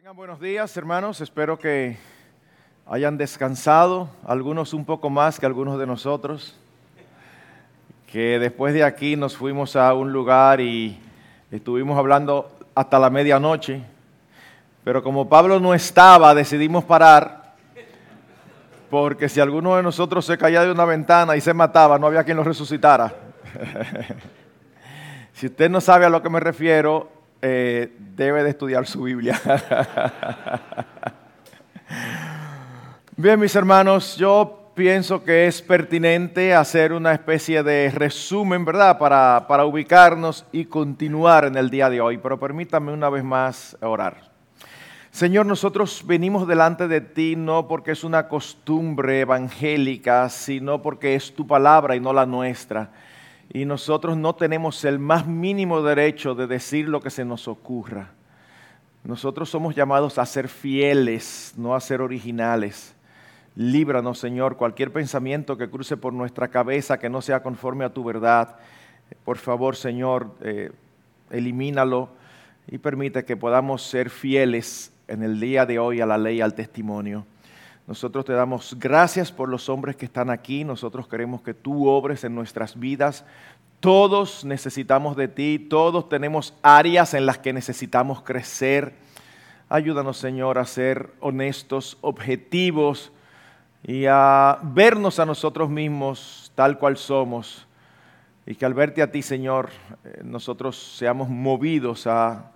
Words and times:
Tengan 0.00 0.16
buenos 0.16 0.40
días, 0.40 0.74
hermanos. 0.78 1.20
Espero 1.20 1.58
que 1.58 1.98
hayan 2.86 3.18
descansado, 3.18 4.08
algunos 4.24 4.72
un 4.72 4.86
poco 4.86 5.10
más 5.10 5.38
que 5.38 5.44
algunos 5.44 5.78
de 5.78 5.86
nosotros. 5.86 6.56
Que 8.10 8.38
después 8.38 8.72
de 8.72 8.82
aquí 8.82 9.14
nos 9.14 9.36
fuimos 9.36 9.76
a 9.76 9.92
un 9.92 10.10
lugar 10.10 10.62
y 10.62 10.98
estuvimos 11.50 11.98
hablando 11.98 12.50
hasta 12.74 12.98
la 12.98 13.10
medianoche. 13.10 13.82
Pero 14.84 15.02
como 15.02 15.28
Pablo 15.28 15.60
no 15.60 15.74
estaba, 15.74 16.34
decidimos 16.34 16.82
parar. 16.84 17.56
Porque 18.88 19.28
si 19.28 19.38
alguno 19.38 19.76
de 19.76 19.82
nosotros 19.82 20.24
se 20.24 20.38
caía 20.38 20.62
de 20.62 20.72
una 20.72 20.86
ventana 20.86 21.36
y 21.36 21.42
se 21.42 21.52
mataba, 21.52 21.98
no 21.98 22.06
había 22.06 22.24
quien 22.24 22.38
lo 22.38 22.44
resucitara. 22.44 23.12
si 25.34 25.48
usted 25.48 25.68
no 25.68 25.82
sabe 25.82 26.06
a 26.06 26.08
lo 26.08 26.22
que 26.22 26.30
me 26.30 26.40
refiero, 26.40 27.19
eh, 27.42 27.96
debe 28.16 28.42
de 28.42 28.50
estudiar 28.50 28.86
su 28.86 29.02
Biblia. 29.02 29.40
Bien, 33.16 33.38
mis 33.38 33.54
hermanos, 33.54 34.16
yo 34.16 34.72
pienso 34.74 35.22
que 35.24 35.46
es 35.46 35.60
pertinente 35.60 36.54
hacer 36.54 36.92
una 36.92 37.12
especie 37.12 37.62
de 37.62 37.90
resumen, 37.90 38.64
¿verdad? 38.64 38.98
Para, 38.98 39.46
para 39.46 39.64
ubicarnos 39.64 40.46
y 40.52 40.64
continuar 40.64 41.44
en 41.44 41.56
el 41.56 41.70
día 41.70 41.90
de 41.90 42.00
hoy. 42.00 42.18
Pero 42.18 42.38
permítame 42.40 42.92
una 42.92 43.10
vez 43.10 43.24
más 43.24 43.76
orar. 43.80 44.30
Señor, 45.10 45.44
nosotros 45.44 46.02
venimos 46.06 46.46
delante 46.46 46.88
de 46.88 47.00
ti 47.00 47.34
no 47.36 47.66
porque 47.66 47.90
es 47.90 48.04
una 48.04 48.28
costumbre 48.28 49.20
evangélica, 49.20 50.28
sino 50.28 50.80
porque 50.80 51.14
es 51.14 51.34
tu 51.34 51.46
palabra 51.46 51.96
y 51.96 52.00
no 52.00 52.12
la 52.12 52.26
nuestra 52.26 52.90
y 53.52 53.64
nosotros 53.64 54.16
no 54.16 54.34
tenemos 54.34 54.84
el 54.84 54.98
más 54.98 55.26
mínimo 55.26 55.82
derecho 55.82 56.34
de 56.34 56.46
decir 56.46 56.88
lo 56.88 57.00
que 57.00 57.10
se 57.10 57.24
nos 57.24 57.48
ocurra. 57.48 58.12
Nosotros 59.02 59.50
somos 59.50 59.74
llamados 59.74 60.18
a 60.18 60.26
ser 60.26 60.48
fieles, 60.48 61.54
no 61.56 61.74
a 61.74 61.80
ser 61.80 62.00
originales. 62.00 62.94
Líbranos, 63.56 64.18
Señor, 64.18 64.56
cualquier 64.56 64.92
pensamiento 64.92 65.56
que 65.56 65.68
cruce 65.68 65.96
por 65.96 66.12
nuestra 66.12 66.48
cabeza 66.48 66.98
que 66.98 67.10
no 67.10 67.20
sea 67.22 67.42
conforme 67.42 67.84
a 67.84 67.92
tu 67.92 68.04
verdad. 68.04 68.56
Por 69.24 69.38
favor, 69.38 69.74
Señor, 69.74 70.36
eh, 70.42 70.70
elimínalo 71.30 72.10
y 72.68 72.78
permite 72.78 73.24
que 73.24 73.36
podamos 73.36 73.82
ser 73.82 74.10
fieles 74.10 74.92
en 75.08 75.24
el 75.24 75.40
día 75.40 75.66
de 75.66 75.80
hoy 75.80 76.00
a 76.00 76.06
la 76.06 76.18
ley, 76.18 76.40
al 76.40 76.54
testimonio. 76.54 77.26
Nosotros 77.86 78.24
te 78.24 78.32
damos 78.32 78.76
gracias 78.78 79.32
por 79.32 79.48
los 79.48 79.68
hombres 79.68 79.96
que 79.96 80.04
están 80.04 80.30
aquí. 80.30 80.64
Nosotros 80.64 81.08
queremos 81.08 81.42
que 81.42 81.54
tú 81.54 81.88
obres 81.88 82.24
en 82.24 82.34
nuestras 82.34 82.78
vidas. 82.78 83.24
Todos 83.80 84.44
necesitamos 84.44 85.16
de 85.16 85.28
ti. 85.28 85.58
Todos 85.58 86.08
tenemos 86.08 86.54
áreas 86.62 87.14
en 87.14 87.26
las 87.26 87.38
que 87.38 87.52
necesitamos 87.52 88.22
crecer. 88.22 88.94
Ayúdanos, 89.68 90.18
Señor, 90.18 90.58
a 90.58 90.66
ser 90.66 91.10
honestos, 91.20 91.96
objetivos 92.00 93.12
y 93.82 94.06
a 94.06 94.58
vernos 94.62 95.18
a 95.18 95.26
nosotros 95.26 95.70
mismos 95.70 96.52
tal 96.54 96.78
cual 96.78 96.96
somos. 96.96 97.66
Y 98.46 98.54
que 98.54 98.66
al 98.66 98.74
verte 98.74 99.02
a 99.02 99.10
ti, 99.10 99.22
Señor, 99.22 99.70
eh, 100.04 100.22
nosotros 100.24 100.96
seamos 100.98 101.28
movidos 101.28 102.06
a 102.06 102.50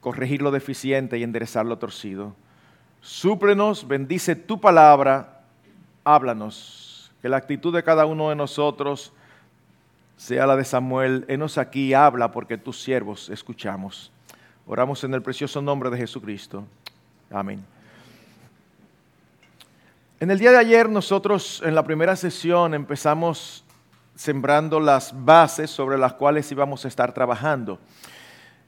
corregir 0.00 0.42
lo 0.42 0.50
deficiente 0.50 1.18
y 1.18 1.22
enderezar 1.22 1.66
lo 1.66 1.78
torcido. 1.78 2.34
Súplenos, 3.06 3.86
bendice 3.86 4.34
tu 4.34 4.60
palabra, 4.60 5.42
háblanos. 6.02 7.12
Que 7.22 7.28
la 7.28 7.36
actitud 7.36 7.72
de 7.72 7.84
cada 7.84 8.04
uno 8.04 8.30
de 8.30 8.34
nosotros 8.34 9.12
sea 10.16 10.44
la 10.44 10.56
de 10.56 10.64
Samuel. 10.64 11.24
Enos 11.28 11.56
aquí, 11.56 11.94
habla 11.94 12.32
porque 12.32 12.58
tus 12.58 12.82
siervos 12.82 13.30
escuchamos. 13.30 14.10
Oramos 14.66 15.04
en 15.04 15.14
el 15.14 15.22
precioso 15.22 15.62
nombre 15.62 15.88
de 15.88 15.98
Jesucristo. 15.98 16.64
Amén. 17.30 17.64
En 20.18 20.32
el 20.32 20.40
día 20.40 20.50
de 20.50 20.58
ayer 20.58 20.88
nosotros 20.88 21.62
en 21.64 21.76
la 21.76 21.84
primera 21.84 22.16
sesión 22.16 22.74
empezamos 22.74 23.64
sembrando 24.16 24.80
las 24.80 25.14
bases 25.24 25.70
sobre 25.70 25.96
las 25.96 26.14
cuales 26.14 26.50
íbamos 26.50 26.84
a 26.84 26.88
estar 26.88 27.14
trabajando. 27.14 27.78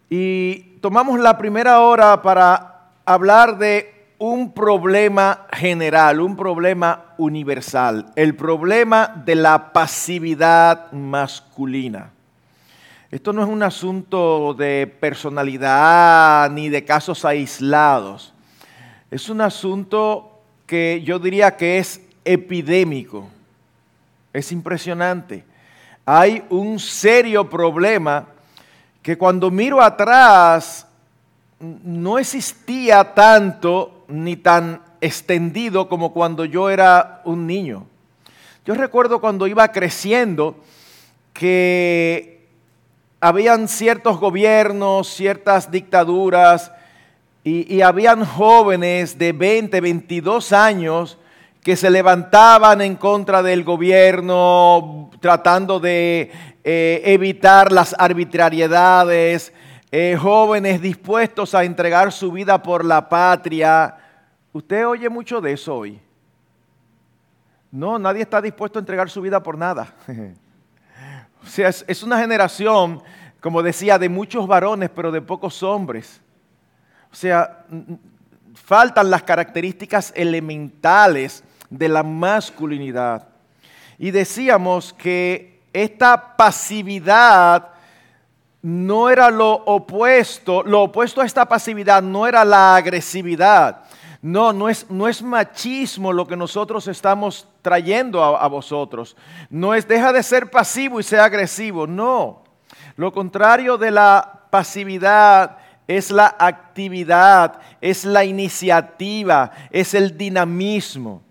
Y 0.09 0.79
tomamos 0.81 1.19
la 1.19 1.37
primera 1.37 1.81
hora 1.81 2.23
para 2.23 2.93
hablar 3.05 3.59
de 3.59 3.98
un 4.19 4.53
problema 4.53 5.47
general, 5.53 6.21
un 6.21 6.37
problema 6.37 7.15
universal, 7.19 8.13
el 8.17 8.35
problema 8.35 9.23
de 9.25 9.37
la 9.37 9.73
pasividad 9.73 10.91
masculina. 10.93 12.11
Esto 13.11 13.33
no 13.33 13.43
es 13.43 13.49
un 13.49 13.63
asunto 13.63 14.55
de 14.55 14.87
personalidad 15.01 16.51
ni 16.51 16.69
de 16.69 16.85
casos 16.85 17.25
aislados. 17.25 18.35
Es 19.11 19.31
un 19.31 19.41
asunto 19.41 20.43
que 20.67 21.03
yo 21.05 21.19
diría 21.19 21.57
que 21.57 21.79
es 21.79 22.03
epidémico. 22.25 23.29
Es 24.33 24.53
impresionante. 24.53 25.45
Hay 26.05 26.45
un 26.51 26.79
serio 26.79 27.49
problema 27.49 28.27
que 29.01 29.17
cuando 29.17 29.51
miro 29.51 29.81
atrás 29.81 30.87
no 31.61 32.19
existía 32.19 33.15
tanto 33.15 33.98
ni 34.09 34.37
tan 34.37 34.83
extendido 35.01 35.89
como 35.89 36.13
cuando 36.13 36.45
yo 36.45 36.71
era 36.71 37.23
un 37.25 37.47
niño. 37.47 37.87
Yo 38.65 38.75
recuerdo 38.75 39.21
cuando 39.21 39.47
iba 39.47 39.71
creciendo 39.71 40.57
que 41.33 42.49
habían 43.21 43.69
ciertos 43.69 44.19
gobiernos, 44.19 45.09
ciertas 45.09 45.71
dictaduras, 45.71 46.73
y, 47.45 47.73
y, 47.73 47.83
habían 47.83 48.25
jóvenes 48.25 49.17
de 49.17 49.33
20, 49.33 49.81
22 49.81 50.53
años 50.53 51.17
que 51.63 51.77
se 51.77 51.91
levantaban 51.91 52.81
en 52.81 52.97
contra 52.97 53.43
del 53.43 53.65
gobierno, 53.65 55.11
tratando 55.21 55.81
de 55.81 56.31
eh, 56.65 57.03
evitar 57.05 57.73
las 57.73 57.95
arbitrariedades, 57.99 59.53
eh, 59.91 60.17
jóvenes 60.21 60.83
dispuestos 60.83 61.55
a 61.55 61.65
entregar 61.65 62.13
su 62.13 62.31
vida 62.31 62.63
por 62.63 62.85
la 62.85 63.09
patria. 63.09 63.97
Usted 64.53 64.87
oye 64.87 65.09
mucho 65.09 65.41
de 65.41 65.53
eso 65.53 65.77
hoy. 65.77 66.01
No, 67.71 67.99
nadie 67.99 68.23
está 68.23 68.41
dispuesto 68.41 68.79
a 68.79 68.81
entregar 68.81 69.09
su 69.09 69.21
vida 69.21 69.43
por 69.43 69.57
nada. 69.57 69.95
o 71.43 71.47
sea, 71.47 71.69
es, 71.69 71.85
es 71.89 72.03
una 72.03 72.19
generación, 72.19 73.03
como 73.41 73.63
decía, 73.63 73.99
de 73.99 74.09
muchos 74.09 74.47
varones, 74.47 74.91
pero 74.91 75.11
de 75.11 75.23
pocos 75.23 75.63
hombres. 75.63 76.21
O 77.11 77.17
sea, 77.17 77.65
faltan 78.55 79.11
las 79.11 79.23
características 79.23 80.13
elementales 80.15 81.43
de 81.71 81.89
la 81.89 82.03
masculinidad. 82.03 83.29
Y 83.99 84.11
decíamos 84.11 84.93
que 84.93 85.63
esta 85.73 86.37
pasividad 86.37 87.71
no 88.63 89.09
era 89.09 89.31
lo 89.31 89.53
opuesto, 89.53 90.63
lo 90.63 90.83
opuesto 90.83 91.21
a 91.21 91.27
esta 91.27 91.47
pasividad 91.47 92.03
no 92.03 92.27
era 92.27 92.45
la 92.45 92.77
agresividad. 92.77 93.85
No, 94.21 94.53
no 94.53 94.69
es, 94.69 94.91
no 94.91 95.07
es 95.07 95.23
machismo 95.23 96.13
lo 96.13 96.27
que 96.27 96.37
nosotros 96.37 96.89
estamos 96.89 97.47
trayendo 97.63 98.25
a, 98.25 98.49
vosotros. 98.49 99.17
No 99.49 99.75
es 99.75 99.87
deja 99.87 100.13
de 100.13 100.25
ser 100.25 100.51
pasivo 100.51 100.99
y 100.99 101.05
sea 101.05 101.25
agresivo. 101.25 101.87
No. 101.87 102.43
Lo 102.97 103.13
contrario 103.13 103.79
de 103.79 103.93
la 103.93 104.41
pasividad 104.51 105.59
es 105.87 106.11
la 106.11 106.35
actividad, 106.37 107.61
es 107.81 108.05
la 108.05 108.25
iniciativa, 108.25 109.53
es 109.71 109.95
el 109.95 110.19
dinamismo. 110.19 111.23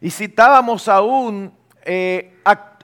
Y 0.00 0.10
citábamos 0.10 0.88
aún 0.88 1.52
eh, 1.84 2.34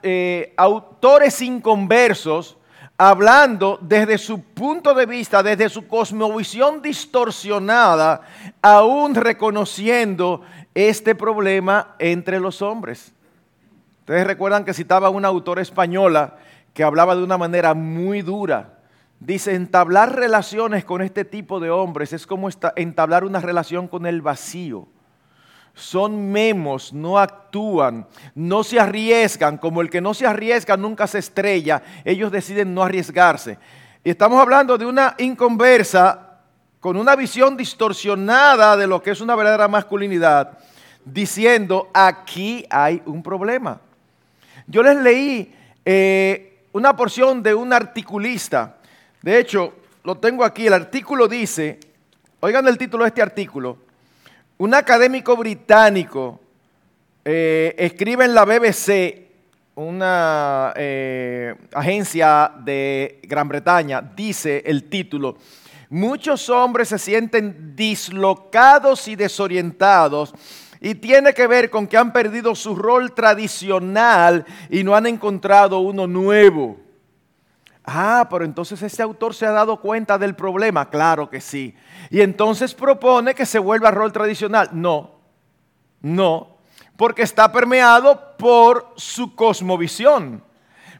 eh, 0.03 0.53
autores 0.57 1.41
inconversos 1.41 2.58
hablando 3.01 3.79
desde 3.81 4.17
su 4.17 4.41
punto 4.41 4.93
de 4.93 5.05
vista, 5.05 5.41
desde 5.41 5.69
su 5.69 5.87
cosmovisión 5.87 6.81
distorsionada, 6.81 8.21
aún 8.61 9.15
reconociendo 9.15 10.41
este 10.75 11.15
problema 11.15 11.95
entre 11.97 12.41
los 12.41 12.61
hombres. 12.61 13.13
Ustedes 14.01 14.27
recuerdan 14.27 14.65
que 14.65 14.73
citaba 14.73 15.09
una 15.09 15.29
autora 15.29 15.61
española 15.61 16.35
que 16.73 16.83
hablaba 16.83 17.15
de 17.15 17.23
una 17.23 17.37
manera 17.37 17.73
muy 17.73 18.21
dura. 18.21 18.79
Dice, 19.21 19.55
entablar 19.55 20.17
relaciones 20.17 20.83
con 20.83 21.01
este 21.01 21.23
tipo 21.23 21.61
de 21.61 21.69
hombres 21.69 22.11
es 22.11 22.27
como 22.27 22.49
entablar 22.75 23.23
una 23.23 23.39
relación 23.39 23.87
con 23.87 24.07
el 24.07 24.21
vacío 24.21 24.89
son 25.79 26.31
memos, 26.31 26.93
no 26.93 27.17
actúan, 27.17 28.05
no 28.35 28.63
se 28.63 28.79
arriesgan, 28.79 29.57
como 29.57 29.81
el 29.81 29.89
que 29.89 30.01
no 30.01 30.13
se 30.13 30.27
arriesga 30.27 30.77
nunca 30.77 31.07
se 31.07 31.19
estrella, 31.19 31.81
ellos 32.05 32.31
deciden 32.31 32.73
no 32.73 32.83
arriesgarse. 32.83 33.57
Y 34.03 34.09
estamos 34.09 34.39
hablando 34.39 34.77
de 34.77 34.85
una 34.85 35.15
inconversa 35.17 36.39
con 36.79 36.97
una 36.97 37.15
visión 37.15 37.57
distorsionada 37.57 38.77
de 38.77 38.87
lo 38.87 39.01
que 39.01 39.11
es 39.11 39.21
una 39.21 39.35
verdadera 39.35 39.67
masculinidad, 39.67 40.57
diciendo, 41.03 41.89
aquí 41.93 42.65
hay 42.69 43.01
un 43.05 43.23
problema. 43.23 43.81
Yo 44.67 44.83
les 44.83 44.97
leí 44.97 45.53
eh, 45.85 46.65
una 46.71 46.95
porción 46.95 47.41
de 47.41 47.53
un 47.53 47.73
articulista, 47.73 48.77
de 49.21 49.39
hecho, 49.39 49.73
lo 50.03 50.15
tengo 50.15 50.45
aquí, 50.45 50.67
el 50.67 50.73
artículo 50.73 51.27
dice, 51.27 51.79
Oigan 52.41 52.65
el 52.69 52.77
título 52.77 53.03
de 53.03 53.09
este 53.09 53.21
artículo. 53.21 53.77
Un 54.61 54.73
académico 54.73 55.37
británico 55.37 56.37
eh, 57.23 57.73
escribe 57.77 58.25
en 58.25 58.33
la 58.33 58.43
BBC, 58.43 59.29
una 59.75 60.73
eh, 60.75 61.55
agencia 61.73 62.51
de 62.59 63.21
Gran 63.23 63.47
Bretaña, 63.47 64.01
dice 64.01 64.61
el 64.65 64.89
título, 64.89 65.37
muchos 65.89 66.49
hombres 66.49 66.89
se 66.89 66.99
sienten 66.99 67.73
dislocados 67.73 69.07
y 69.07 69.15
desorientados 69.15 70.33
y 70.81 70.95
tiene 70.95 71.33
que 71.33 71.47
ver 71.47 71.69
con 71.69 71.87
que 71.87 71.95
han 71.95 72.11
perdido 72.11 72.53
su 72.53 72.75
rol 72.75 73.13
tradicional 73.13 74.45
y 74.69 74.83
no 74.83 74.93
han 74.93 75.05
encontrado 75.05 75.79
uno 75.79 76.05
nuevo. 76.05 76.88
Ah, 77.85 78.27
pero 78.29 78.45
entonces 78.45 78.81
ese 78.81 79.01
autor 79.01 79.33
se 79.33 79.45
ha 79.45 79.51
dado 79.51 79.79
cuenta 79.81 80.17
del 80.17 80.35
problema. 80.35 80.89
Claro 80.89 81.29
que 81.29 81.41
sí. 81.41 81.75
Y 82.09 82.21
entonces 82.21 82.73
propone 82.73 83.33
que 83.33 83.45
se 83.45 83.59
vuelva 83.59 83.91
rol 83.91 84.11
tradicional. 84.11 84.69
No, 84.73 85.19
no, 86.01 86.57
porque 86.95 87.23
está 87.23 87.51
permeado 87.51 88.35
por 88.37 88.93
su 88.95 89.35
cosmovisión. 89.35 90.43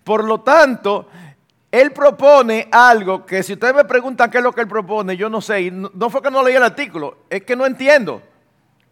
Por 0.03 0.23
lo 0.23 0.41
tanto, 0.41 1.07
él 1.71 1.91
propone 1.91 2.67
algo 2.71 3.25
que 3.25 3.43
si 3.43 3.53
ustedes 3.53 3.75
me 3.75 3.85
preguntan 3.85 4.31
qué 4.31 4.39
es 4.39 4.43
lo 4.43 4.53
que 4.53 4.61
él 4.61 4.67
propone, 4.67 5.15
yo 5.15 5.29
no 5.29 5.41
sé. 5.41 5.69
no, 5.69 6.09
fue 6.09 6.21
que 6.21 6.31
no 6.31 6.41
leí 6.41 6.55
el 6.55 6.63
artículo, 6.63 7.19
es 7.29 7.43
que 7.43 7.55
no 7.55 7.65
entiendo. 7.65 8.23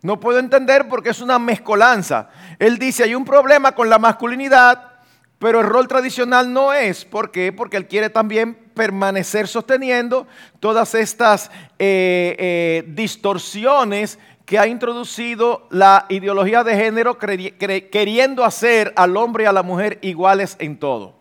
No 0.04 0.20
puedo 0.20 0.38
entender 0.38 0.88
porque 0.88 1.10
es 1.10 1.22
una 1.22 1.40
mezcolanza. 1.40 2.30
Él 2.60 2.78
dice, 2.78 3.04
hay 3.04 3.16
un 3.16 3.26
problema 3.26 3.74
con 3.74 3.90
la 3.90 3.98
masculinidad, 3.98 4.97
pero 5.40 5.62
el 5.62 5.68
rol 5.68 5.88
tradicional 5.88 6.52
no 6.52 6.74
es. 6.74 7.06
¿Por 7.06 7.32
qué? 7.32 7.54
Porque 7.54 7.78
él 7.78 7.88
quiere 7.88 8.10
también 8.10 8.56
permanecer 8.74 9.48
sosteniendo 9.48 10.28
todas 10.60 10.96
estas 10.96 11.52
eh, 11.78 12.36
eh, 12.40 12.84
distorsiones 12.88 14.18
que 14.46 14.58
ha 14.58 14.66
introducido 14.66 15.68
la 15.70 16.06
ideología 16.10 16.64
de 16.64 16.76
género 16.76 17.18
queriendo 17.18 18.46
hacer 18.46 18.94
al 18.96 19.18
hombre 19.18 19.44
y 19.44 19.48
a 19.48 19.52
la 19.52 19.62
mujer 19.62 20.00
iguales 20.02 20.56
en 20.60 20.80
todo. 20.80 21.16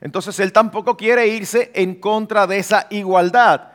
Entonces 0.00 0.38
él 0.40 0.52
tampoco 0.52 0.96
quiere 0.96 1.28
irse 1.28 1.70
en 1.74 1.94
contra 1.94 2.46
de 2.46 2.58
esa 2.58 2.88
igualdad. 2.90 3.68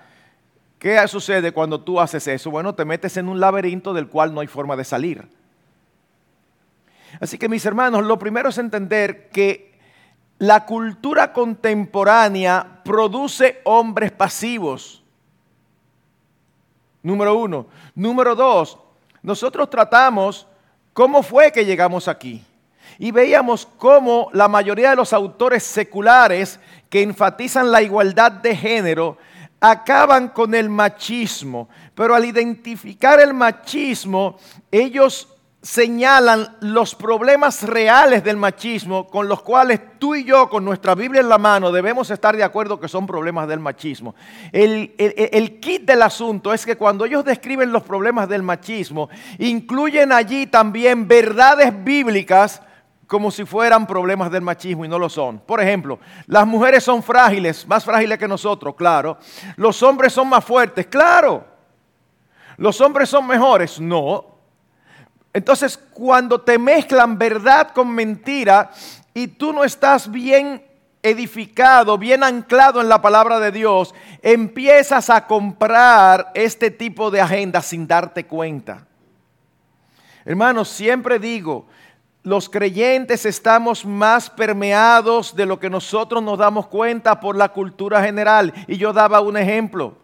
¿Qué 0.77 1.05
sucede 1.07 1.53
cuando 1.53 1.81
tú 1.81 1.99
haces 1.99 2.27
eso? 2.27 2.51
Bueno, 2.51 2.75
te 2.75 2.85
metes 2.85 3.17
en 3.17 3.29
un 3.29 3.39
laberinto 3.39 3.93
del 3.93 4.07
cual 4.07 4.33
no 4.33 4.41
hay 4.41 4.47
forma 4.47 4.75
de 4.75 4.83
salir. 4.83 5.27
Así 7.19 7.37
que 7.37 7.49
mis 7.49 7.65
hermanos, 7.65 8.05
lo 8.05 8.19
primero 8.19 8.49
es 8.49 8.57
entender 8.57 9.29
que 9.29 9.77
la 10.37 10.65
cultura 10.65 11.33
contemporánea 11.33 12.81
produce 12.83 13.61
hombres 13.65 14.11
pasivos. 14.11 15.03
Número 17.03 17.35
uno. 17.35 17.67
Número 17.95 18.35
dos, 18.35 18.77
nosotros 19.21 19.69
tratamos 19.69 20.47
cómo 20.93 21.23
fue 21.23 21.51
que 21.51 21.65
llegamos 21.65 22.07
aquí. 22.07 22.43
Y 22.97 23.11
veíamos 23.11 23.65
cómo 23.77 24.29
la 24.33 24.47
mayoría 24.47 24.89
de 24.89 24.95
los 24.95 25.13
autores 25.13 25.63
seculares 25.63 26.59
que 26.89 27.01
enfatizan 27.01 27.71
la 27.71 27.81
igualdad 27.81 28.31
de 28.31 28.55
género 28.55 29.17
acaban 29.59 30.29
con 30.29 30.55
el 30.55 30.69
machismo, 30.69 31.69
pero 31.93 32.15
al 32.15 32.25
identificar 32.25 33.19
el 33.19 33.33
machismo, 33.33 34.37
ellos 34.71 35.27
señalan 35.61 36.55
los 36.61 36.95
problemas 36.95 37.63
reales 37.63 38.23
del 38.23 38.37
machismo 38.37 39.07
con 39.07 39.27
los 39.27 39.41
cuales 39.41 39.81
tú 39.99 40.15
y 40.15 40.23
yo 40.23 40.49
con 40.49 40.63
nuestra 40.63 40.95
Biblia 40.95 41.19
en 41.19 41.27
la 41.27 41.37
mano 41.37 41.71
debemos 41.71 42.09
estar 42.11 42.37
de 42.37 42.43
acuerdo 42.43 42.79
que 42.79 42.87
son 42.87 43.05
problemas 43.05 43.47
del 43.47 43.59
machismo. 43.59 44.15
El, 44.53 44.95
el, 44.97 45.59
kit 45.59 45.83
del 45.83 46.01
asunto 46.01 46.53
es 46.53 46.65
que 46.65 46.77
cuando 46.77 47.03
ellos 47.03 47.25
describen 47.25 47.73
los 47.73 47.83
problemas 47.83 48.29
del 48.29 48.41
machismo, 48.41 49.09
incluyen 49.37 50.13
allí 50.13 50.47
también 50.47 51.07
verdades 51.07 51.73
bíblicas 51.83 52.61
como 53.05 53.29
si 53.29 53.43
fueran 53.43 53.85
problemas 53.85 54.31
del 54.31 54.43
machismo 54.43 54.85
y 54.85 54.87
no 54.87 54.97
lo 54.97 55.09
son. 55.09 55.39
Por 55.39 55.59
ejemplo, 55.59 55.99
las 56.27 56.47
mujeres 56.47 56.83
son 56.85 57.03
frágiles, 57.03 57.67
más 57.67 57.83
frágiles 57.83 58.17
que 58.17 58.27
nosotros, 58.27 58.75
claro. 58.75 59.17
Los 59.57 59.83
hombres 59.83 60.13
son 60.13 60.29
más 60.29 60.45
fuertes, 60.45 60.85
claro. 60.85 61.43
Los 62.55 62.79
hombres 62.79 63.09
son 63.09 63.27
mejores, 63.27 63.79
no. 63.81 64.28
Entonces, 65.33 65.77
cuando 65.77 66.41
te 66.41 66.57
mezclan 66.57 67.17
verdad 67.17 67.71
con 67.73 67.89
mentira 67.89 68.71
y 69.13 69.27
tú 69.27 69.53
no 69.53 69.63
estás 69.63 70.09
bien 70.11 70.63
edificado, 71.01 71.97
bien 71.97 72.23
anclado 72.23 72.81
en 72.81 72.89
la 72.89 73.01
palabra 73.01 73.39
de 73.39 73.51
Dios, 73.51 73.93
empiezas 74.21 75.09
a 75.09 75.27
comprar 75.27 76.31
este 76.33 76.71
tipo 76.71 77.11
de 77.11 77.21
agenda 77.21 77.61
sin 77.61 77.87
darte 77.87 78.25
cuenta. 78.25 78.85
Hermanos, 80.25 80.67
siempre 80.69 81.19
digo, 81.19 81.67
los 82.23 82.49
creyentes 82.49 83.25
estamos 83.25 83.85
más 83.85 84.29
permeados 84.29 85.35
de 85.35 85.45
lo 85.45 85.59
que 85.59 85.69
nosotros 85.69 86.21
nos 86.21 86.37
damos 86.37 86.67
cuenta 86.67 87.19
por 87.19 87.35
la 87.35 87.49
cultura 87.49 88.03
general. 88.03 88.53
Y 88.67 88.77
yo 88.77 88.91
daba 88.91 89.21
un 89.21 89.37
ejemplo. 89.37 89.95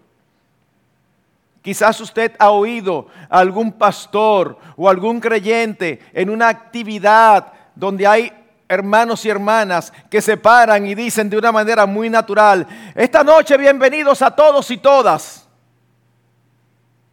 Quizás 1.66 2.00
usted 2.00 2.34
ha 2.38 2.52
oído 2.52 3.08
a 3.28 3.40
algún 3.40 3.72
pastor 3.72 4.60
o 4.78 4.88
algún 4.88 5.20
creyente 5.20 6.00
en 6.14 6.30
una 6.30 6.48
actividad 6.48 7.52
donde 7.74 8.06
hay 8.06 8.32
hermanos 8.70 9.26
y 9.26 9.30
hermanas 9.30 9.92
que 10.08 10.22
se 10.22 10.38
paran 10.38 10.86
y 10.86 10.94
dicen 10.94 11.28
de 11.28 11.40
una 11.40 11.52
manera 11.52 11.88
muy 11.88 12.08
natural, 12.08 12.68
esta 12.94 13.24
noche 13.24 13.58
bienvenidos 13.58 14.22
a 14.22 14.30
todos 14.30 14.70
y 14.70 14.78
todas. 14.78 15.50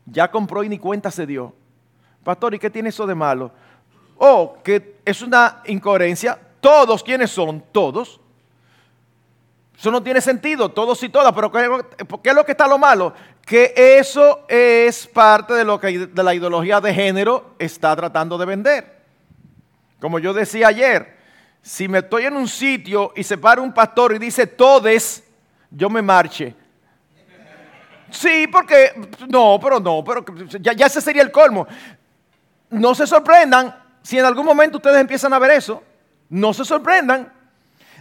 Ya 0.05 0.31
compró 0.31 0.63
y 0.63 0.69
ni 0.69 0.79
cuenta 0.79 1.11
se 1.11 1.25
dio. 1.27 1.55
Pastor, 2.23 2.53
¿y 2.53 2.59
qué 2.59 2.69
tiene 2.69 2.91
eso 2.91 3.07
de 3.07 3.15
malo? 3.15 3.53
o 4.25 4.59
que 4.63 5.01
es 5.05 5.21
una 5.21 5.63
incoherencia. 5.65 6.39
Todos, 6.61 7.03
¿quiénes 7.03 7.33
son? 7.33 7.65
Todos. 7.73 8.21
Eso 9.77 9.91
no 9.91 10.03
tiene 10.03 10.21
sentido, 10.21 10.69
todos 10.71 11.03
y 11.03 11.09
todas, 11.09 11.33
pero 11.33 11.51
¿qué 11.51 12.31
es 12.31 12.35
lo 12.35 12.45
que 12.45 12.53
está 12.53 12.69
lo 12.69 12.79
malo? 12.79 13.15
Que 13.45 13.75
eso 13.99 14.45
es 14.49 15.07
parte 15.09 15.55
de 15.55 15.65
lo 15.65 15.81
que 15.81 16.07
de 16.07 16.23
la 16.23 16.35
ideología 16.35 16.81
de 16.81 16.95
género 16.95 17.55
está 17.59 17.97
tratando 17.97 18.39
de 18.39 18.47
vender. 18.47 19.03
Como 20.01 20.19
yo 20.19 20.33
decía 20.33 20.69
ayer, 20.69 21.17
si 21.63 21.89
me 21.89 21.99
estoy 21.99 22.27
en 22.27 22.37
un 22.37 22.49
sitio 22.49 23.13
y 23.17 23.23
se 23.23 23.39
para 23.39 23.61
un 23.61 23.73
pastor 23.73 24.15
y 24.15 24.19
dice 24.19 24.47
todes, 24.47 25.25
yo 25.71 25.89
me 25.91 26.03
marche. 26.03 26.55
Sí, 28.11 28.47
porque, 28.47 28.93
no, 29.29 29.59
pero 29.61 29.81
no, 29.81 30.05
pero 30.05 30.25
ya, 30.61 30.75
ya 30.75 30.87
ese 30.87 31.01
sería 31.01 31.23
el 31.23 31.33
colmo. 31.33 31.67
No 32.71 32.95
se 32.95 33.07
sorprendan, 33.07 33.75
si 34.03 34.19
en 34.19 34.25
algún 34.25 34.45
momento 34.45 34.77
ustedes 34.77 35.01
empiezan 35.01 35.33
a 35.33 35.39
ver 35.39 35.53
eso, 35.53 35.83
no 36.29 36.53
se 36.53 36.65
sorprendan. 36.65 37.33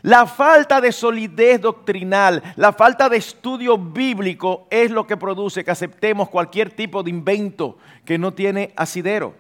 La 0.04 0.26
falta 0.26 0.82
de 0.82 0.92
solidez 0.92 1.62
doctrinal, 1.62 2.42
la 2.56 2.74
falta 2.74 3.08
de 3.08 3.18
estudio 3.18 3.78
bíblico 3.78 4.68
es 4.70 4.90
lo 4.90 5.06
que 5.06 5.18
produce 5.18 5.64
que 5.64 5.72
aceptemos 5.72 6.30
cualquier 6.30 6.72
tipo 6.72 7.04
de 7.04 7.12
invento 7.12 7.78
que 8.04 8.18
no 8.18 8.34
tiene 8.34 8.74
asidero. 8.76 9.36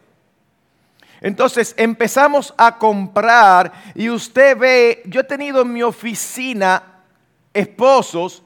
Entonces 1.19 1.73
empezamos 1.77 2.53
a 2.57 2.77
comprar 2.77 3.71
y 3.95 4.09
usted 4.09 4.57
ve, 4.57 5.03
yo 5.05 5.21
he 5.21 5.23
tenido 5.23 5.61
en 5.61 5.73
mi 5.73 5.83
oficina 5.83 6.83
esposos 7.53 8.43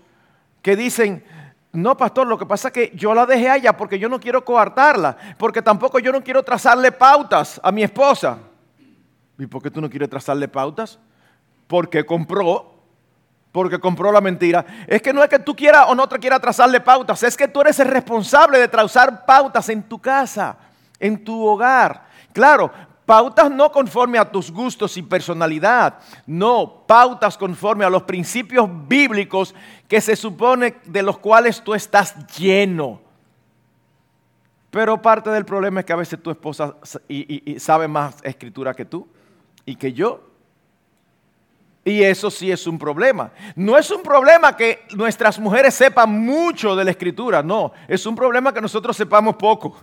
que 0.61 0.75
dicen, 0.75 1.23
no, 1.71 1.97
pastor, 1.97 2.27
lo 2.27 2.37
que 2.37 2.45
pasa 2.45 2.69
es 2.69 2.73
que 2.73 2.91
yo 2.95 3.13
la 3.13 3.25
dejé 3.25 3.49
allá 3.49 3.75
porque 3.75 3.99
yo 3.99 4.07
no 4.07 4.19
quiero 4.19 4.43
coartarla, 4.43 5.17
porque 5.37 5.61
tampoco 5.61 5.99
yo 5.99 6.11
no 6.11 6.23
quiero 6.23 6.43
trazarle 6.43 6.91
pautas 6.91 7.59
a 7.61 7.71
mi 7.71 7.83
esposa. 7.83 8.39
¿Y 9.37 9.45
por 9.47 9.61
qué 9.61 9.69
tú 9.69 9.81
no 9.81 9.89
quieres 9.89 10.09
trazarle 10.09 10.47
pautas? 10.47 10.97
Porque 11.67 12.05
compró, 12.05 12.73
porque 13.51 13.79
compró 13.79 14.11
la 14.11 14.21
mentira. 14.21 14.65
Es 14.87 15.01
que 15.01 15.13
no 15.13 15.23
es 15.23 15.29
que 15.29 15.39
tú 15.39 15.55
quieras 15.55 15.85
o 15.87 15.95
no 15.95 16.07
te 16.07 16.19
quieras 16.19 16.41
trazarle 16.41 16.79
pautas, 16.81 17.23
es 17.23 17.35
que 17.35 17.47
tú 17.47 17.61
eres 17.61 17.79
el 17.79 17.87
responsable 17.87 18.59
de 18.59 18.67
trazar 18.67 19.25
pautas 19.25 19.69
en 19.69 19.83
tu 19.83 19.99
casa, 19.99 20.57
en 20.99 21.23
tu 21.23 21.45
hogar. 21.45 22.05
Claro, 22.33 22.71
Pautas 23.05 23.51
no 23.51 23.71
conforme 23.71 24.17
a 24.17 24.29
tus 24.29 24.49
gustos 24.49 24.97
y 24.97 25.03
personalidad, 25.03 25.99
no, 26.25 26.83
pautas 26.87 27.37
conforme 27.37 27.85
a 27.85 27.89
los 27.89 28.01
principios 28.03 28.67
bíblicos 28.87 29.53
que 29.87 30.01
se 30.01 30.15
supone 30.15 30.77
de 30.85 31.03
los 31.03 31.19
cuales 31.19 31.63
tú 31.63 31.75
estás 31.75 32.15
lleno. 32.35 32.99
Pero 34.71 35.01
parte 35.01 35.29
del 35.29 35.45
problema 35.45 35.81
es 35.81 35.85
que 35.85 35.93
a 35.93 35.97
veces 35.97 36.21
tu 36.21 36.31
esposa 36.31 36.75
sabe 37.59 37.87
más 37.87 38.17
escritura 38.23 38.73
que 38.73 38.85
tú 38.85 39.07
y 39.65 39.75
que 39.75 39.93
yo. 39.93 40.31
Y 41.87 42.01
eso 42.03 42.31
sí 42.31 42.51
es 42.51 42.65
un 42.65 42.79
problema. 42.79 43.31
No 43.55 43.77
es 43.77 43.91
un 43.91 44.01
problema 44.01 44.57
que 44.57 44.85
nuestras 44.95 45.39
mujeres 45.39 45.75
sepan 45.75 46.11
mucho 46.11 46.75
de 46.75 46.83
la 46.83 46.91
escritura, 46.91 47.43
no. 47.43 47.71
Es 47.87 48.05
un 48.07 48.15
problema 48.15 48.51
que 48.51 48.59
nosotros 48.59 48.97
sepamos 48.97 49.35
poco. 49.35 49.79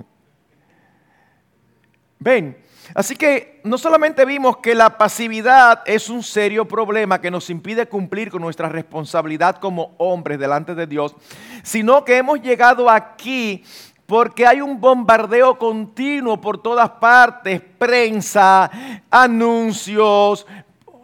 Ven, 2.19 2.57
Así 2.95 3.17
que 3.17 3.61
no 3.65 3.79
solamente 3.79 4.25
vimos 4.25 4.59
que 4.59 4.75
la 4.75 4.99
pasividad 4.99 5.83
es 5.87 6.11
un 6.11 6.23
serio 6.23 6.67
problema 6.67 7.21
que 7.21 7.31
nos 7.31 7.49
impide 7.49 7.89
cumplir 7.89 8.31
con 8.31 8.43
nuestra 8.43 8.69
responsabilidad 8.69 9.57
como 9.57 9.95
hombres 9.99 10.39
delante 10.39 10.75
de 10.75 10.87
Dios, 10.87 11.15
sino 11.63 12.05
que 12.05 12.19
hemos 12.19 12.43
llegado 12.43 12.91
aquí 12.91 13.65
porque 14.05 14.47
hay 14.47 14.61
un 14.61 14.79
bombardeo 14.79 15.59
continuo 15.59 16.39
por 16.41 16.61
todas 16.61 16.91
partes, 16.91 17.63
prensa, 17.79 18.71
anuncios, 19.11 20.47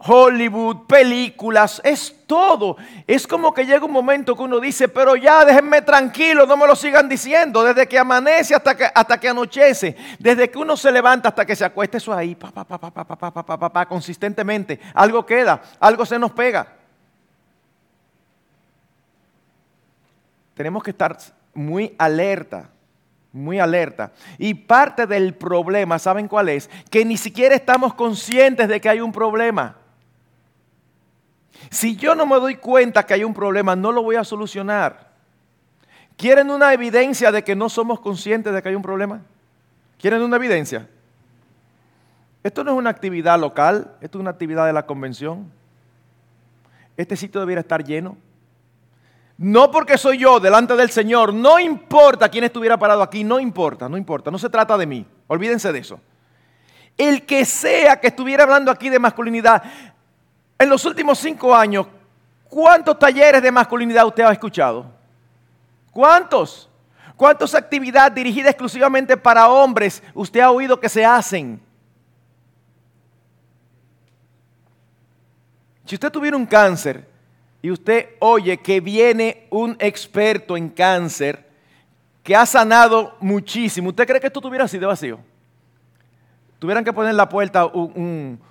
Hollywood, 0.01 0.87
películas, 0.87 1.81
es 1.83 2.15
todo. 2.25 2.77
Es 3.05 3.27
como 3.27 3.53
que 3.53 3.65
llega 3.65 3.85
un 3.85 3.91
momento 3.91 4.35
que 4.35 4.43
uno 4.43 4.59
dice, 4.59 4.87
pero 4.87 5.15
ya 5.15 5.43
déjenme 5.43 5.81
tranquilo, 5.81 6.45
no 6.45 6.55
me 6.55 6.65
lo 6.65 6.75
sigan 6.75 7.09
diciendo. 7.09 7.63
Desde 7.63 7.87
que 7.87 7.99
amanece 7.99 8.55
hasta 8.55 8.75
que, 8.75 8.85
hasta 8.93 9.19
que 9.19 9.29
anochece, 9.29 9.95
desde 10.17 10.49
que 10.49 10.57
uno 10.57 10.77
se 10.77 10.91
levanta 10.91 11.29
hasta 11.29 11.45
que 11.45 11.55
se 11.55 11.65
acuesta, 11.65 11.97
eso 11.97 12.13
ahí, 12.13 12.35
pa, 12.35 12.51
pa, 12.51 12.63
pa, 12.63 12.77
pa, 12.77 12.91
pa, 12.91 13.05
pa, 13.05 13.31
pa, 13.31 13.57
pa, 13.57 13.69
pa, 13.69 13.85
consistentemente. 13.85 14.79
Algo 14.93 15.25
queda, 15.25 15.61
algo 15.79 16.05
se 16.05 16.17
nos 16.17 16.31
pega. 16.31 16.67
Tenemos 20.53 20.83
que 20.83 20.91
estar 20.91 21.17
muy 21.53 21.93
alerta 21.97 22.69
muy 23.31 23.59
alerta. 23.59 24.11
Y 24.39 24.55
parte 24.55 25.05
del 25.05 25.35
problema, 25.35 25.99
¿saben 25.99 26.27
cuál 26.27 26.49
es? 26.49 26.67
Que 26.89 27.05
ni 27.05 27.15
siquiera 27.15 27.53
estamos 27.53 27.93
conscientes 27.93 28.67
de 28.67 28.81
que 28.81 28.89
hay 28.89 29.01
un 29.01 29.11
problema. 29.11 29.75
Si 31.69 31.95
yo 31.95 32.15
no 32.15 32.25
me 32.25 32.37
doy 32.37 32.55
cuenta 32.55 33.05
que 33.05 33.13
hay 33.13 33.23
un 33.23 33.33
problema, 33.33 33.75
no 33.75 33.91
lo 33.91 34.01
voy 34.01 34.15
a 34.15 34.23
solucionar. 34.23 35.09
¿Quieren 36.17 36.49
una 36.49 36.73
evidencia 36.73 37.31
de 37.31 37.43
que 37.43 37.55
no 37.55 37.69
somos 37.69 37.99
conscientes 37.99 38.53
de 38.53 38.61
que 38.61 38.69
hay 38.69 38.75
un 38.75 38.81
problema? 38.81 39.21
¿Quieren 39.99 40.21
una 40.21 40.37
evidencia? 40.37 40.87
Esto 42.43 42.63
no 42.63 42.71
es 42.71 42.77
una 42.77 42.89
actividad 42.89 43.39
local, 43.39 43.95
esto 44.01 44.17
es 44.17 44.21
una 44.21 44.31
actividad 44.31 44.65
de 44.65 44.73
la 44.73 44.85
convención. 44.85 45.51
Este 46.97 47.15
sitio 47.15 47.39
debiera 47.39 47.61
estar 47.61 47.83
lleno. 47.83 48.17
No 49.37 49.71
porque 49.71 49.97
soy 49.97 50.17
yo 50.17 50.41
delante 50.41 50.75
del 50.75 50.89
Señor, 50.89 51.33
no 51.33 51.59
importa 51.59 52.27
quién 52.27 52.43
estuviera 52.43 52.77
parado 52.77 53.01
aquí, 53.01 53.23
no 53.23 53.39
importa, 53.39 53.87
no 53.87 53.95
importa, 53.95 54.29
no 54.29 54.37
se 54.37 54.49
trata 54.49 54.77
de 54.77 54.85
mí, 54.85 55.05
olvídense 55.27 55.71
de 55.71 55.79
eso. 55.79 56.01
El 56.97 57.25
que 57.25 57.45
sea 57.45 58.01
que 58.01 58.07
estuviera 58.07 58.43
hablando 58.43 58.69
aquí 58.69 58.89
de 58.89 58.99
masculinidad, 58.99 59.63
en 60.59 60.69
los 60.69 60.83
últimos 60.83 61.17
cinco 61.17 61.55
años, 61.55 61.87
¿cuántos 62.49 62.99
talleres 62.99 63.41
de 63.41 63.51
masculinidad 63.51 64.05
usted 64.05 64.23
ha 64.23 64.33
escuchado? 64.33 64.85
¿Cuántos? 65.91 66.69
¿Cuántas 67.15 67.55
actividades 67.55 68.13
dirigidas 68.13 68.51
exclusivamente 68.51 69.15
para 69.15 69.47
hombres 69.47 70.03
usted 70.13 70.41
ha 70.41 70.51
oído 70.51 70.79
que 70.79 70.89
se 70.89 71.05
hacen? 71.05 71.61
Si 75.85 75.95
usted 75.95 76.11
tuviera 76.11 76.35
un 76.35 76.45
cáncer 76.45 77.07
y 77.61 77.71
usted 77.71 78.09
oye 78.19 78.57
que 78.57 78.79
viene 78.79 79.47
un 79.49 79.75
experto 79.79 80.55
en 80.55 80.69
cáncer 80.69 81.47
que 82.21 82.35
ha 82.35 82.45
sanado 82.45 83.15
muchísimo, 83.21 83.89
¿usted 83.89 84.05
cree 84.05 84.19
que 84.19 84.27
esto 84.27 84.41
tuviera 84.41 84.65
así 84.65 84.77
de 84.77 84.85
vacío? 84.85 85.19
Tuvieran 86.59 86.83
que 86.83 86.93
poner 86.93 87.11
en 87.11 87.17
la 87.17 87.29
puerta 87.29 87.65
un, 87.65 87.91
un 87.95 88.48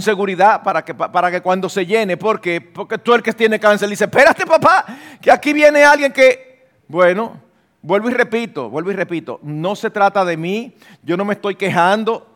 seguridad 0.00 0.62
para 0.62 0.84
que, 0.84 0.94
para 0.94 1.30
que 1.30 1.40
cuando 1.40 1.68
se 1.68 1.86
llene, 1.86 2.16
porque, 2.16 2.60
porque 2.60 2.98
tú 2.98 3.14
el 3.14 3.22
que 3.22 3.32
tiene 3.32 3.58
cáncer 3.58 3.88
dice, 3.88 4.04
espérate 4.04 4.44
papá, 4.46 4.84
que 5.20 5.30
aquí 5.30 5.52
viene 5.52 5.84
alguien 5.84 6.12
que, 6.12 6.68
bueno, 6.86 7.40
vuelvo 7.80 8.10
y 8.10 8.12
repito, 8.12 8.68
vuelvo 8.68 8.90
y 8.90 8.94
repito, 8.94 9.40
no 9.42 9.74
se 9.74 9.90
trata 9.90 10.24
de 10.24 10.36
mí, 10.36 10.74
yo 11.02 11.16
no 11.16 11.24
me 11.24 11.34
estoy 11.34 11.54
quejando 11.54 12.26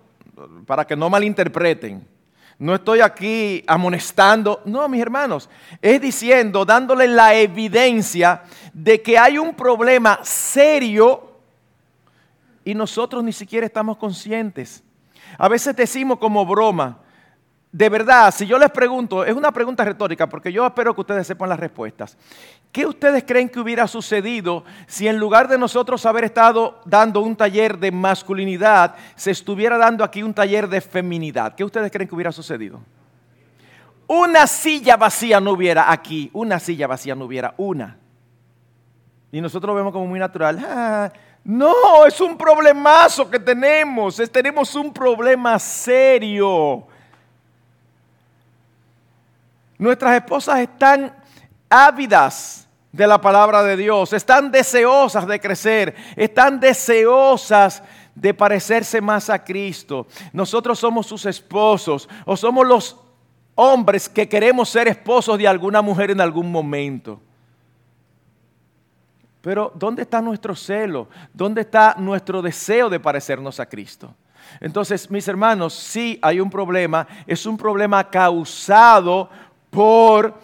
para 0.66 0.87
que 0.87 0.97
no 0.97 1.11
malinterpreten. 1.11 2.06
No 2.61 2.75
estoy 2.75 3.00
aquí 3.00 3.62
amonestando, 3.68 4.62
no, 4.64 4.88
mis 4.88 5.00
hermanos, 5.00 5.49
es 5.80 6.00
diciendo, 6.00 6.64
dándole 6.64 7.06
la 7.06 7.35
evidencia 7.35 8.42
de 8.73 9.00
que 9.00 9.16
hay 9.16 9.38
un 9.38 9.54
problema 9.54 10.18
serio 10.25 11.38
y 12.64 12.75
nosotros 12.75 13.23
ni 13.23 13.32
siquiera 13.32 13.64
estamos 13.64 13.97
conscientes. 13.97 14.82
A 15.38 15.49
veces 15.49 15.76
decimos 15.76 16.18
como 16.18 16.44
broma, 16.44 16.99
de 17.70 17.88
verdad, 17.90 18.32
si 18.34 18.46
yo 18.46 18.58
les 18.58 18.70
pregunto, 18.70 19.25
es 19.25 19.34
una 19.34 19.52
pregunta 19.52 19.84
retórica 19.84 20.26
porque 20.26 20.50
yo 20.50 20.66
espero 20.66 20.94
que 20.94 21.02
ustedes 21.02 21.26
sepan 21.26 21.50
las 21.50 21.60
respuestas. 21.60 22.16
¿Qué 22.72 22.87
ustedes 22.87 23.25
creen 23.25 23.50
que 23.50 23.60
hubiera 23.60 23.87
sucedido 23.87 24.64
si 24.87 25.06
en 25.06 25.18
lugar 25.18 25.48
de 25.48 25.58
nosotros 25.58 26.06
haber 26.06 26.25
estado 26.25 26.80
dando 26.87 27.20
un 27.20 27.37
taller 27.37 27.78
de 27.78 27.92
masculinidad, 27.92 28.94
se 29.16 29.32
estuviera 29.32 29.76
dando 29.76 30.02
aquí 30.02 30.22
un 30.22 30.32
taller 30.32 30.66
de 30.66 30.80
feminidad? 30.80 31.54
¿Qué 31.54 31.62
ustedes 31.62 31.92
creen 31.92 32.08
que 32.08 32.14
hubiera 32.14 32.32
sucedido? 32.32 32.80
Una 34.06 34.46
silla 34.46 34.96
vacía 34.96 35.38
no 35.38 35.52
hubiera 35.52 35.92
aquí, 35.92 36.30
una 36.32 36.58
silla 36.58 36.87
vacía 36.87 37.14
no 37.14 37.26
hubiera, 37.26 37.52
una. 37.58 37.98
Y 39.30 39.42
nosotros 39.42 39.68
lo 39.68 39.75
vemos 39.75 39.92
como 39.92 40.06
muy 40.06 40.18
natural. 40.18 40.58
Ah, 40.66 41.12
no, 41.44 42.06
es 42.06 42.18
un 42.22 42.38
problemazo 42.38 43.30
que 43.30 43.38
tenemos, 43.38 44.18
es, 44.18 44.32
tenemos 44.32 44.75
un 44.75 44.90
problema 44.90 45.58
serio 45.58 46.88
Nuestras 49.78 50.16
esposas 50.16 50.58
están 50.58 51.14
ávidas 51.70 52.68
de 52.90 53.06
la 53.06 53.20
palabra 53.20 53.62
de 53.62 53.76
Dios, 53.76 54.12
están 54.12 54.50
deseosas 54.50 55.26
de 55.26 55.38
crecer, 55.38 55.94
están 56.16 56.58
deseosas 56.58 57.82
de 58.14 58.35
parecerse 58.35 59.00
más 59.00 59.30
a 59.30 59.44
Cristo. 59.44 60.06
Nosotros 60.32 60.78
somos 60.78 61.06
sus 61.06 61.25
esposos 61.26 62.08
o 62.25 62.37
somos 62.37 62.66
los 62.66 62.97
hombres 63.54 64.08
que 64.08 64.28
queremos 64.28 64.68
ser 64.68 64.88
esposos 64.88 65.38
de 65.38 65.47
alguna 65.47 65.82
mujer 65.82 66.11
en 66.11 66.20
algún 66.20 66.50
momento. 66.50 67.20
Pero 69.40 69.73
¿dónde 69.75 70.02
está 70.02 70.20
nuestro 70.20 70.56
celo? 70.56 71.08
¿Dónde 71.32 71.61
está 71.61 71.94
nuestro 71.99 72.42
deseo 72.42 72.90
de 72.90 72.99
parecernos 72.99 73.61
a 73.61 73.66
Cristo? 73.66 74.14
Entonces, 74.61 75.11
mis 75.11 75.28
hermanos, 75.28 75.75
sí 75.75 76.18
hay 76.23 76.40
un 76.40 76.50
problema, 76.50 77.06
es 77.26 77.47
un 77.47 77.56
problema 77.56 78.08
causado 78.08 79.28
por 79.70 80.34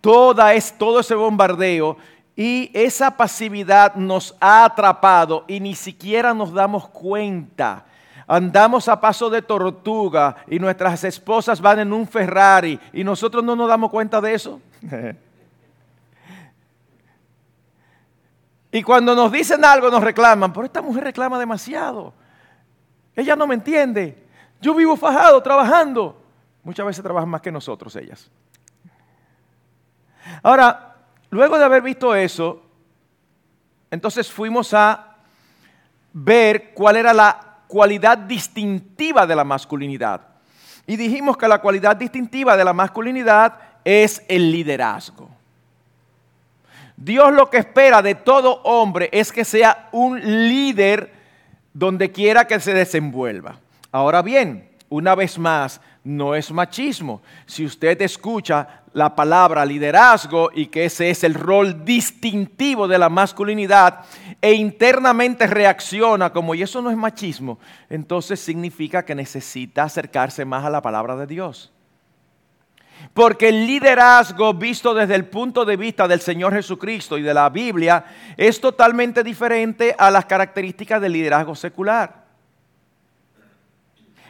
toda 0.00 0.54
es, 0.54 0.76
todo 0.76 1.00
ese 1.00 1.14
bombardeo 1.14 1.96
y 2.36 2.70
esa 2.74 3.16
pasividad 3.16 3.94
nos 3.94 4.36
ha 4.40 4.64
atrapado 4.66 5.44
y 5.48 5.58
ni 5.58 5.74
siquiera 5.74 6.34
nos 6.34 6.52
damos 6.52 6.86
cuenta. 6.88 7.86
Andamos 8.28 8.88
a 8.88 9.00
paso 9.00 9.30
de 9.30 9.40
tortuga 9.40 10.36
y 10.48 10.58
nuestras 10.58 11.02
esposas 11.04 11.60
van 11.60 11.78
en 11.78 11.92
un 11.92 12.06
Ferrari 12.06 12.78
y 12.92 13.02
nosotros 13.04 13.42
no 13.42 13.56
nos 13.56 13.68
damos 13.68 13.90
cuenta 13.90 14.20
de 14.20 14.34
eso. 14.34 14.60
y 18.72 18.82
cuando 18.82 19.14
nos 19.14 19.32
dicen 19.32 19.64
algo 19.64 19.90
nos 19.90 20.02
reclaman, 20.02 20.52
pero 20.52 20.66
esta 20.66 20.82
mujer 20.82 21.04
reclama 21.04 21.38
demasiado. 21.38 22.12
Ella 23.14 23.34
no 23.34 23.46
me 23.46 23.54
entiende. 23.54 24.26
Yo 24.60 24.74
vivo 24.74 24.96
fajado, 24.96 25.42
trabajando. 25.42 26.20
Muchas 26.62 26.84
veces 26.84 27.02
trabajan 27.02 27.28
más 27.28 27.40
que 27.40 27.52
nosotros 27.52 27.94
ellas. 27.96 28.30
Ahora, 30.42 30.96
luego 31.30 31.58
de 31.58 31.64
haber 31.64 31.82
visto 31.82 32.14
eso, 32.14 32.62
entonces 33.90 34.30
fuimos 34.30 34.72
a 34.74 35.16
ver 36.12 36.72
cuál 36.74 36.96
era 36.96 37.12
la 37.12 37.58
cualidad 37.66 38.18
distintiva 38.18 39.26
de 39.26 39.36
la 39.36 39.44
masculinidad. 39.44 40.20
Y 40.86 40.96
dijimos 40.96 41.36
que 41.36 41.48
la 41.48 41.60
cualidad 41.60 41.96
distintiva 41.96 42.56
de 42.56 42.64
la 42.64 42.72
masculinidad 42.72 43.54
es 43.84 44.22
el 44.28 44.50
liderazgo. 44.50 45.28
Dios 46.96 47.32
lo 47.32 47.50
que 47.50 47.58
espera 47.58 48.00
de 48.00 48.14
todo 48.14 48.62
hombre 48.62 49.10
es 49.12 49.30
que 49.30 49.44
sea 49.44 49.88
un 49.92 50.18
líder 50.48 51.12
donde 51.74 52.10
quiera 52.10 52.46
que 52.46 52.58
se 52.58 52.72
desenvuelva. 52.72 53.58
Ahora 53.92 54.22
bien, 54.22 54.70
una 54.88 55.14
vez 55.14 55.38
más, 55.38 55.80
no 56.06 56.36
es 56.36 56.52
machismo. 56.52 57.20
Si 57.46 57.64
usted 57.64 58.00
escucha 58.00 58.82
la 58.92 59.14
palabra 59.14 59.66
liderazgo 59.66 60.50
y 60.54 60.66
que 60.66 60.84
ese 60.84 61.10
es 61.10 61.24
el 61.24 61.34
rol 61.34 61.84
distintivo 61.84 62.86
de 62.86 62.96
la 62.96 63.08
masculinidad 63.08 64.04
e 64.40 64.52
internamente 64.52 65.48
reacciona 65.48 66.32
como 66.32 66.54
y 66.54 66.62
eso 66.62 66.80
no 66.80 66.90
es 66.90 66.96
machismo, 66.96 67.58
entonces 67.90 68.38
significa 68.38 69.04
que 69.04 69.16
necesita 69.16 69.82
acercarse 69.82 70.44
más 70.44 70.64
a 70.64 70.70
la 70.70 70.80
palabra 70.80 71.16
de 71.16 71.26
Dios. 71.26 71.72
Porque 73.12 73.48
el 73.48 73.66
liderazgo 73.66 74.54
visto 74.54 74.94
desde 74.94 75.16
el 75.16 75.26
punto 75.26 75.64
de 75.64 75.76
vista 75.76 76.06
del 76.06 76.20
Señor 76.20 76.54
Jesucristo 76.54 77.18
y 77.18 77.22
de 77.22 77.34
la 77.34 77.50
Biblia 77.50 78.04
es 78.36 78.60
totalmente 78.60 79.24
diferente 79.24 79.94
a 79.98 80.10
las 80.10 80.26
características 80.26 81.02
del 81.02 81.12
liderazgo 81.12 81.56
secular 81.56 82.25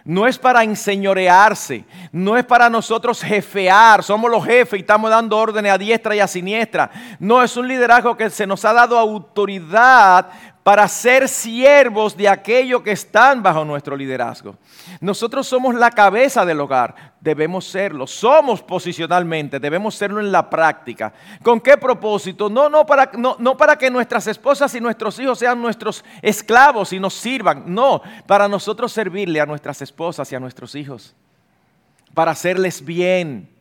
no 0.07 0.25
es 0.25 0.39
para 0.39 0.63
enseñorearse, 0.63 1.85
no 2.13 2.37
es 2.37 2.45
para 2.45 2.71
nosotros 2.71 3.21
jefear, 3.21 4.05
somos 4.05 4.31
los 4.31 4.45
jefes 4.45 4.79
y 4.79 4.83
estamos 4.83 5.11
dando 5.11 5.37
órdenes 5.37 5.73
a 5.73 5.79
diestra 5.79 6.15
y 6.15 6.21
a 6.21 6.29
siniestra. 6.29 6.89
No, 7.19 7.43
es 7.43 7.57
un 7.57 7.67
liderazgo 7.67 8.17
que 8.17 8.31
se 8.31 8.47
nos 8.47 8.65
ha 8.65 8.73
dado 8.73 8.97
autoridad 8.97 10.29
para 10.67 10.89
ser 10.89 11.29
siervos 11.29 12.17
de 12.17 12.29
aquellos 12.29 12.83
que 12.83 12.91
están 12.91 13.41
bajo 13.41 13.65
nuestro 13.65 13.97
liderazgo. 13.97 14.57
Nosotros 15.01 15.47
somos 15.47 15.77
la 15.77 15.93
cabeza 15.93 16.45
del 16.45 16.59
hogar, 16.59 17.15
debemos 17.21 17.67
serlo, 17.67 18.05
somos 18.09 18.63
posicionalmente, 18.63 19.61
debemos 19.61 19.95
serlo 19.95 20.19
en 20.19 20.33
la 20.33 20.51
práctica. 20.51 21.13
¿Con 21.41 21.61
qué 21.61 21.77
propósito? 21.77 22.51
No, 22.51 22.69
no, 22.69 22.85
para, 22.85 23.13
no, 23.17 23.37
no 23.39 23.57
para 23.57 23.79
que 23.79 23.89
nuestras 23.93 24.27
esposas 24.27 24.75
y 24.75 24.81
nuestros 24.81 25.17
hijos 25.21 25.39
sean 25.39 25.63
nuestros 25.63 26.05
esclavos 26.21 26.93
y 26.93 26.99
nos 26.99 27.15
sirvan, 27.15 27.63
no, 27.73 28.03
para 28.27 28.49
nosotros 28.49 28.91
servirle 28.91 29.41
a 29.41 29.47
nuestras 29.47 29.81
esposas 29.83 30.33
y 30.33 30.35
a 30.35 30.41
nuestros 30.41 30.75
hijos, 30.75 31.15
para 32.13 32.33
hacerles 32.33 32.85
bien 32.85 33.56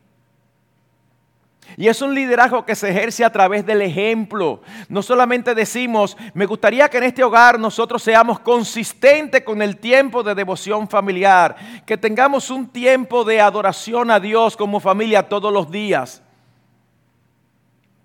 y 1.76 1.88
es 1.88 2.00
un 2.00 2.14
liderazgo 2.14 2.64
que 2.64 2.74
se 2.74 2.90
ejerce 2.90 3.24
a 3.24 3.30
través 3.30 3.66
del 3.66 3.82
ejemplo. 3.82 4.62
No 4.88 5.02
solamente 5.02 5.54
decimos, 5.54 6.16
me 6.34 6.46
gustaría 6.46 6.88
que 6.88 6.98
en 6.98 7.04
este 7.04 7.24
hogar 7.24 7.58
nosotros 7.58 8.02
seamos 8.02 8.40
consistentes 8.40 9.42
con 9.42 9.60
el 9.60 9.76
tiempo 9.76 10.22
de 10.22 10.34
devoción 10.34 10.88
familiar, 10.88 11.56
que 11.84 11.98
tengamos 11.98 12.50
un 12.50 12.68
tiempo 12.68 13.24
de 13.24 13.40
adoración 13.40 14.10
a 14.10 14.20
Dios 14.20 14.56
como 14.56 14.80
familia 14.80 15.28
todos 15.28 15.52
los 15.52 15.70
días. 15.70 16.22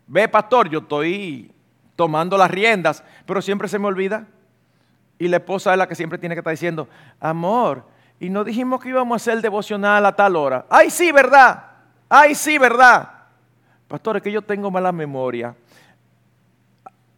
Ve, 0.08 0.28
pastor, 0.28 0.70
yo 0.70 0.80
estoy 0.80 1.52
tomando 1.96 2.38
las 2.38 2.52
riendas, 2.52 3.04
pero 3.26 3.42
siempre 3.42 3.68
se 3.68 3.80
me 3.80 3.88
olvida. 3.88 4.28
Y 5.18 5.28
la 5.28 5.38
esposa 5.38 5.72
es 5.72 5.78
la 5.78 5.88
que 5.88 5.96
siempre 5.96 6.18
tiene 6.18 6.36
que 6.36 6.40
estar 6.40 6.52
diciendo, 6.52 6.90
amor, 7.20 7.86
y 8.20 8.30
no 8.30 8.44
dijimos 8.44 8.82
que 8.82 8.90
íbamos 8.90 9.16
a 9.16 9.18
hacer 9.18 9.42
devocional 9.42 10.06
a 10.06 10.16
tal 10.16 10.36
hora. 10.36 10.66
Ay, 10.70 10.90
sí, 10.90 11.12
verdad. 11.12 11.64
Ay, 12.10 12.36
sí, 12.36 12.58
verdad. 12.58 13.21
Pastor, 13.92 14.16
es 14.16 14.24
que 14.24 14.32
yo 14.32 14.42
tengo 14.42 14.72
mala 14.72 14.94
memoria. 14.94 15.54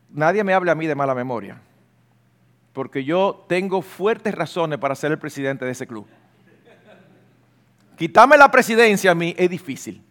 Nadie 0.09 0.43
me 0.43 0.55
habla 0.55 0.71
a 0.71 0.75
mí 0.75 0.87
de 0.87 0.95
mala 0.95 1.13
memoria, 1.13 1.61
porque 2.73 3.03
yo 3.03 3.45
tengo 3.47 3.83
fuertes 3.83 4.33
razones 4.33 4.79
para 4.79 4.95
ser 4.95 5.11
el 5.11 5.19
presidente 5.19 5.65
de 5.65 5.71
ese 5.71 5.85
club. 5.85 6.07
Quitarme 7.95 8.37
la 8.37 8.49
presidencia 8.49 9.11
a 9.11 9.13
mí 9.13 9.35
es 9.37 9.51
difícil. 9.51 10.03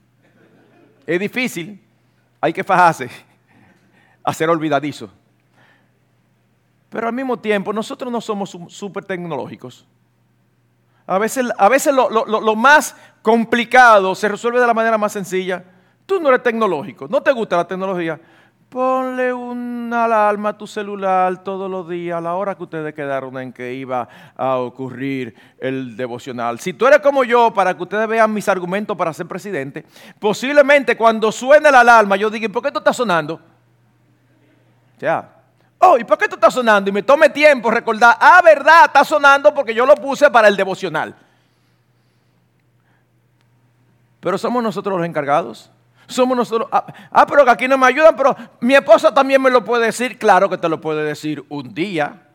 Es 1.04 1.18
difícil. 1.18 1.82
Hay 2.40 2.52
que 2.52 2.62
fajarse 2.62 3.10
a 4.22 4.32
ser 4.32 4.48
olvidadizo. 4.48 5.10
Pero 6.90 7.08
al 7.08 7.12
mismo 7.12 7.40
tiempo, 7.40 7.72
nosotros 7.72 8.12
no 8.12 8.20
somos 8.20 8.56
súper 8.68 9.04
tecnológicos. 9.04 9.84
A 11.08 11.18
veces, 11.18 11.46
a 11.58 11.68
veces 11.68 11.92
lo 11.92 12.54
más 12.54 12.94
complicado 13.20 14.14
se 14.14 14.28
resuelve 14.28 14.60
de 14.60 14.66
la 14.68 14.74
manera 14.74 14.96
más 14.96 15.10
sencilla. 15.10 15.71
Tú 16.06 16.20
no 16.20 16.28
eres 16.28 16.42
tecnológico, 16.42 17.06
no 17.08 17.22
te 17.22 17.32
gusta 17.32 17.56
la 17.56 17.66
tecnología. 17.66 18.20
Ponle 18.68 19.32
una 19.34 20.06
alarma 20.06 20.50
a 20.50 20.58
tu 20.58 20.66
celular 20.66 21.44
todos 21.44 21.70
los 21.70 21.86
días 21.88 22.16
a 22.16 22.20
la 22.22 22.34
hora 22.34 22.54
que 22.54 22.62
ustedes 22.62 22.94
quedaron 22.94 23.36
en 23.38 23.52
que 23.52 23.74
iba 23.74 24.08
a 24.34 24.56
ocurrir 24.56 25.34
el 25.58 25.94
devocional. 25.94 26.58
Si 26.58 26.72
tú 26.72 26.86
eres 26.86 27.00
como 27.00 27.22
yo, 27.22 27.52
para 27.52 27.76
que 27.76 27.82
ustedes 27.82 28.08
vean 28.08 28.32
mis 28.32 28.48
argumentos 28.48 28.96
para 28.96 29.12
ser 29.12 29.26
presidente, 29.26 29.84
posiblemente 30.18 30.96
cuando 30.96 31.30
suene 31.30 31.70
la 31.70 31.80
alarma 31.80 32.16
yo 32.16 32.30
diga, 32.30 32.48
¿por 32.48 32.62
qué 32.62 32.68
esto 32.68 32.78
está 32.78 32.94
sonando? 32.94 33.40
Ya. 34.98 35.28
Oh, 35.78 35.98
¿y 35.98 36.04
por 36.04 36.16
qué 36.16 36.24
esto 36.24 36.36
está 36.36 36.50
sonando? 36.50 36.88
Y 36.88 36.92
me 36.92 37.02
tome 37.02 37.28
tiempo 37.28 37.70
recordar, 37.70 38.16
ah, 38.20 38.40
verdad, 38.42 38.84
está 38.86 39.04
sonando 39.04 39.52
porque 39.52 39.74
yo 39.74 39.84
lo 39.84 39.96
puse 39.96 40.30
para 40.30 40.48
el 40.48 40.56
devocional. 40.56 41.14
Pero 44.20 44.38
somos 44.38 44.62
nosotros 44.62 44.96
los 44.96 45.06
encargados. 45.06 45.70
Somos 46.12 46.36
nosotros. 46.36 46.68
Ah, 46.70 46.86
ah, 47.10 47.26
pero 47.26 47.44
que 47.44 47.50
aquí 47.50 47.68
no 47.68 47.76
me 47.76 47.86
ayudan, 47.86 48.14
pero 48.16 48.36
mi 48.60 48.74
esposa 48.74 49.12
también 49.12 49.40
me 49.42 49.50
lo 49.50 49.64
puede 49.64 49.86
decir. 49.86 50.18
Claro 50.18 50.48
que 50.48 50.58
te 50.58 50.68
lo 50.68 50.80
puede 50.80 51.02
decir 51.02 51.44
un 51.48 51.74
día, 51.74 52.28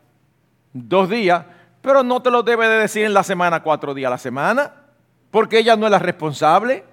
dos 0.74 1.10
días, 1.10 1.46
pero 1.82 2.04
no 2.04 2.22
te 2.22 2.32
lo 2.32 2.44
debe 2.44 2.68
de 2.68 2.80
decir 2.80 3.06
en 3.06 3.14
la 3.14 3.24
semana, 3.24 3.64
cuatro 3.64 3.94
días 3.94 4.08
a 4.08 4.12
la 4.12 4.18
semana, 4.18 4.74
porque 5.32 5.60
ella 5.60 5.76
no 5.76 5.86
es 5.86 5.92
la 5.92 6.00
responsable. 6.00 6.84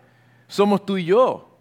Somos 0.47 0.85
tú 0.87 0.99
y 0.99 1.07
yo. 1.07 1.55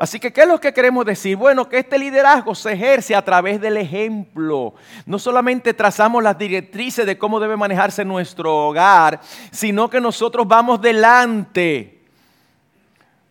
Así 0.00 0.18
que, 0.18 0.32
¿qué 0.32 0.40
es 0.40 0.48
lo 0.48 0.58
que 0.58 0.72
queremos 0.72 1.04
decir? 1.04 1.36
Bueno, 1.36 1.68
que 1.68 1.76
este 1.76 1.98
liderazgo 1.98 2.54
se 2.54 2.72
ejerce 2.72 3.14
a 3.14 3.22
través 3.22 3.60
del 3.60 3.76
ejemplo. 3.76 4.72
No 5.04 5.18
solamente 5.18 5.74
trazamos 5.74 6.22
las 6.22 6.38
directrices 6.38 7.04
de 7.04 7.18
cómo 7.18 7.38
debe 7.38 7.54
manejarse 7.54 8.02
nuestro 8.02 8.68
hogar, 8.68 9.20
sino 9.50 9.90
que 9.90 10.00
nosotros 10.00 10.48
vamos 10.48 10.80
delante 10.80 11.99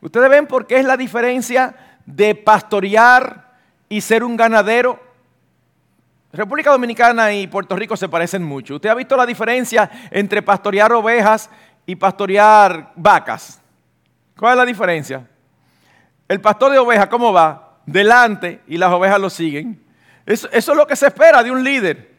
Ustedes 0.02 0.30
ven 0.30 0.48
por 0.48 0.66
qué 0.66 0.80
es 0.80 0.86
la 0.86 0.96
diferencia 0.96 1.76
de 2.06 2.34
pastorear 2.36 3.52
y 3.90 4.02
ser 4.02 4.24
un 4.24 4.38
ganadero. 4.38 5.00
República 6.32 6.72
Dominicana 6.72 7.34
y 7.34 7.48
Puerto 7.48 7.76
Rico 7.76 7.98
se 7.98 8.08
parecen 8.08 8.44
mucho. 8.44 8.76
¿Usted 8.76 8.90
ha 8.90 8.96
visto 8.96 9.18
la 9.18 9.26
diferencia 9.26 9.90
entre 10.12 10.42
pastorear 10.42 10.94
ovejas 10.94 11.50
y 11.86 11.96
pastorear 11.96 12.94
vacas? 12.96 13.60
¿Cuál 14.38 14.54
es 14.54 14.58
la 14.58 14.66
diferencia? 14.66 15.28
El 16.28 16.40
pastor 16.40 16.72
de 16.72 16.80
ovejas, 16.80 17.08
¿cómo 17.08 17.34
va? 17.34 17.80
Delante 17.86 18.62
y 18.68 18.78
las 18.78 18.92
ovejas 18.92 19.20
lo 19.20 19.30
siguen. 19.30 19.84
Eso, 20.26 20.48
es 20.52 20.68
lo 20.68 20.86
que 20.86 20.96
se 20.96 21.08
espera 21.08 21.44
de 21.44 21.52
un 21.52 21.64
líder. 21.64 22.10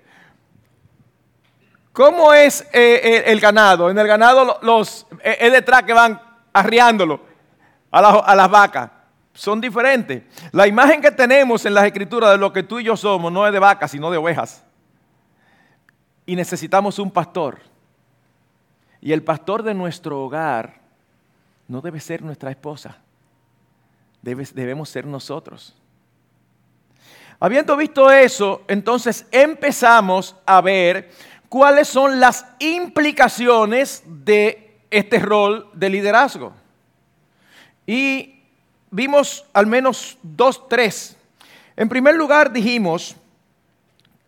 ¿Cómo 1.92 2.32
es 2.34 2.62
eh, 2.72 3.00
eh, 3.02 3.22
el 3.26 3.40
ganado? 3.40 3.88
En 3.88 3.98
el 3.98 4.06
ganado 4.06 4.58
los, 4.62 5.06
eh, 5.22 5.38
es 5.40 5.52
detrás 5.52 5.84
que 5.84 5.92
van 5.92 6.20
arriándolo 6.52 7.29
a, 7.90 8.34
las 8.34 8.50
vacas 8.50 8.90
son 9.34 9.60
diferentes. 9.60 10.22
La 10.52 10.66
imagen 10.66 11.00
que 11.00 11.10
tenemos 11.10 11.64
en 11.66 11.74
las 11.74 11.84
escrituras 11.84 12.30
de 12.32 12.38
lo 12.38 12.52
que 12.52 12.62
tú 12.62 12.78
y 12.78 12.84
yo 12.84 12.96
somos 12.96 13.32
no 13.32 13.46
es 13.46 13.52
de 13.52 13.58
vacas, 13.58 13.90
sino 13.90 14.10
de 14.10 14.18
ovejas. 14.18 14.64
Y 16.26 16.36
necesitamos 16.36 16.98
un 16.98 17.10
pastor. 17.10 17.58
Y 19.00 19.12
el 19.12 19.22
pastor 19.22 19.62
de 19.62 19.74
nuestro 19.74 20.22
hogar 20.22 20.80
no 21.66 21.80
debe 21.80 22.00
ser 22.00 22.22
nuestra 22.22 22.50
esposa. 22.50 22.98
debemos 24.22 24.88
ser 24.88 25.06
nosotros. 25.06 25.74
Habiendo 27.42 27.74
visto 27.74 28.10
eso, 28.10 28.62
entonces 28.68 29.26
empezamos 29.30 30.36
a 30.44 30.60
ver 30.60 31.10
cuáles 31.48 31.88
son 31.88 32.20
las 32.20 32.44
implicaciones 32.58 34.02
de 34.06 34.78
este 34.90 35.18
rol 35.18 35.70
de 35.72 35.88
liderazgo. 35.88 36.52
Y 37.90 38.44
vimos 38.92 39.44
al 39.52 39.66
menos 39.66 40.16
dos, 40.22 40.68
tres. 40.68 41.16
En 41.74 41.88
primer 41.88 42.14
lugar 42.14 42.52
dijimos 42.52 43.16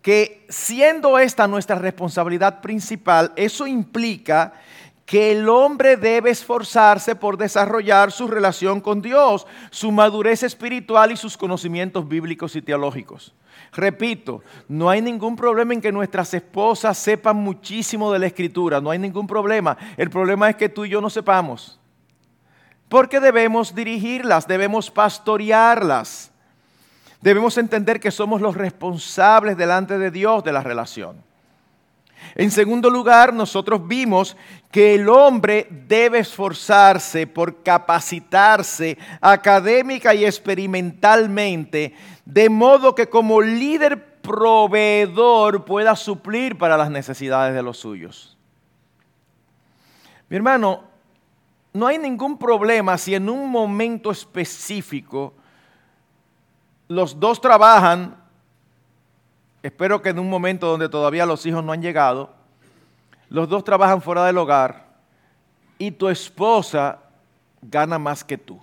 que 0.00 0.44
siendo 0.48 1.16
esta 1.16 1.46
nuestra 1.46 1.76
responsabilidad 1.76 2.60
principal, 2.60 3.32
eso 3.36 3.68
implica 3.68 4.54
que 5.06 5.30
el 5.30 5.48
hombre 5.48 5.96
debe 5.96 6.30
esforzarse 6.30 7.14
por 7.14 7.36
desarrollar 7.36 8.10
su 8.10 8.26
relación 8.26 8.80
con 8.80 9.00
Dios, 9.00 9.46
su 9.70 9.92
madurez 9.92 10.42
espiritual 10.42 11.12
y 11.12 11.16
sus 11.16 11.36
conocimientos 11.36 12.08
bíblicos 12.08 12.56
y 12.56 12.62
teológicos. 12.62 13.32
Repito, 13.70 14.42
no 14.66 14.90
hay 14.90 15.00
ningún 15.00 15.36
problema 15.36 15.72
en 15.72 15.80
que 15.80 15.92
nuestras 15.92 16.34
esposas 16.34 16.98
sepan 16.98 17.36
muchísimo 17.36 18.12
de 18.12 18.18
la 18.18 18.26
escritura, 18.26 18.80
no 18.80 18.90
hay 18.90 18.98
ningún 18.98 19.28
problema. 19.28 19.78
El 19.96 20.10
problema 20.10 20.50
es 20.50 20.56
que 20.56 20.68
tú 20.68 20.84
y 20.84 20.88
yo 20.88 21.00
no 21.00 21.08
sepamos 21.08 21.78
porque 22.92 23.20
debemos 23.20 23.74
dirigirlas, 23.74 24.46
debemos 24.46 24.90
pastorearlas. 24.90 26.30
Debemos 27.22 27.56
entender 27.56 27.98
que 27.98 28.10
somos 28.10 28.42
los 28.42 28.54
responsables 28.54 29.56
delante 29.56 29.96
de 29.96 30.10
Dios 30.10 30.44
de 30.44 30.52
la 30.52 30.62
relación. 30.62 31.16
En 32.34 32.50
segundo 32.50 32.90
lugar, 32.90 33.32
nosotros 33.32 33.88
vimos 33.88 34.36
que 34.70 34.96
el 34.96 35.08
hombre 35.08 35.68
debe 35.70 36.18
esforzarse 36.18 37.26
por 37.26 37.62
capacitarse 37.62 38.98
académica 39.22 40.14
y 40.14 40.26
experimentalmente, 40.26 41.94
de 42.26 42.50
modo 42.50 42.94
que 42.94 43.08
como 43.08 43.40
líder 43.40 44.20
proveedor 44.20 45.64
pueda 45.64 45.96
suplir 45.96 46.58
para 46.58 46.76
las 46.76 46.90
necesidades 46.90 47.54
de 47.54 47.62
los 47.62 47.78
suyos. 47.78 48.36
Mi 50.28 50.36
hermano, 50.36 50.91
no 51.72 51.86
hay 51.86 51.98
ningún 51.98 52.36
problema 52.36 52.98
si 52.98 53.14
en 53.14 53.28
un 53.28 53.50
momento 53.50 54.10
específico 54.10 55.32
los 56.88 57.18
dos 57.18 57.40
trabajan, 57.40 58.16
espero 59.62 60.02
que 60.02 60.10
en 60.10 60.18
un 60.18 60.28
momento 60.28 60.66
donde 60.66 60.88
todavía 60.88 61.24
los 61.24 61.46
hijos 61.46 61.64
no 61.64 61.72
han 61.72 61.80
llegado, 61.80 62.30
los 63.30 63.48
dos 63.48 63.64
trabajan 63.64 64.02
fuera 64.02 64.26
del 64.26 64.36
hogar 64.36 64.86
y 65.78 65.90
tu 65.90 66.08
esposa 66.08 66.98
gana 67.62 67.98
más 67.98 68.22
que 68.22 68.36
tú. 68.36 68.60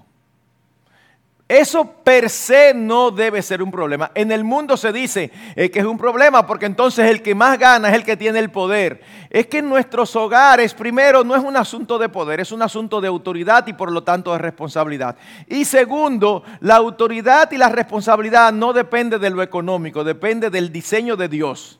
Eso 1.49 1.83
per 2.03 2.29
se 2.29 2.75
no 2.75 3.09
debe 3.09 3.41
ser 3.41 3.63
un 3.63 3.71
problema. 3.71 4.11
En 4.13 4.31
el 4.31 4.43
mundo 4.43 4.77
se 4.77 4.93
dice 4.93 5.31
eh, 5.55 5.71
que 5.71 5.79
es 5.79 5.85
un 5.85 5.97
problema 5.97 6.45
porque 6.45 6.67
entonces 6.67 7.09
el 7.09 7.23
que 7.23 7.33
más 7.33 7.57
gana 7.57 7.89
es 7.89 7.95
el 7.95 8.03
que 8.03 8.15
tiene 8.15 8.37
el 8.37 8.51
poder. 8.51 9.01
Es 9.31 9.47
que 9.47 9.57
en 9.57 9.67
nuestros 9.67 10.15
hogares, 10.15 10.75
primero, 10.75 11.23
no 11.23 11.35
es 11.35 11.43
un 11.43 11.57
asunto 11.57 11.97
de 11.97 12.07
poder, 12.07 12.39
es 12.39 12.51
un 12.51 12.61
asunto 12.61 13.01
de 13.01 13.07
autoridad 13.07 13.65
y 13.65 13.73
por 13.73 13.91
lo 13.91 14.03
tanto 14.03 14.31
de 14.31 14.37
responsabilidad. 14.37 15.15
Y 15.47 15.65
segundo, 15.65 16.43
la 16.59 16.75
autoridad 16.75 17.51
y 17.51 17.57
la 17.57 17.69
responsabilidad 17.69 18.53
no 18.53 18.71
depende 18.71 19.17
de 19.17 19.31
lo 19.31 19.41
económico, 19.41 20.03
depende 20.03 20.51
del 20.51 20.71
diseño 20.71 21.15
de 21.15 21.29
Dios. 21.29 21.79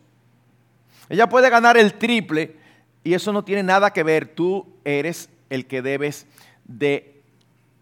Ella 1.10 1.29
puede 1.29 1.47
ganar 1.51 1.77
el 1.77 1.93
triple 1.93 2.55
y 3.03 3.13
eso 3.13 3.32
no 3.32 3.43
tiene 3.43 3.62
nada 3.62 3.93
que 3.93 4.01
ver. 4.01 4.29
Tú 4.29 4.65
eres 4.84 5.29
el 5.51 5.67
que 5.67 5.84
debes 5.84 6.25
de 6.65 7.21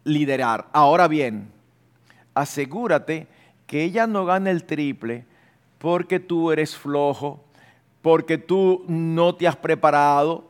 liderar. 0.04 0.68
Ahora 0.74 1.08
bien, 1.08 1.56
asegúrate 2.42 3.28
que 3.66 3.84
ella 3.84 4.08
no 4.08 4.26
gane 4.26 4.52
el 4.52 4.64
triple 4.64 5.26
porque 5.78 6.20
tú 6.20 6.52
eres 6.52 6.76
flojo, 6.76 7.44
porque 8.02 8.38
tú 8.38 8.84
no 8.88 9.36
te 9.36 9.48
has 9.48 9.56
preparado, 9.56 10.46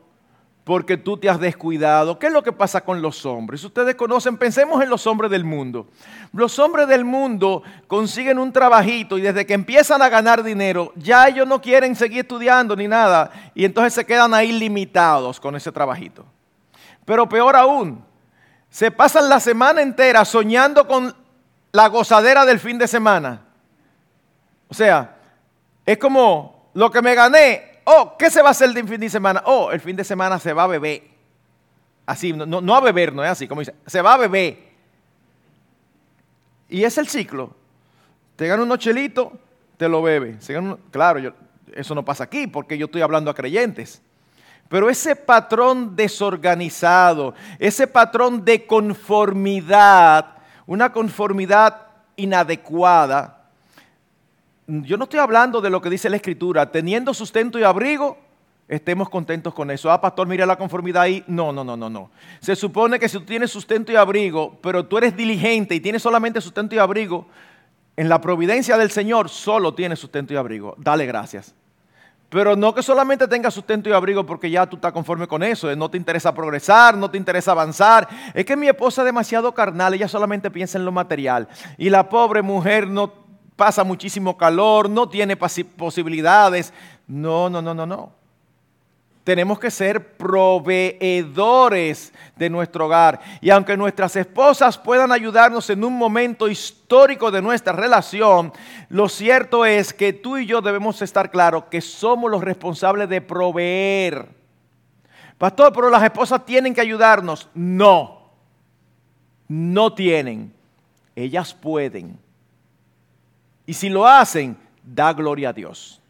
porque 0.64 0.98
tú 0.98 1.18
te 1.18 1.30
has 1.30 1.40
descuidado. 1.40 2.20
¿Qué 2.20 2.28
es 2.28 2.34
lo 2.34 2.44
que 2.44 2.52
pasa 2.52 2.82
con 2.82 3.02
los 3.02 3.26
hombres? 3.26 3.64
Ustedes 3.64 3.96
conocen, 3.96 4.38
pensemos 4.38 4.84
en 4.84 4.90
los 4.90 5.08
hombres 5.08 5.32
del 5.32 5.46
mundo. 5.46 5.88
Los 6.34 6.60
hombres 6.60 6.90
del 6.90 7.06
mundo 7.06 7.64
consiguen 7.88 8.38
un 8.38 8.52
trabajito 8.52 9.18
y 9.18 9.22
desde 9.22 9.46
que 9.46 9.54
empiezan 9.54 10.02
a 10.02 10.10
ganar 10.10 10.44
dinero, 10.44 10.92
ya 10.96 11.28
ellos 11.30 11.48
no 11.48 11.62
quieren 11.62 11.96
seguir 11.96 12.20
estudiando 12.20 12.76
ni 12.76 12.88
nada 12.88 13.32
y 13.56 13.64
entonces 13.64 13.94
se 13.94 14.06
quedan 14.06 14.34
ahí 14.34 14.52
limitados 14.52 15.40
con 15.40 15.56
ese 15.56 15.72
trabajito. 15.72 16.26
Pero 17.06 17.30
peor 17.30 17.56
aún, 17.56 18.04
se 18.70 18.92
pasan 18.92 19.30
la 19.30 19.40
semana 19.40 19.82
entera 19.82 20.26
soñando 20.26 20.86
con 20.86 21.16
la 21.72 21.88
gozadera 21.88 22.46
del 22.46 22.60
fin 22.60 22.78
de 22.78 22.88
semana. 22.88 23.42
O 24.68 24.74
sea, 24.74 25.16
es 25.86 25.98
como 25.98 26.70
lo 26.74 26.92
que 26.92 27.02
me 27.02 27.16
gané. 27.16 27.82
Oh, 27.86 28.16
¿qué 28.18 28.30
se 28.30 28.42
va 28.42 28.50
a 28.50 28.52
hacer 28.52 28.76
el 28.76 28.88
fin 28.88 29.00
de 29.00 29.10
semana? 29.10 29.44
Oh, 29.46 29.72
el 29.72 29.80
fin 29.80 29.96
de 29.96 30.04
semana 30.04 30.40
se 30.40 30.54
va 30.54 30.64
a 30.64 30.68
beber. 30.68 31.04
Así, 32.06 32.34
no, 32.34 32.76
a 32.76 32.82
beber, 32.82 33.14
no 33.14 33.24
es 33.24 33.30
así, 33.30 33.48
como 33.48 33.62
dice, 33.62 33.76
se 33.86 34.02
va 34.02 34.14
a 34.14 34.18
beber. 34.18 34.58
Y 36.70 36.84
es 36.84 36.98
el 36.98 37.08
ciclo. 37.08 37.52
Te 38.36 38.48
gana 38.48 38.64
un 38.64 38.78
chelito, 38.78 39.34
te 39.78 39.90
lo 39.90 40.02
bebe. 40.02 40.38
claro, 40.92 41.34
eso 41.74 41.96
no 41.96 42.04
pasa 42.06 42.26
aquí 42.26 42.48
porque 42.48 42.78
yo 42.78 42.86
estoy 42.86 43.02
hablando 43.02 43.32
a 43.32 43.36
creyentes. 43.36 44.02
Pero 44.70 44.90
ese 44.90 45.16
patrón 45.16 45.96
desorganizado, 45.96 47.34
ese 47.58 47.88
patrón 47.88 48.44
de 48.44 48.66
conformidad, 48.66 50.37
una 50.68 50.92
conformidad 50.92 51.88
inadecuada. 52.16 53.46
Yo 54.68 54.98
no 54.98 55.06
estoy 55.06 55.20
hablando 55.20 55.62
de 55.62 55.70
lo 55.70 55.82
que 55.82 55.90
dice 55.90 56.10
la 56.10 56.18
Escritura, 56.18 56.72
teniendo 56.72 57.14
sustento 57.14 57.58
y 57.58 57.64
abrigo, 57.64 58.18
estemos 58.68 59.10
contentos 59.10 59.54
con 59.54 59.72
eso. 59.72 59.90
Ah, 59.90 60.02
pastor, 60.02 60.28
mira 60.28 60.46
la 60.46 60.58
conformidad 60.58 61.04
ahí. 61.04 61.24
No, 61.26 61.54
no, 61.54 61.64
no, 61.64 61.78
no, 61.78 61.90
no. 61.90 62.12
Se 62.42 62.56
supone 62.56 63.00
que 63.00 63.08
si 63.08 63.18
tú 63.18 63.26
tienes 63.26 63.50
sustento 63.50 63.92
y 63.92 63.96
abrigo, 63.96 64.60
pero 64.62 64.86
tú 64.86 64.98
eres 64.98 65.16
diligente 65.16 65.74
y 65.74 65.80
tienes 65.80 66.02
solamente 66.02 66.42
sustento 66.42 66.76
y 66.76 66.80
abrigo, 66.80 67.28
en 67.96 68.10
la 68.10 68.20
providencia 68.20 68.78
del 68.78 68.92
Señor 68.92 69.30
solo 69.30 69.74
tienes 69.74 70.00
sustento 70.00 70.34
y 70.34 70.38
abrigo. 70.38 70.76
Dale 70.78 71.06
gracias. 71.06 71.56
Pero 72.30 72.56
no 72.56 72.74
que 72.74 72.84
solamente 72.84 73.28
tengas 73.28 73.54
sustento 73.54 73.90
y 73.90 73.94
abrigo 73.94 74.26
porque 74.26 74.50
ya 74.50 74.66
tú 74.66 74.76
estás 74.76 74.92
conforme 74.92 75.28
con 75.28 75.44
eso, 75.44 75.74
no 75.76 75.90
te 75.90 75.98
interesa 75.98 76.34
progresar, 76.34 76.98
no 76.98 77.10
te 77.10 77.18
interesa 77.18 77.52
avanzar. 77.52 78.08
Es 78.34 78.46
que 78.46 78.58
mi 78.58 78.68
esposa 78.68 79.02
es 79.02 79.06
demasiado 79.06 79.54
carnal, 79.54 79.94
ella 79.94 80.08
solamente 80.08 80.52
piensa 80.52 80.78
en 80.78 80.86
lo 80.86 80.92
material. 80.92 81.48
Y 81.78 81.90
la 81.90 82.10
pobre 82.10 82.42
mujer 82.42 82.88
no 82.88 83.14
pasa 83.56 83.84
muchísimo 83.84 84.38
calor, 84.38 84.90
no 84.90 85.08
tiene 85.08 85.38
posibilidades. 85.38 86.74
No, 87.08 87.50
no, 87.50 87.62
no, 87.62 87.74
no, 87.74 87.86
no 87.86 88.18
tenemos 89.28 89.60
que 89.60 89.70
ser 89.70 90.16
proveedores 90.16 92.14
de 92.38 92.50
nuestro 92.50 92.86
hogar. 92.86 93.20
Y 93.42 93.50
aunque 93.50 93.76
nuestras 93.76 94.16
esposas 94.16 94.78
puedan 94.78 95.12
ayudarnos 95.12 95.70
en 95.70 95.84
un 95.84 95.98
momento 95.98 96.48
histórico 96.48 97.30
de 97.30 97.42
nuestra 97.42 97.74
relación, 97.74 98.54
lo 98.88 99.10
cierto 99.10 99.66
es 99.66 99.94
que 99.94 100.14
tú 100.14 100.38
y 100.38 100.46
yo 100.46 100.62
debemos 100.62 101.02
estar 101.02 101.30
claros 101.30 101.66
que 101.66 101.82
somos 101.82 102.32
los 102.32 102.42
responsables 102.42 103.10
de 103.10 103.20
proveer. 103.20 104.30
Pastor, 105.38 105.74
pero 105.74 105.90
las 105.90 106.04
esposas 106.04 106.46
tienen 106.46 106.74
que 106.74 106.80
ayudarnos. 106.80 107.50
No, 107.54 108.30
no 109.50 109.94
tienen. 109.94 110.54
Ellas 111.18 111.54
pueden. 111.54 112.18
Y 113.66 113.74
si 113.74 113.90
lo 113.90 114.08
hacen, 114.08 114.56
da 114.86 115.12
gloria 115.12 115.50
a 115.50 115.54
Dios 115.54 116.02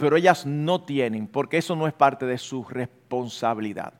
pero 0.00 0.16
ellas 0.16 0.46
no 0.46 0.80
tienen, 0.80 1.26
porque 1.26 1.58
eso 1.58 1.76
no 1.76 1.86
es 1.86 1.92
parte 1.92 2.24
de 2.24 2.38
su 2.38 2.64
responsabilidad. 2.64 3.92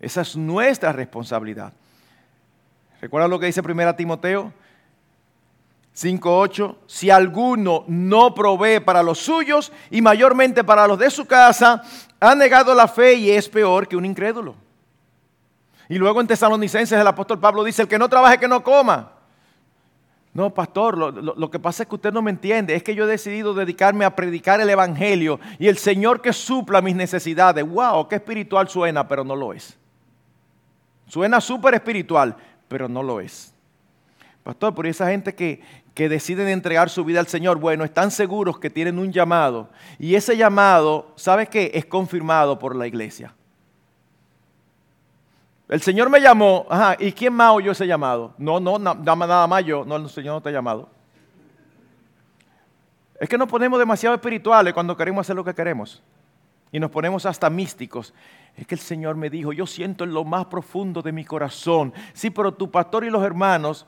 Esa 0.00 0.22
es 0.22 0.36
nuestra 0.36 0.92
responsabilidad. 0.92 1.72
¿Recuerda 3.00 3.28
lo 3.28 3.38
que 3.38 3.46
dice 3.46 3.60
1 3.60 3.94
Timoteo 3.94 4.52
5.8? 5.94 6.76
Si 6.86 7.10
alguno 7.10 7.84
no 7.88 8.34
provee 8.34 8.80
para 8.80 9.02
los 9.02 9.18
suyos 9.18 9.72
y 9.90 10.00
mayormente 10.00 10.64
para 10.64 10.86
los 10.86 10.98
de 10.98 11.10
su 11.10 11.26
casa, 11.26 11.82
ha 12.18 12.34
negado 12.34 12.74
la 12.74 12.88
fe 12.88 13.14
y 13.14 13.30
es 13.30 13.48
peor 13.48 13.86
que 13.86 13.96
un 13.96 14.04
incrédulo. 14.04 14.54
Y 15.88 15.96
luego 15.96 16.20
en 16.20 16.26
Tesalonicenses 16.26 16.98
el 16.98 17.06
apóstol 17.06 17.38
Pablo 17.38 17.62
dice, 17.62 17.82
el 17.82 17.88
que 17.88 17.98
no 17.98 18.08
trabaje, 18.08 18.38
que 18.38 18.48
no 18.48 18.62
coma. 18.62 19.12
No, 20.36 20.52
pastor, 20.52 20.98
lo, 20.98 21.50
que 21.50 21.58
pasa 21.58 21.82
es 21.82 21.88
que 21.88 21.94
usted 21.94 22.12
no 22.12 22.20
me 22.20 22.30
entiende. 22.30 22.74
Es 22.74 22.82
que 22.82 22.94
yo 22.94 23.04
he 23.04 23.06
decidido 23.06 23.54
dedicarme 23.54 24.04
a 24.04 24.14
predicar 24.14 24.60
el 24.60 24.68
Evangelio 24.68 25.40
y 25.58 25.66
el 25.66 25.78
Señor 25.78 26.20
que 26.20 26.34
supla 26.34 26.82
mis 26.82 26.94
necesidades. 26.94 27.66
¡Wow! 27.66 28.06
¡Qué 28.06 28.16
espiritual 28.16 28.68
suena! 28.68 29.08
Pero 29.08 29.24
no 29.24 29.34
lo 29.34 29.54
es. 29.54 29.78
Suena 31.06 31.40
súper 31.40 31.72
espiritual, 31.72 32.36
pero 32.68 32.86
no 32.86 33.02
lo 33.02 33.18
es. 33.18 33.54
Pastor, 34.42 34.74
por 34.74 34.86
esa 34.86 35.08
gente 35.08 35.34
que, 35.34 35.62
que 35.94 36.10
deciden 36.10 36.48
entregar 36.48 36.90
su 36.90 37.02
vida 37.02 37.20
al 37.20 37.28
Señor, 37.28 37.58
bueno, 37.58 37.82
están 37.82 38.10
seguros 38.10 38.58
que 38.58 38.68
tienen 38.68 38.98
un 38.98 39.14
llamado. 39.14 39.70
Y 39.98 40.16
ese 40.16 40.36
llamado, 40.36 41.14
¿sabes 41.16 41.48
qué? 41.48 41.70
Es 41.72 41.86
confirmado 41.86 42.58
por 42.58 42.76
la 42.76 42.86
iglesia. 42.86 43.34
El 45.68 45.80
Señor 45.80 46.08
me 46.08 46.20
llamó, 46.20 46.66
ajá, 46.70 46.96
¿y 46.98 47.12
quién 47.12 47.32
más 47.32 47.50
oyó 47.52 47.72
ese 47.72 47.86
llamado? 47.86 48.34
No, 48.38 48.60
no, 48.60 48.78
nada 48.78 49.46
más 49.46 49.64
yo, 49.64 49.84
no, 49.84 49.96
el 49.96 50.08
Señor 50.08 50.34
no 50.34 50.40
te 50.40 50.50
ha 50.50 50.52
llamado. 50.52 50.88
Es 53.18 53.28
que 53.28 53.36
nos 53.36 53.48
ponemos 53.48 53.78
demasiado 53.78 54.14
espirituales 54.14 54.72
cuando 54.72 54.96
queremos 54.96 55.26
hacer 55.26 55.34
lo 55.34 55.44
que 55.44 55.54
queremos. 55.54 56.02
Y 56.70 56.78
nos 56.78 56.90
ponemos 56.90 57.26
hasta 57.26 57.50
místicos. 57.50 58.14
Es 58.54 58.66
que 58.66 58.74
el 58.74 58.80
Señor 58.80 59.16
me 59.16 59.28
dijo, 59.28 59.52
yo 59.52 59.66
siento 59.66 60.04
en 60.04 60.12
lo 60.12 60.24
más 60.24 60.46
profundo 60.46 61.02
de 61.02 61.12
mi 61.12 61.24
corazón. 61.24 61.92
Sí, 62.12 62.30
pero 62.30 62.52
tu 62.52 62.70
pastor 62.70 63.04
y 63.04 63.10
los 63.10 63.24
hermanos, 63.24 63.86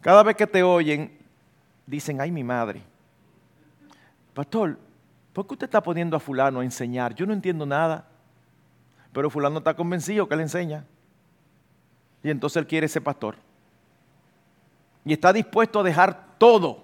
cada 0.00 0.22
vez 0.22 0.36
que 0.36 0.46
te 0.46 0.62
oyen, 0.62 1.18
dicen, 1.86 2.20
ay 2.20 2.30
mi 2.30 2.44
madre. 2.44 2.82
Pastor, 4.34 4.78
¿por 5.32 5.46
qué 5.46 5.54
usted 5.54 5.66
está 5.66 5.82
poniendo 5.82 6.16
a 6.16 6.20
fulano 6.20 6.60
a 6.60 6.64
enseñar? 6.64 7.14
Yo 7.14 7.26
no 7.26 7.32
entiendo 7.32 7.66
nada. 7.66 8.06
Pero 9.12 9.30
fulano 9.30 9.58
está 9.58 9.74
convencido 9.74 10.28
que 10.28 10.36
le 10.36 10.42
enseña. 10.42 10.84
Y 12.26 12.30
entonces 12.30 12.56
él 12.56 12.66
quiere 12.66 12.88
ser 12.88 13.04
pastor. 13.04 13.36
Y 15.04 15.12
está 15.12 15.32
dispuesto 15.32 15.78
a 15.78 15.84
dejar 15.84 16.36
todo 16.38 16.82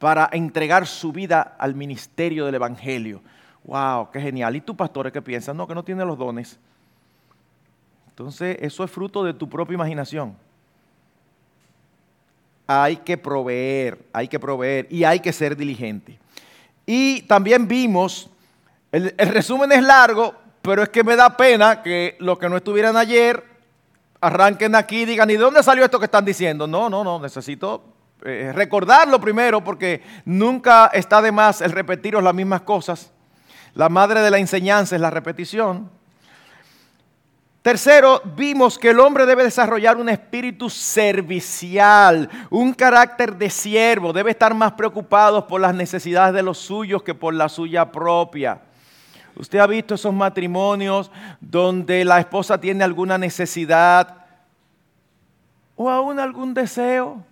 para 0.00 0.28
entregar 0.32 0.84
su 0.84 1.12
vida 1.12 1.54
al 1.60 1.76
ministerio 1.76 2.46
del 2.46 2.56
Evangelio. 2.56 3.22
¡Wow! 3.62 4.10
¡Qué 4.10 4.20
genial! 4.20 4.56
¿Y 4.56 4.60
tú, 4.60 4.76
pastores, 4.76 5.12
qué 5.12 5.22
piensas? 5.22 5.54
No, 5.54 5.68
que 5.68 5.76
no 5.76 5.84
tiene 5.84 6.04
los 6.04 6.18
dones. 6.18 6.58
Entonces, 8.08 8.56
eso 8.60 8.82
es 8.82 8.90
fruto 8.90 9.22
de 9.22 9.32
tu 9.32 9.48
propia 9.48 9.74
imaginación. 9.74 10.34
Hay 12.66 12.96
que 12.96 13.16
proveer, 13.16 14.04
hay 14.12 14.26
que 14.26 14.40
proveer 14.40 14.88
y 14.90 15.04
hay 15.04 15.20
que 15.20 15.32
ser 15.32 15.56
diligente. 15.56 16.18
Y 16.84 17.22
también 17.28 17.68
vimos, 17.68 18.28
el, 18.90 19.14
el 19.16 19.28
resumen 19.28 19.70
es 19.70 19.84
largo, 19.84 20.34
pero 20.62 20.82
es 20.82 20.88
que 20.88 21.04
me 21.04 21.14
da 21.14 21.36
pena 21.36 21.80
que 21.80 22.16
los 22.18 22.40
que 22.40 22.48
no 22.48 22.56
estuvieran 22.56 22.96
ayer 22.96 23.51
arranquen 24.22 24.76
aquí 24.76 25.02
y 25.02 25.04
digan, 25.04 25.28
¿y 25.28 25.34
de 25.34 25.40
dónde 25.40 25.62
salió 25.62 25.84
esto 25.84 25.98
que 25.98 26.06
están 26.06 26.24
diciendo? 26.24 26.66
No, 26.66 26.88
no, 26.88 27.02
no, 27.02 27.18
necesito 27.18 27.82
eh, 28.24 28.52
recordarlo 28.54 29.20
primero 29.20 29.62
porque 29.62 30.00
nunca 30.24 30.86
está 30.94 31.20
de 31.20 31.32
más 31.32 31.60
el 31.60 31.72
repetiros 31.72 32.22
las 32.22 32.32
mismas 32.32 32.62
cosas. 32.62 33.12
La 33.74 33.88
madre 33.88 34.20
de 34.20 34.30
la 34.30 34.38
enseñanza 34.38 34.94
es 34.94 35.00
la 35.00 35.10
repetición. 35.10 35.90
Tercero, 37.62 38.22
vimos 38.36 38.78
que 38.78 38.90
el 38.90 39.00
hombre 39.00 39.26
debe 39.26 39.44
desarrollar 39.44 39.96
un 39.96 40.08
espíritu 40.08 40.70
servicial, 40.70 42.28
un 42.50 42.74
carácter 42.74 43.36
de 43.36 43.50
siervo, 43.50 44.12
debe 44.12 44.32
estar 44.32 44.54
más 44.54 44.72
preocupado 44.72 45.46
por 45.46 45.60
las 45.60 45.74
necesidades 45.74 46.34
de 46.34 46.42
los 46.42 46.58
suyos 46.58 47.02
que 47.02 47.14
por 47.14 47.34
la 47.34 47.48
suya 47.48 47.90
propia. 47.90 48.60
Usted 49.36 49.58
ha 49.58 49.66
visto 49.66 49.94
esos 49.94 50.12
matrimonios 50.12 51.10
donde 51.40 52.04
la 52.04 52.20
esposa 52.20 52.60
tiene 52.60 52.84
alguna 52.84 53.18
necesidad 53.18 54.26
o 55.76 55.90
aún 55.90 56.18
algún 56.18 56.54
deseo. 56.54 57.24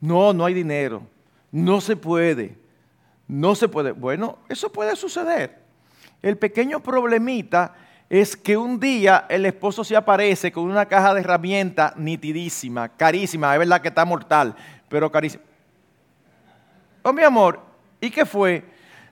No, 0.00 0.32
no 0.32 0.44
hay 0.44 0.54
dinero. 0.54 1.02
No 1.50 1.80
se 1.80 1.96
puede. 1.96 2.58
No 3.28 3.54
se 3.54 3.68
puede. 3.68 3.92
Bueno, 3.92 4.38
eso 4.48 4.70
puede 4.70 4.96
suceder. 4.96 5.58
El 6.20 6.36
pequeño 6.36 6.80
problemita 6.80 7.74
es 8.08 8.36
que 8.36 8.56
un 8.56 8.78
día 8.78 9.26
el 9.28 9.46
esposo 9.46 9.82
se 9.84 9.96
aparece 9.96 10.52
con 10.52 10.64
una 10.64 10.86
caja 10.86 11.14
de 11.14 11.20
herramientas 11.20 11.96
nitidísima, 11.96 12.88
carísima, 12.88 13.52
es 13.54 13.58
verdad 13.58 13.80
que 13.80 13.88
está 13.88 14.04
mortal, 14.04 14.54
pero 14.88 15.10
carísima. 15.10 15.42
Oh, 17.02 17.12
mi 17.12 17.22
amor, 17.22 17.60
¿y 18.00 18.10
qué 18.10 18.24
fue? 18.24 18.64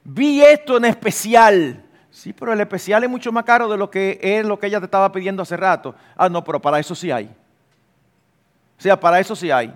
Vi 0.04 0.42
esto 0.42 0.76
en 0.76 0.84
especial. 0.86 1.82
Sí, 2.10 2.32
pero 2.32 2.52
el 2.52 2.60
especial 2.60 3.02
es 3.04 3.10
mucho 3.10 3.32
más 3.32 3.44
caro 3.44 3.68
de 3.68 3.78
lo 3.78 3.90
que 3.90 4.18
es 4.20 4.44
lo 4.44 4.58
que 4.58 4.66
ella 4.66 4.80
te 4.80 4.84
estaba 4.84 5.10
pidiendo 5.10 5.42
hace 5.42 5.56
rato. 5.56 5.94
Ah, 6.16 6.28
no, 6.28 6.44
pero 6.44 6.60
para 6.60 6.78
eso 6.78 6.94
sí 6.94 7.10
hay. 7.10 7.24
O 8.78 8.82
sea, 8.82 8.98
para 8.98 9.18
eso 9.20 9.34
sí 9.34 9.50
hay. 9.50 9.72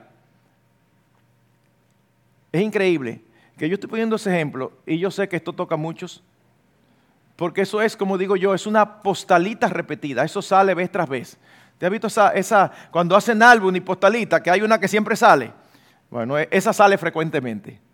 Es 2.53 2.61
increíble 2.61 3.23
que 3.57 3.69
yo 3.69 3.75
estoy 3.75 3.89
poniendo 3.89 4.17
ese 4.17 4.35
ejemplo 4.35 4.73
y 4.85 4.99
yo 4.99 5.11
sé 5.11 5.29
que 5.29 5.37
esto 5.37 5.53
toca 5.53 5.77
a 5.77 5.79
muchos. 5.79 6.23
Porque 7.37 7.63
eso 7.63 7.81
es, 7.81 7.97
como 7.97 8.19
digo 8.19 8.37
yo, 8.37 8.55
es 8.55 8.67
una 8.67 9.03
postalita 9.03 9.69
repetida. 9.69 10.25
Eso 10.25 10.43
sale 10.43 10.75
vez 10.75 10.91
tras 10.91 11.09
vez. 11.09 11.39
¿Te 11.79 11.87
has 11.87 11.93
visto 11.93 12.07
esa, 12.07 12.31
esa 12.31 12.71
cuando 12.91 13.15
hacen 13.15 13.43
álbum 13.43 13.75
y 13.77 13.81
postalita, 13.81 14.43
que 14.43 14.51
hay 14.51 14.63
una 14.63 14.81
que 14.81 14.89
siempre 14.89 15.17
sale? 15.17 15.53
Bueno, 16.11 16.39
esa 16.39 16.73
sale 16.73 16.99
frecuentemente 16.99 17.86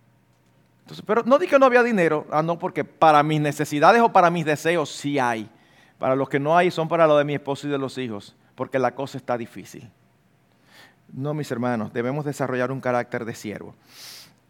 pero 1.06 1.22
no 1.24 1.38
di 1.38 1.46
que 1.46 1.58
no 1.58 1.66
había 1.66 1.82
dinero. 1.82 2.26
Ah, 2.30 2.42
no, 2.42 2.58
porque 2.58 2.84
para 2.84 3.22
mis 3.22 3.40
necesidades 3.40 4.02
o 4.02 4.12
para 4.12 4.30
mis 4.30 4.44
deseos 4.44 4.90
sí 4.90 5.18
hay. 5.18 5.48
Para 5.98 6.16
los 6.16 6.28
que 6.28 6.40
no 6.40 6.56
hay 6.56 6.70
son 6.70 6.88
para 6.88 7.06
lo 7.06 7.16
de 7.16 7.24
mi 7.24 7.34
esposo 7.34 7.66
y 7.66 7.70
de 7.70 7.78
los 7.78 7.96
hijos, 7.96 8.34
porque 8.54 8.78
la 8.78 8.94
cosa 8.94 9.18
está 9.18 9.38
difícil. 9.38 9.88
No, 11.12 11.34
mis 11.34 11.50
hermanos, 11.50 11.92
debemos 11.92 12.24
desarrollar 12.24 12.72
un 12.72 12.80
carácter 12.80 13.24
de 13.24 13.34
siervo. 13.34 13.74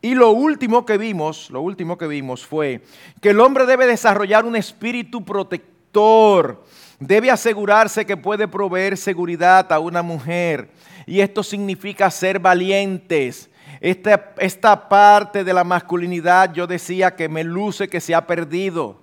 Y 0.01 0.14
lo 0.14 0.31
último 0.31 0.87
que 0.87 0.97
vimos, 0.97 1.51
lo 1.51 1.61
último 1.61 1.99
que 1.99 2.07
vimos 2.07 2.47
fue 2.47 2.83
que 3.21 3.31
el 3.31 3.40
hombre 3.40 3.66
debe 3.66 3.87
desarrollar 3.87 4.45
un 4.45 4.57
espíritu 4.57 5.25
protector. 5.25 6.64
Debe 6.99 7.31
asegurarse 7.31 8.07
que 8.07 8.16
puede 8.16 8.49
proveer 8.49 8.97
seguridad 8.97 9.71
a 9.73 9.79
una 9.79 10.03
mujer. 10.03 10.71
Y 11.07 11.21
esto 11.21 11.42
significa 11.42 12.11
ser 12.11 12.38
valientes 12.38 13.51
esta, 13.83 14.33
esta 14.38 14.88
parte 14.88 15.42
de 15.42 15.53
la 15.53 15.64
masculinidad 15.64 16.53
yo 16.53 16.68
decía 16.68 17.16
que 17.16 17.29
me 17.29 17.42
luce 17.42 17.88
que 17.88 18.01
se 18.01 18.14
ha 18.14 18.25
perdido. 18.25 19.03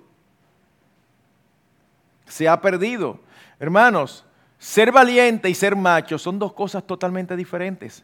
Se 2.26 2.48
ha 2.48 2.58
perdido. 2.62 3.20
Hermanos, 3.58 4.24
ser 4.58 4.90
valiente 4.90 5.50
y 5.50 5.54
ser 5.54 5.76
macho 5.76 6.16
son 6.16 6.38
dos 6.38 6.54
cosas 6.54 6.86
totalmente 6.86 7.36
diferentes. 7.36 8.02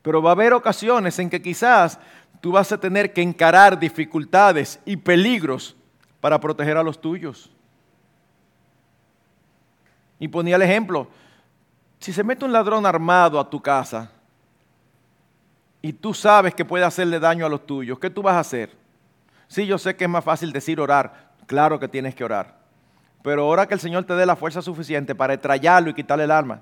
Pero 0.00 0.22
va 0.22 0.30
a 0.30 0.32
haber 0.32 0.54
ocasiones 0.54 1.18
en 1.18 1.28
que 1.28 1.42
quizás 1.42 1.98
tú 2.40 2.52
vas 2.52 2.72
a 2.72 2.80
tener 2.80 3.12
que 3.12 3.20
encarar 3.20 3.78
dificultades 3.78 4.80
y 4.86 4.96
peligros 4.96 5.76
para 6.22 6.40
proteger 6.40 6.78
a 6.78 6.82
los 6.82 6.98
tuyos. 6.98 7.50
Y 10.18 10.28
ponía 10.28 10.56
el 10.56 10.62
ejemplo, 10.62 11.06
si 12.00 12.14
se 12.14 12.24
mete 12.24 12.46
un 12.46 12.52
ladrón 12.52 12.86
armado 12.86 13.38
a 13.38 13.50
tu 13.50 13.60
casa, 13.60 14.10
y 15.86 15.92
tú 15.92 16.12
sabes 16.12 16.52
que 16.52 16.64
puede 16.64 16.84
hacerle 16.84 17.20
daño 17.20 17.46
a 17.46 17.48
los 17.48 17.64
tuyos, 17.64 18.00
¿qué 18.00 18.10
tú 18.10 18.20
vas 18.20 18.34
a 18.34 18.40
hacer? 18.40 18.70
Sí, 19.46 19.66
yo 19.66 19.78
sé 19.78 19.94
que 19.94 20.02
es 20.02 20.10
más 20.10 20.24
fácil 20.24 20.52
decir 20.52 20.80
orar, 20.80 21.30
claro 21.46 21.78
que 21.78 21.86
tienes 21.86 22.12
que 22.12 22.24
orar, 22.24 22.56
pero 23.22 23.42
ahora 23.42 23.68
que 23.68 23.74
el 23.74 23.78
Señor 23.78 24.02
te 24.02 24.14
dé 24.14 24.26
la 24.26 24.34
fuerza 24.34 24.60
suficiente 24.60 25.14
para 25.14 25.34
estrellarlo 25.34 25.90
y 25.90 25.94
quitarle 25.94 26.24
el 26.24 26.32
arma. 26.32 26.60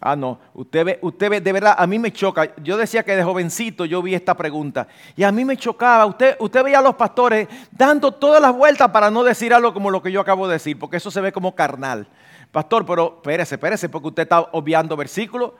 Ah, 0.00 0.16
no, 0.16 0.40
usted 0.54 0.84
ve, 0.84 0.98
usted 1.00 1.30
ve, 1.30 1.40
de 1.40 1.52
verdad, 1.52 1.74
a 1.76 1.86
mí 1.86 1.98
me 1.98 2.12
choca. 2.12 2.54
Yo 2.62 2.76
decía 2.76 3.04
que 3.04 3.16
de 3.16 3.24
jovencito 3.24 3.84
yo 3.84 4.00
vi 4.00 4.14
esta 4.14 4.36
pregunta 4.36 4.86
y 5.16 5.24
a 5.24 5.32
mí 5.32 5.44
me 5.44 5.56
chocaba. 5.56 6.06
Usted, 6.06 6.36
usted 6.38 6.62
veía 6.62 6.78
a 6.78 6.82
los 6.82 6.94
pastores 6.94 7.48
dando 7.72 8.12
todas 8.12 8.40
las 8.40 8.54
vueltas 8.54 8.90
para 8.90 9.10
no 9.10 9.24
decir 9.24 9.52
algo 9.52 9.74
como 9.74 9.90
lo 9.90 10.00
que 10.00 10.12
yo 10.12 10.20
acabo 10.20 10.46
de 10.46 10.54
decir, 10.54 10.78
porque 10.78 10.98
eso 10.98 11.10
se 11.10 11.20
ve 11.20 11.32
como 11.32 11.54
carnal. 11.54 12.06
Pastor, 12.52 12.86
pero 12.86 13.14
espérese, 13.16 13.56
espérese, 13.56 13.88
porque 13.88 14.08
usted 14.08 14.22
está 14.22 14.40
obviando 14.52 14.96
versículos. 14.96 15.52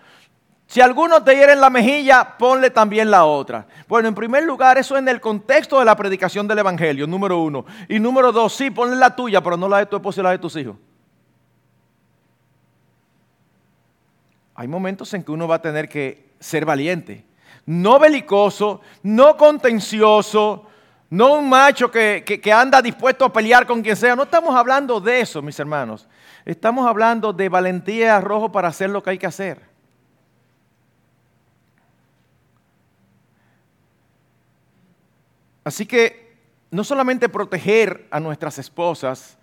Si 0.68 0.82
alguno 0.82 1.24
te 1.24 1.34
hiere 1.34 1.54
en 1.54 1.62
la 1.62 1.70
mejilla, 1.70 2.36
ponle 2.36 2.68
también 2.68 3.10
la 3.10 3.24
otra. 3.24 3.66
Bueno, 3.88 4.06
en 4.06 4.14
primer 4.14 4.44
lugar, 4.44 4.76
eso 4.76 4.96
es 4.96 5.00
en 5.00 5.08
el 5.08 5.18
contexto 5.18 5.78
de 5.78 5.86
la 5.86 5.96
predicación 5.96 6.46
del 6.46 6.58
Evangelio, 6.58 7.06
número 7.06 7.38
uno. 7.38 7.64
Y 7.88 7.98
número 7.98 8.32
dos, 8.32 8.52
sí, 8.52 8.70
ponle 8.70 8.94
la 8.94 9.16
tuya, 9.16 9.42
pero 9.42 9.56
no 9.56 9.66
la 9.66 9.78
de 9.78 9.86
tu 9.86 9.96
esposo 9.96 10.20
y 10.20 10.24
la 10.24 10.32
de 10.32 10.38
tus 10.38 10.54
hijos. 10.56 10.76
Hay 14.54 14.68
momentos 14.68 15.14
en 15.14 15.24
que 15.24 15.32
uno 15.32 15.48
va 15.48 15.54
a 15.54 15.62
tener 15.62 15.88
que 15.88 16.32
ser 16.38 16.66
valiente. 16.66 17.24
No 17.64 17.98
belicoso, 17.98 18.82
no 19.02 19.38
contencioso, 19.38 20.66
no 21.08 21.32
un 21.32 21.48
macho 21.48 21.90
que, 21.90 22.22
que 22.26 22.52
anda 22.52 22.82
dispuesto 22.82 23.24
a 23.24 23.32
pelear 23.32 23.66
con 23.66 23.80
quien 23.80 23.96
sea. 23.96 24.14
No 24.14 24.24
estamos 24.24 24.54
hablando 24.54 25.00
de 25.00 25.22
eso, 25.22 25.40
mis 25.40 25.58
hermanos. 25.58 26.06
Estamos 26.44 26.86
hablando 26.86 27.32
de 27.32 27.48
valentía 27.48 28.18
arrojo 28.18 28.52
para 28.52 28.68
hacer 28.68 28.90
lo 28.90 29.02
que 29.02 29.08
hay 29.08 29.18
que 29.18 29.26
hacer. 29.26 29.77
Así 35.68 35.84
que 35.84 36.34
no 36.70 36.82
solamente 36.82 37.28
proteger 37.28 38.08
a 38.10 38.18
nuestras 38.20 38.58
esposas 38.58 39.36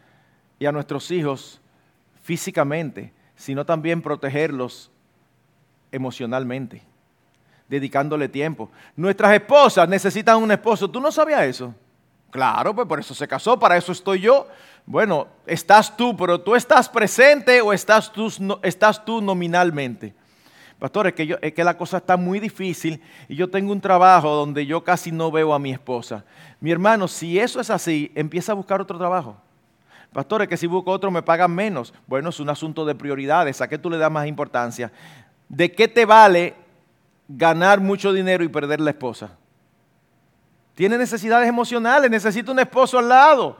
y 0.57 0.65
a 0.65 0.71
nuestros 0.71 1.11
hijos 1.11 1.61
físicamente, 2.23 3.13
sino 3.35 3.63
también 3.63 4.01
protegerlos 4.01 4.89
emocionalmente, 5.91 6.81
dedicándole 7.69 8.27
tiempo. 8.27 8.71
Nuestras 8.95 9.33
esposas 9.33 9.87
necesitan 9.87 10.41
un 10.41 10.51
esposo. 10.51 10.89
¿Tú 10.89 10.99
no 10.99 11.11
sabías 11.11 11.43
eso? 11.43 11.75
Claro, 12.31 12.73
pues 12.73 12.87
por 12.87 12.99
eso 12.99 13.13
se 13.13 13.27
casó, 13.27 13.59
para 13.59 13.77
eso 13.77 13.91
estoy 13.91 14.21
yo. 14.21 14.47
Bueno, 14.87 15.27
estás 15.45 15.95
tú, 15.95 16.17
pero 16.17 16.41
tú 16.41 16.55
estás 16.55 16.89
presente 16.89 17.61
o 17.61 17.71
estás 17.71 18.11
tú, 18.11 18.33
estás 18.63 19.05
tú 19.05 19.21
nominalmente. 19.21 20.15
Pastor, 20.85 21.07
es 21.07 21.13
que, 21.13 21.35
es 21.41 21.51
que 21.51 21.63
la 21.63 21.75
cosa 21.75 21.97
está 21.97 22.15
muy 22.15 22.39
difícil 22.39 23.01
y 23.27 23.35
yo 23.35 23.49
tengo 23.49 23.71
un 23.71 23.81
trabajo 23.81 24.29
donde 24.29 24.67
yo 24.67 24.83
casi 24.83 25.11
no 25.11 25.31
veo 25.31 25.51
a 25.55 25.57
mi 25.57 25.71
esposa. 25.71 26.23
Mi 26.59 26.69
hermano, 26.69 27.07
si 27.07 27.39
eso 27.39 27.59
es 27.59 27.71
así, 27.71 28.11
empieza 28.13 28.51
a 28.51 28.55
buscar 28.55 28.79
otro 28.81 28.95
trabajo. 28.95 29.35
Pastor, 30.13 30.43
es 30.43 30.47
que 30.47 30.57
si 30.57 30.67
busco 30.67 30.91
otro 30.91 31.09
me 31.09 31.23
pagan 31.23 31.55
menos. 31.55 31.91
Bueno, 32.05 32.29
es 32.29 32.39
un 32.39 32.51
asunto 32.51 32.85
de 32.85 32.93
prioridades. 32.93 33.61
¿A 33.61 33.67
qué 33.67 33.79
tú 33.79 33.89
le 33.89 33.97
das 33.97 34.11
más 34.11 34.27
importancia? 34.27 34.91
¿De 35.49 35.71
qué 35.71 35.87
te 35.87 36.05
vale 36.05 36.53
ganar 37.27 37.79
mucho 37.79 38.13
dinero 38.13 38.43
y 38.43 38.47
perder 38.47 38.79
la 38.79 38.91
esposa? 38.91 39.31
Tiene 40.75 40.99
necesidades 40.99 41.49
emocionales, 41.49 42.11
necesita 42.11 42.51
un 42.51 42.59
esposo 42.59 42.99
al 42.99 43.09
lado, 43.09 43.57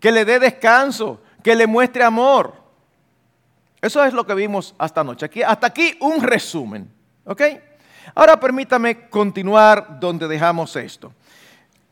que 0.00 0.10
le 0.10 0.24
dé 0.24 0.38
descanso, 0.38 1.20
que 1.42 1.54
le 1.54 1.66
muestre 1.66 2.04
amor. 2.04 2.54
Eso 3.80 4.04
es 4.04 4.12
lo 4.12 4.26
que 4.26 4.34
vimos 4.34 4.74
hasta 4.78 5.02
anoche. 5.02 5.26
Aquí, 5.26 5.42
hasta 5.42 5.68
aquí 5.68 5.96
un 6.00 6.22
resumen. 6.22 6.90
¿Ok? 7.24 7.42
Ahora 8.14 8.40
permítame 8.40 9.08
continuar 9.08 10.00
donde 10.00 10.26
dejamos 10.26 10.74
esto. 10.76 11.12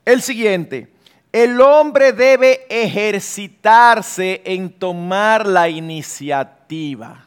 El 0.04 0.22
siguiente. 0.22 0.92
El 1.32 1.60
hombre 1.60 2.12
debe 2.12 2.66
ejercitarse 2.70 4.40
en 4.44 4.70
tomar 4.70 5.46
la 5.46 5.68
iniciativa. 5.68 7.26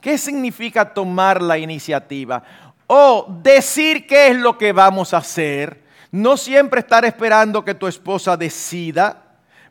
¿Qué 0.00 0.16
significa 0.16 0.94
tomar 0.94 1.42
la 1.42 1.58
iniciativa? 1.58 2.42
O 2.86 3.26
decir 3.42 4.06
qué 4.06 4.28
es 4.28 4.36
lo 4.36 4.56
que 4.56 4.72
vamos 4.72 5.12
a 5.12 5.18
hacer. 5.18 5.82
No 6.12 6.36
siempre 6.36 6.80
estar 6.80 7.04
esperando 7.04 7.64
que 7.64 7.74
tu 7.74 7.86
esposa 7.86 8.36
decida 8.36 9.27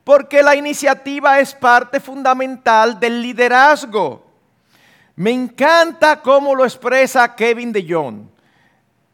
porque 0.07 0.41
la 0.41 0.55
iniciativa 0.55 1.37
es 1.41 1.53
parte 1.53 1.99
fundamental 1.99 2.97
del 2.97 3.21
liderazgo. 3.21 4.23
Me 5.17 5.31
encanta 5.31 6.21
cómo 6.21 6.55
lo 6.55 6.63
expresa 6.63 7.35
Kevin 7.35 7.73
de 7.73 7.85
Jong. 7.85 8.21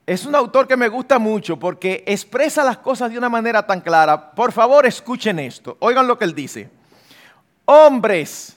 Es 0.06 0.24
un 0.24 0.36
autor 0.36 0.68
que 0.68 0.78
me 0.78 0.88
gusta 0.90 1.18
mucho 1.18 1.58
porque 1.58 2.04
expresa 2.06 2.64
las 2.64 2.78
cosas 2.78 3.10
de 3.10 3.18
una 3.18 3.28
manera 3.28 3.66
tan 3.66 3.82
clara. 3.82 4.36
Por 4.36 4.52
favor, 4.52 4.86
escuchen 4.86 5.40
esto. 5.40 5.78
Oigan 5.80 6.06
lo 6.06 6.16
que 6.20 6.26
él 6.26 6.36
dice. 6.36 6.70
Hombres, 7.66 8.56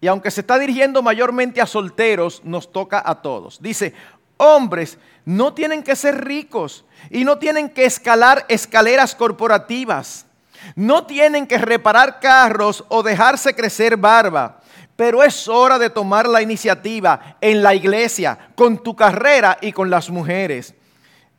y 0.00 0.08
aunque 0.08 0.32
se 0.32 0.40
está 0.40 0.58
dirigiendo 0.58 1.04
mayormente 1.04 1.60
a 1.60 1.66
solteros, 1.66 2.42
nos 2.42 2.72
toca 2.72 3.00
a 3.06 3.22
todos. 3.22 3.62
Dice, 3.62 3.94
hombres 4.38 4.98
no 5.24 5.54
tienen 5.54 5.84
que 5.84 5.94
ser 5.94 6.24
ricos 6.24 6.84
y 7.10 7.22
no 7.22 7.38
tienen 7.38 7.68
que 7.68 7.84
escalar 7.84 8.44
escaleras 8.48 9.14
corporativas 9.14 10.26
no 10.74 11.06
tienen 11.06 11.46
que 11.46 11.58
reparar 11.58 12.20
carros 12.20 12.84
o 12.88 13.02
dejarse 13.02 13.54
crecer 13.54 13.96
barba, 13.96 14.60
pero 14.96 15.22
es 15.22 15.48
hora 15.48 15.78
de 15.78 15.90
tomar 15.90 16.28
la 16.28 16.42
iniciativa 16.42 17.36
en 17.40 17.62
la 17.62 17.74
iglesia, 17.74 18.38
con 18.54 18.82
tu 18.82 18.94
carrera 18.94 19.56
y 19.60 19.72
con 19.72 19.88
las 19.88 20.10
mujeres. 20.10 20.74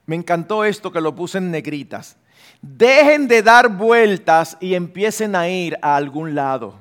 Me 0.06 0.16
encantó 0.16 0.66
esto 0.66 0.92
que 0.92 1.00
lo 1.00 1.14
puse 1.14 1.38
en 1.38 1.52
negritas. 1.52 2.18
Dejen 2.62 3.28
de 3.28 3.42
dar 3.42 3.70
vueltas 3.70 4.58
y 4.60 4.74
empiecen 4.74 5.36
a 5.36 5.48
ir 5.48 5.78
a 5.82 5.96
algún 5.96 6.36
lado. 6.36 6.76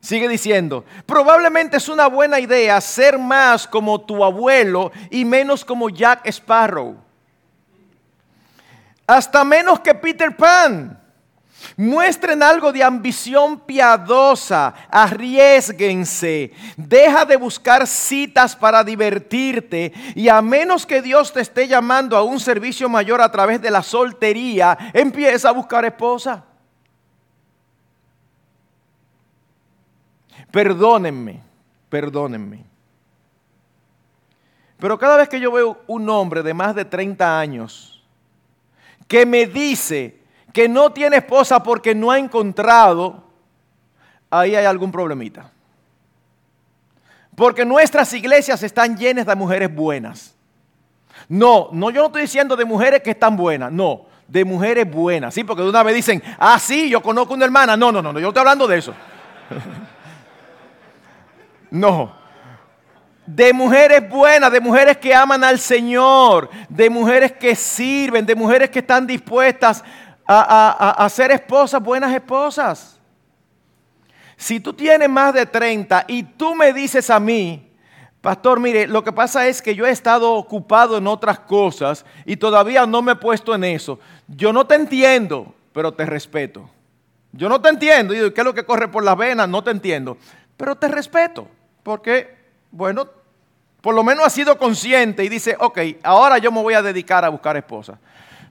Sigue 0.00 0.28
diciendo, 0.28 0.84
probablemente 1.04 1.76
es 1.76 1.88
una 1.88 2.06
buena 2.06 2.40
idea 2.40 2.80
ser 2.80 3.18
más 3.18 3.66
como 3.66 4.00
tu 4.00 4.24
abuelo 4.24 4.92
y 5.10 5.26
menos 5.26 5.64
como 5.64 5.90
Jack 5.90 6.26
Sparrow. 6.26 6.96
Hasta 9.10 9.44
menos 9.44 9.80
que 9.80 9.92
Peter 9.92 10.36
Pan. 10.36 10.96
Muestren 11.76 12.44
algo 12.44 12.72
de 12.72 12.84
ambición 12.84 13.58
piadosa, 13.58 14.72
arriesguense, 14.88 16.52
deja 16.76 17.24
de 17.24 17.36
buscar 17.36 17.88
citas 17.88 18.54
para 18.54 18.84
divertirte 18.84 19.92
y 20.14 20.28
a 20.28 20.40
menos 20.40 20.86
que 20.86 21.02
Dios 21.02 21.32
te 21.32 21.40
esté 21.40 21.66
llamando 21.66 22.16
a 22.16 22.22
un 22.22 22.38
servicio 22.38 22.88
mayor 22.88 23.20
a 23.20 23.32
través 23.32 23.60
de 23.60 23.72
la 23.72 23.82
soltería, 23.82 24.78
empieza 24.94 25.48
a 25.48 25.52
buscar 25.52 25.84
esposa. 25.84 26.44
Perdónenme, 30.52 31.42
perdónenme. 31.88 32.64
Pero 34.78 34.96
cada 35.00 35.16
vez 35.16 35.28
que 35.28 35.40
yo 35.40 35.50
veo 35.50 35.82
un 35.88 36.08
hombre 36.08 36.44
de 36.44 36.54
más 36.54 36.76
de 36.76 36.84
30 36.84 37.40
años 37.40 37.89
que 39.10 39.26
me 39.26 39.46
dice 39.46 40.20
que 40.52 40.68
no 40.68 40.92
tiene 40.92 41.16
esposa 41.16 41.60
porque 41.64 41.96
no 41.96 42.12
ha 42.12 42.18
encontrado, 42.20 43.24
ahí 44.30 44.54
hay 44.54 44.64
algún 44.64 44.92
problemita. 44.92 45.50
Porque 47.34 47.64
nuestras 47.64 48.12
iglesias 48.12 48.62
están 48.62 48.96
llenas 48.96 49.26
de 49.26 49.34
mujeres 49.34 49.74
buenas. 49.74 50.36
No, 51.28 51.70
no, 51.72 51.90
yo 51.90 52.02
no 52.02 52.06
estoy 52.06 52.22
diciendo 52.22 52.54
de 52.54 52.64
mujeres 52.64 53.02
que 53.02 53.10
están 53.10 53.36
buenas, 53.36 53.72
no, 53.72 54.06
de 54.28 54.44
mujeres 54.44 54.88
buenas. 54.88 55.34
Sí, 55.34 55.42
porque 55.42 55.64
de 55.64 55.70
una 55.70 55.82
vez 55.82 55.96
dicen, 55.96 56.22
ah, 56.38 56.60
sí, 56.60 56.88
yo 56.88 57.02
conozco 57.02 57.34
una 57.34 57.46
hermana. 57.46 57.76
No, 57.76 57.90
no, 57.90 58.00
no, 58.00 58.12
no 58.12 58.20
yo 58.20 58.28
estoy 58.28 58.40
hablando 58.42 58.68
de 58.68 58.78
eso. 58.78 58.94
No. 61.72 62.19
De 63.32 63.52
mujeres 63.52 64.08
buenas, 64.08 64.50
de 64.50 64.60
mujeres 64.60 64.96
que 64.96 65.14
aman 65.14 65.44
al 65.44 65.60
Señor, 65.60 66.50
de 66.68 66.90
mujeres 66.90 67.30
que 67.30 67.54
sirven, 67.54 68.26
de 68.26 68.34
mujeres 68.34 68.70
que 68.70 68.80
están 68.80 69.06
dispuestas 69.06 69.84
a, 70.26 71.08
ser 71.08 71.30
esposas, 71.30 71.80
buenas 71.80 72.12
esposas. 72.12 72.98
Si 74.36 74.58
tú 74.58 74.72
tienes 74.72 75.08
más 75.08 75.32
de 75.32 75.46
30 75.46 76.06
y 76.08 76.24
tú 76.24 76.56
me 76.56 76.72
dices 76.72 77.08
a 77.08 77.20
mí, 77.20 77.72
pastor, 78.20 78.58
mire, 78.58 78.88
lo 78.88 79.04
que 79.04 79.12
pasa 79.12 79.46
es 79.46 79.62
que 79.62 79.76
yo 79.76 79.86
he 79.86 79.90
estado 79.90 80.32
ocupado 80.34 80.96
en 80.96 81.06
otras 81.06 81.38
cosas 81.38 82.04
y 82.24 82.36
todavía 82.36 82.84
no 82.84 83.00
me 83.00 83.12
he 83.12 83.16
puesto 83.16 83.54
en 83.54 83.62
eso. 83.62 84.00
Yo 84.26 84.52
no 84.52 84.66
te 84.66 84.74
entiendo, 84.74 85.54
pero 85.72 85.92
te 85.92 86.04
respeto. 86.04 86.68
Yo 87.32 87.48
no 87.48 87.60
te 87.60 87.68
entiendo. 87.68 88.12
¿Y 88.12 88.32
qué 88.32 88.40
es 88.40 88.44
lo 88.44 88.54
que 88.54 88.64
corre 88.64 88.88
por 88.88 89.04
las 89.04 89.16
venas? 89.16 89.48
No 89.48 89.62
te 89.62 89.70
entiendo, 89.70 90.16
pero 90.56 90.74
te 90.74 90.88
respeto 90.88 91.46
porque, 91.82 92.36
bueno, 92.70 93.08
por 93.80 93.94
lo 93.94 94.02
menos 94.02 94.26
ha 94.26 94.30
sido 94.30 94.58
consciente 94.58 95.24
y 95.24 95.28
dice, 95.28 95.56
ok, 95.58 95.78
ahora 96.02 96.38
yo 96.38 96.52
me 96.52 96.62
voy 96.62 96.74
a 96.74 96.82
dedicar 96.82 97.24
a 97.24 97.28
buscar 97.28 97.56
esposa. 97.56 97.98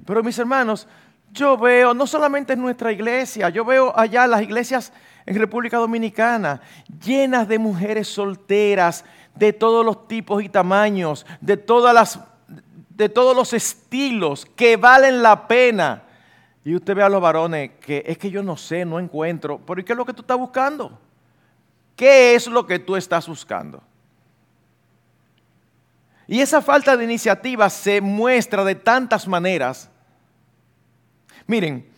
Pero 0.06 0.24
mis 0.24 0.38
hermanos, 0.40 0.88
yo 1.32 1.58
veo, 1.58 1.94
no 1.94 2.08
solamente 2.08 2.54
en 2.54 2.62
nuestra 2.62 2.92
iglesia, 2.92 3.50
yo 3.50 3.64
veo 3.64 3.98
allá 3.98 4.26
las 4.26 4.42
iglesias 4.42 4.92
en 5.26 5.38
República 5.38 5.78
Dominicana 5.78 6.62
llenas 7.04 7.48
de 7.48 7.60
mujeres 7.60 8.08
solteras 8.08 9.06
de 9.36 9.54
todos 9.54 9.86
los 9.86 10.08
tipos 10.08 10.44
y 10.44 10.50
tamaños, 10.50 11.26
de, 11.40 11.58
todas 11.58 11.94
las, 11.94 12.20
de 12.90 13.10
todos 13.10 13.36
los 13.36 13.54
estilos 13.54 14.48
que 14.56 14.78
valen 14.78 15.22
la 15.22 15.48
pena. 15.48 16.04
Y 16.66 16.76
usted 16.76 16.96
ve 16.96 17.04
a 17.04 17.10
los 17.10 17.22
varones 17.22 17.72
que 17.80 18.04
es 18.06 18.18
que 18.18 18.32
yo 18.32 18.42
no 18.42 18.58
sé, 18.58 18.84
no 18.84 19.00
encuentro. 19.00 19.60
¿Pero 19.60 19.86
qué 19.86 19.94
es 19.94 19.98
lo 19.98 20.06
que 20.06 20.14
tú 20.14 20.22
estás 20.22 20.38
buscando? 20.38 21.00
¿Qué 21.96 22.34
es 22.34 22.48
lo 22.48 22.66
que 22.66 22.80
tú 22.80 22.96
estás 22.96 23.28
buscando? 23.28 23.84
Y 26.30 26.42
esa 26.42 26.62
falta 26.62 26.96
de 26.96 27.04
iniciativa 27.04 27.68
se 27.72 28.02
muestra 28.02 28.64
de 28.64 28.76
tantas 28.76 29.28
maneras. 29.28 29.90
Miren, 31.48 31.90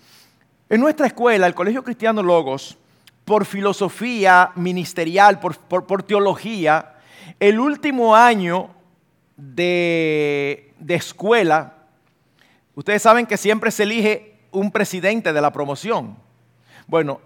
en 0.69 0.79
nuestra 0.79 1.07
escuela, 1.07 1.47
el 1.47 1.53
Colegio 1.53 1.83
Cristiano 1.83 2.23
Logos, 2.23 2.77
por 3.25 3.43
filosofía 3.43 4.53
ministerial, 4.55 5.41
por, 5.41 6.03
teología, 6.03 6.95
el 7.41 7.59
último 7.59 8.15
año 8.15 8.69
de, 9.35 10.73
escuela, 10.87 11.73
ustedes 12.73 13.01
saben 13.01 13.25
que 13.25 13.35
siempre 13.35 13.69
se 13.69 13.83
elige 13.83 14.39
un 14.51 14.71
presidente 14.71 15.33
de 15.33 15.41
la 15.41 15.51
promoción. 15.51 16.15
Bueno, 16.87 17.19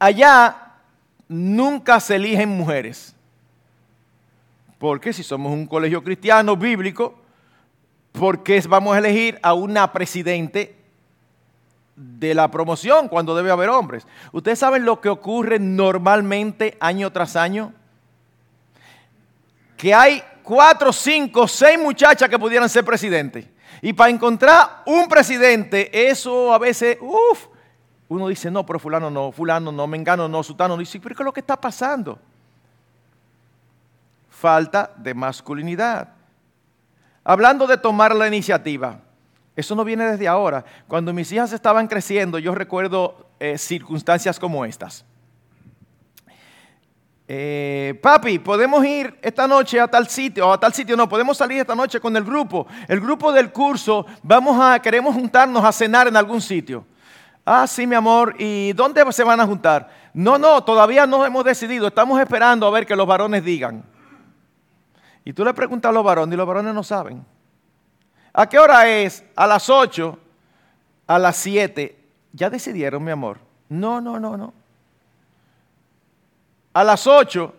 allá 0.00 0.72
nunca 1.28 2.00
se 2.00 2.16
eligen 2.16 2.48
mujeres. 2.48 3.14
Porque 4.80 5.12
si 5.12 5.22
somos 5.22 5.52
un 5.52 5.66
colegio 5.66 6.02
cristiano 6.02 6.56
bíblico, 6.56 7.14
¿por 8.12 8.42
qué 8.42 8.58
vamos 8.66 8.94
a 8.94 8.98
elegir 8.98 9.38
a 9.42 9.52
una 9.52 9.92
presidente 9.92 10.74
de 11.94 12.32
la 12.32 12.50
promoción 12.50 13.06
cuando 13.06 13.36
debe 13.36 13.50
haber 13.50 13.68
hombres? 13.68 14.06
¿Ustedes 14.32 14.58
saben 14.58 14.86
lo 14.86 14.98
que 14.98 15.10
ocurre 15.10 15.58
normalmente 15.58 16.78
año 16.80 17.12
tras 17.12 17.36
año? 17.36 17.74
Que 19.76 19.92
hay 19.92 20.22
cuatro, 20.42 20.94
cinco, 20.94 21.46
seis 21.46 21.78
muchachas 21.78 22.30
que 22.30 22.38
pudieran 22.38 22.70
ser 22.70 22.82
presidentes. 22.82 23.44
Y 23.82 23.92
para 23.92 24.10
encontrar 24.10 24.82
un 24.86 25.08
presidente, 25.08 26.08
eso 26.08 26.54
a 26.54 26.58
veces, 26.58 26.96
uff, 27.02 27.48
uno 28.08 28.28
dice, 28.28 28.50
no, 28.50 28.64
pero 28.64 28.78
fulano 28.78 29.10
no, 29.10 29.30
fulano 29.30 29.70
no, 29.70 29.86
mengano 29.86 30.26
no, 30.26 30.42
sutano 30.42 30.74
no. 30.74 30.80
Dice, 30.80 30.98
pero 31.00 31.14
¿qué 31.14 31.22
es 31.22 31.26
lo 31.26 31.34
que 31.34 31.40
está 31.40 31.60
pasando? 31.60 32.18
Falta 34.40 34.90
de 34.96 35.12
masculinidad. 35.12 36.08
Hablando 37.22 37.66
de 37.66 37.76
tomar 37.76 38.16
la 38.16 38.26
iniciativa, 38.26 38.98
eso 39.54 39.74
no 39.74 39.84
viene 39.84 40.06
desde 40.06 40.26
ahora. 40.26 40.64
Cuando 40.88 41.12
mis 41.12 41.30
hijas 41.30 41.52
estaban 41.52 41.86
creciendo, 41.86 42.38
yo 42.38 42.54
recuerdo 42.54 43.28
eh, 43.38 43.58
circunstancias 43.58 44.40
como 44.40 44.64
estas. 44.64 45.04
Eh, 47.28 48.00
papi, 48.02 48.38
podemos 48.38 48.82
ir 48.82 49.18
esta 49.20 49.46
noche 49.46 49.78
a 49.78 49.86
tal 49.86 50.08
sitio 50.08 50.48
o 50.48 50.52
a 50.54 50.58
tal 50.58 50.72
sitio. 50.72 50.96
No, 50.96 51.06
podemos 51.06 51.36
salir 51.36 51.58
esta 51.58 51.74
noche 51.74 52.00
con 52.00 52.16
el 52.16 52.24
grupo. 52.24 52.66
El 52.88 52.98
grupo 52.98 53.32
del 53.32 53.52
curso, 53.52 54.06
vamos 54.22 54.58
a, 54.58 54.80
queremos 54.80 55.14
juntarnos 55.14 55.62
a 55.62 55.70
cenar 55.70 56.08
en 56.08 56.16
algún 56.16 56.40
sitio. 56.40 56.86
Ah, 57.44 57.66
sí, 57.66 57.86
mi 57.86 57.94
amor. 57.94 58.36
¿Y 58.38 58.72
dónde 58.72 59.04
se 59.12 59.22
van 59.22 59.38
a 59.38 59.46
juntar? 59.46 59.90
No, 60.14 60.38
no, 60.38 60.64
todavía 60.64 61.06
no 61.06 61.26
hemos 61.26 61.44
decidido. 61.44 61.88
Estamos 61.88 62.18
esperando 62.18 62.66
a 62.66 62.70
ver 62.70 62.86
que 62.86 62.96
los 62.96 63.06
varones 63.06 63.44
digan. 63.44 63.99
Y 65.24 65.32
tú 65.32 65.44
le 65.44 65.54
preguntas 65.54 65.90
a 65.90 65.92
los 65.92 66.04
varones 66.04 66.34
y 66.34 66.36
los 66.36 66.46
varones 66.46 66.74
no 66.74 66.82
saben. 66.82 67.24
¿A 68.32 68.48
qué 68.48 68.58
hora 68.58 68.88
es? 68.88 69.24
A 69.36 69.46
las 69.46 69.68
8, 69.68 70.18
a 71.06 71.18
las 71.18 71.36
7. 71.36 71.98
Ya 72.32 72.48
decidieron, 72.48 73.02
mi 73.02 73.10
amor. 73.10 73.38
No, 73.68 74.00
no, 74.00 74.18
no, 74.18 74.36
no. 74.36 74.52
A 76.72 76.84
las 76.84 77.06
8, 77.06 77.54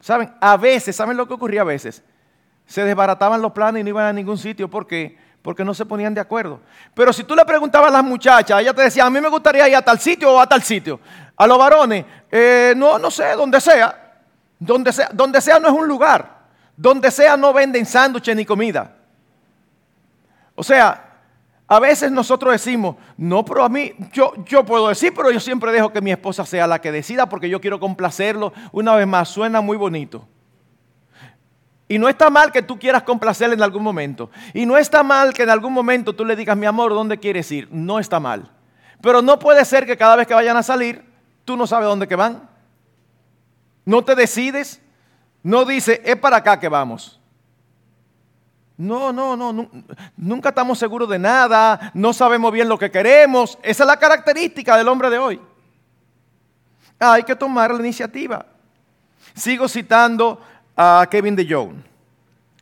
¿saben? 0.00 0.34
A 0.40 0.56
veces, 0.56 0.94
¿saben 0.94 1.16
lo 1.16 1.26
que 1.26 1.34
ocurría 1.34 1.62
a 1.62 1.64
veces? 1.64 2.02
Se 2.66 2.84
desbarataban 2.84 3.42
los 3.42 3.52
planes 3.52 3.80
y 3.80 3.84
no 3.84 3.90
iban 3.90 4.06
a 4.06 4.12
ningún 4.12 4.38
sitio. 4.38 4.68
¿Por 4.68 4.86
qué? 4.86 5.18
porque 5.44 5.62
no 5.62 5.74
se 5.74 5.84
ponían 5.84 6.14
de 6.14 6.22
acuerdo. 6.22 6.58
Pero 6.94 7.12
si 7.12 7.22
tú 7.22 7.36
le 7.36 7.44
preguntabas 7.44 7.90
a 7.90 7.92
las 7.92 8.02
muchachas, 8.02 8.62
ella 8.62 8.72
te 8.72 8.80
decía, 8.80 9.04
a 9.04 9.10
mí 9.10 9.20
me 9.20 9.28
gustaría 9.28 9.68
ir 9.68 9.76
a 9.76 9.82
tal 9.82 10.00
sitio 10.00 10.32
o 10.32 10.40
a 10.40 10.46
tal 10.46 10.62
sitio. 10.62 10.98
A 11.36 11.46
los 11.46 11.58
varones, 11.58 12.02
eh, 12.30 12.72
no, 12.74 12.98
no 12.98 13.10
sé, 13.10 13.34
donde 13.34 13.60
sea. 13.60 14.22
Donde 14.58 14.90
sea, 14.90 15.10
donde 15.12 15.42
sea 15.42 15.60
no 15.60 15.68
es 15.68 15.74
un 15.74 15.86
lugar. 15.86 16.33
Donde 16.76 17.10
sea 17.10 17.36
no 17.36 17.52
venden 17.52 17.86
sándwiches 17.86 18.34
ni 18.34 18.44
comida. 18.44 18.96
O 20.54 20.62
sea, 20.62 21.14
a 21.66 21.80
veces 21.80 22.12
nosotros 22.12 22.52
decimos, 22.52 22.96
no, 23.16 23.44
pero 23.44 23.64
a 23.64 23.68
mí, 23.68 23.92
yo, 24.12 24.32
yo 24.44 24.64
puedo 24.64 24.88
decir, 24.88 25.12
pero 25.14 25.30
yo 25.30 25.40
siempre 25.40 25.72
dejo 25.72 25.92
que 25.92 26.00
mi 26.00 26.10
esposa 26.10 26.44
sea 26.44 26.66
la 26.66 26.80
que 26.80 26.92
decida 26.92 27.28
porque 27.28 27.48
yo 27.48 27.60
quiero 27.60 27.80
complacerlo. 27.80 28.52
Una 28.72 28.94
vez 28.94 29.06
más, 29.06 29.28
suena 29.28 29.60
muy 29.60 29.76
bonito. 29.76 30.28
Y 31.88 31.98
no 31.98 32.08
está 32.08 32.30
mal 32.30 32.52
que 32.52 32.62
tú 32.62 32.78
quieras 32.78 33.02
complacerle 33.02 33.54
en 33.54 33.62
algún 33.62 33.82
momento. 33.82 34.30
Y 34.52 34.66
no 34.66 34.76
está 34.76 35.02
mal 35.02 35.32
que 35.32 35.42
en 35.42 35.50
algún 35.50 35.72
momento 35.72 36.14
tú 36.14 36.24
le 36.24 36.36
digas, 36.36 36.56
mi 36.56 36.66
amor, 36.66 36.92
¿dónde 36.92 37.18
quieres 37.18 37.50
ir? 37.52 37.68
No 37.70 37.98
está 37.98 38.20
mal. 38.20 38.50
Pero 39.00 39.22
no 39.22 39.38
puede 39.38 39.64
ser 39.64 39.86
que 39.86 39.96
cada 39.96 40.16
vez 40.16 40.26
que 40.26 40.34
vayan 40.34 40.56
a 40.56 40.62
salir, 40.62 41.04
tú 41.44 41.56
no 41.56 41.66
sabes 41.66 41.86
dónde 41.86 42.08
que 42.08 42.16
van. 42.16 42.48
No 43.84 44.02
te 44.02 44.14
decides. 44.14 44.80
No 45.44 45.66
dice, 45.66 46.00
es 46.04 46.16
para 46.16 46.38
acá 46.38 46.58
que 46.58 46.70
vamos. 46.70 47.20
No, 48.78 49.12
no, 49.12 49.36
no, 49.36 49.70
nunca 50.16 50.48
estamos 50.48 50.78
seguros 50.78 51.08
de 51.08 51.18
nada, 51.18 51.92
no 51.94 52.12
sabemos 52.12 52.50
bien 52.50 52.68
lo 52.68 52.78
que 52.78 52.90
queremos. 52.90 53.56
Esa 53.62 53.84
es 53.84 53.86
la 53.86 53.98
característica 53.98 54.76
del 54.76 54.88
hombre 54.88 55.10
de 55.10 55.18
hoy. 55.18 55.40
hay 56.98 57.22
que 57.22 57.36
tomar 57.36 57.72
la 57.72 57.80
iniciativa. 57.80 58.46
Sigo 59.34 59.68
citando 59.68 60.40
a 60.76 61.06
Kevin 61.10 61.36
de 61.36 61.46
Jong. 61.48 61.76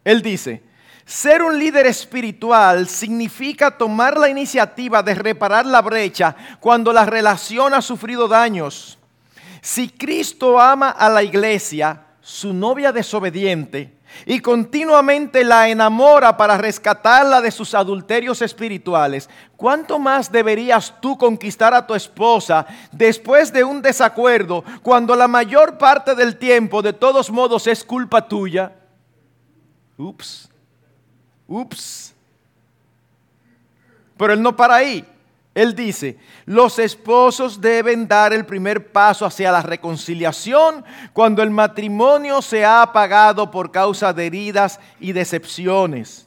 Él 0.05 0.21
dice, 0.21 0.65
ser 1.05 1.41
un 1.41 1.57
líder 1.57 1.87
espiritual 1.87 2.89
significa 2.89 3.71
tomar 3.71 4.19
la 4.19 4.29
iniciativa 4.29 5.05
de 5.05 5.15
reparar 5.15 5.65
la 5.67 5.81
brecha 5.81 6.35
cuando 6.59 6.93
la 6.93 7.07
relación 7.07 7.75
ha 7.75 7.81
sufrido 7.81 8.27
daños. 8.27 8.99
Si 9.61 9.89
Cristo 9.89 10.61
ama 10.61 10.91
a 10.91 11.09
la 11.09 11.23
iglesia, 11.23 12.02
su 12.23 12.55
novia 12.55 12.93
desobediente, 12.93 13.93
y 14.27 14.41
continuamente 14.41 15.45
la 15.45 15.69
enamora 15.69 16.37
para 16.37 16.57
rescatarla 16.57 17.41
de 17.41 17.51
sus 17.51 17.75
adulterios 17.75 18.43
espirituales, 18.43 19.29
¿cuánto 19.57 19.99
más 19.99 20.31
deberías 20.31 20.95
tú 21.01 21.19
conquistar 21.19 21.75
a 21.75 21.87
tu 21.87 21.95
esposa 21.95 22.67
después 22.93 23.53
de 23.53 23.65
un 23.65 23.83
desacuerdo 23.83 24.65
cuando 24.83 25.17
la 25.17 25.29
mayor 25.29 25.79
parte 25.79 26.15
del 26.15 26.37
tiempo 26.37 26.83
de 26.83 26.93
todos 26.93 27.31
modos 27.31 27.67
es 27.67 27.83
culpa 27.83 28.29
tuya? 28.29 28.73
Ups, 29.97 30.49
ups. 31.49 32.15
Pero 34.17 34.35
él 34.35 34.43
no 34.43 34.55
para 34.55 34.77
ahí. 34.77 35.05
Él 35.55 35.75
dice, 35.75 36.19
los 36.47 36.79
esposos 36.79 37.61
deben 37.61 38.09
dar 38.09 38.33
el 38.33 38.47
primer 38.47 38.91
paso 38.91 39.27
hacia 39.27 39.53
la 39.53 39.61
reconciliación 39.61 40.83
cuando 41.13 41.43
el 41.43 41.51
matrimonio 41.51 42.41
se 42.41 42.65
ha 42.65 42.81
apagado 42.81 43.51
por 43.51 43.71
causa 43.71 44.15
de 44.15 44.27
heridas 44.27 44.81
y 44.99 45.13
decepciones. 45.13 46.27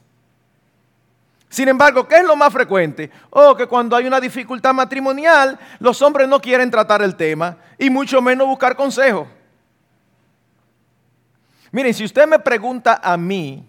Sin 1.50 1.70
embargo, 1.70 2.08
¿qué 2.08 2.18
es 2.18 2.24
lo 2.26 2.36
más 2.36 2.54
frecuente? 2.54 3.10
Oh, 3.32 3.56
que 3.56 3.66
cuando 3.66 3.96
hay 3.96 4.06
una 4.06 4.20
dificultad 4.20 4.74
matrimonial, 4.74 5.58
los 5.80 6.02
hombres 6.02 6.28
no 6.28 6.40
quieren 6.40 6.70
tratar 6.70 7.02
el 7.02 7.16
tema 7.16 7.58
y 7.80 7.90
mucho 7.90 8.22
menos 8.22 8.46
buscar 8.46 8.76
consejo. 8.76 9.28
Miren, 11.72 11.94
si 11.94 12.04
usted 12.04 12.28
me 12.28 12.40
pregunta 12.40 13.00
a 13.04 13.18
mí, 13.18 13.66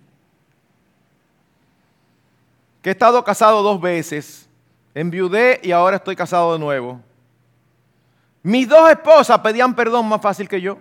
que 2.83 2.91
he 2.91 2.93
estado 2.93 3.25
casado 3.25 3.63
dos 3.63 3.81
veces, 3.81 4.46
enviudé 4.97 5.61
y 5.63 5.73
ahora 5.73 5.97
estoy 5.97 6.17
casado 6.17 6.55
de 6.55 6.59
nuevo. 6.59 6.99
Mis 8.43 8.67
dos 8.67 8.91
esposas 8.91 9.39
pedían 9.41 9.75
perdón 9.75 10.09
más 10.09 10.23
fácil 10.23 10.49
que 10.49 10.59
yo. 10.59 10.79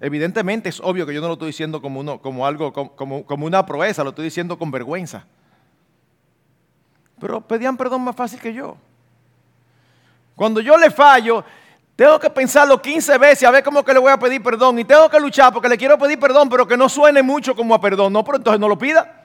Evidentemente 0.00 0.68
es 0.68 0.80
obvio 0.80 1.06
que 1.06 1.14
yo 1.14 1.20
no 1.20 1.28
lo 1.28 1.34
estoy 1.34 1.48
diciendo 1.48 1.80
como, 1.80 2.00
uno, 2.00 2.20
como 2.20 2.44
algo, 2.44 2.72
como, 2.72 3.24
como 3.24 3.46
una 3.46 3.64
proeza, 3.64 4.02
lo 4.02 4.10
estoy 4.10 4.24
diciendo 4.24 4.58
con 4.58 4.72
vergüenza. 4.72 5.24
Pero 7.20 7.40
pedían 7.40 7.76
perdón 7.76 8.02
más 8.02 8.16
fácil 8.16 8.40
que 8.40 8.52
yo. 8.52 8.76
Cuando 10.34 10.60
yo 10.60 10.76
le 10.76 10.90
fallo, 10.90 11.44
tengo 11.94 12.18
que 12.18 12.28
pensarlo 12.28 12.82
15 12.82 13.18
veces 13.18 13.44
a 13.44 13.52
ver 13.52 13.62
cómo 13.62 13.84
que 13.84 13.92
le 13.92 14.00
voy 14.00 14.10
a 14.10 14.18
pedir 14.18 14.42
perdón. 14.42 14.80
Y 14.80 14.84
tengo 14.84 15.08
que 15.08 15.20
luchar 15.20 15.52
porque 15.52 15.68
le 15.68 15.78
quiero 15.78 15.96
pedir 15.96 16.18
perdón, 16.18 16.48
pero 16.48 16.66
que 16.66 16.76
no 16.76 16.88
suene 16.88 17.22
mucho 17.22 17.54
como 17.54 17.72
a 17.72 17.80
perdón. 17.80 18.12
No, 18.12 18.24
pero 18.24 18.38
entonces 18.38 18.58
no 18.58 18.68
lo 18.68 18.76
pida. 18.76 19.21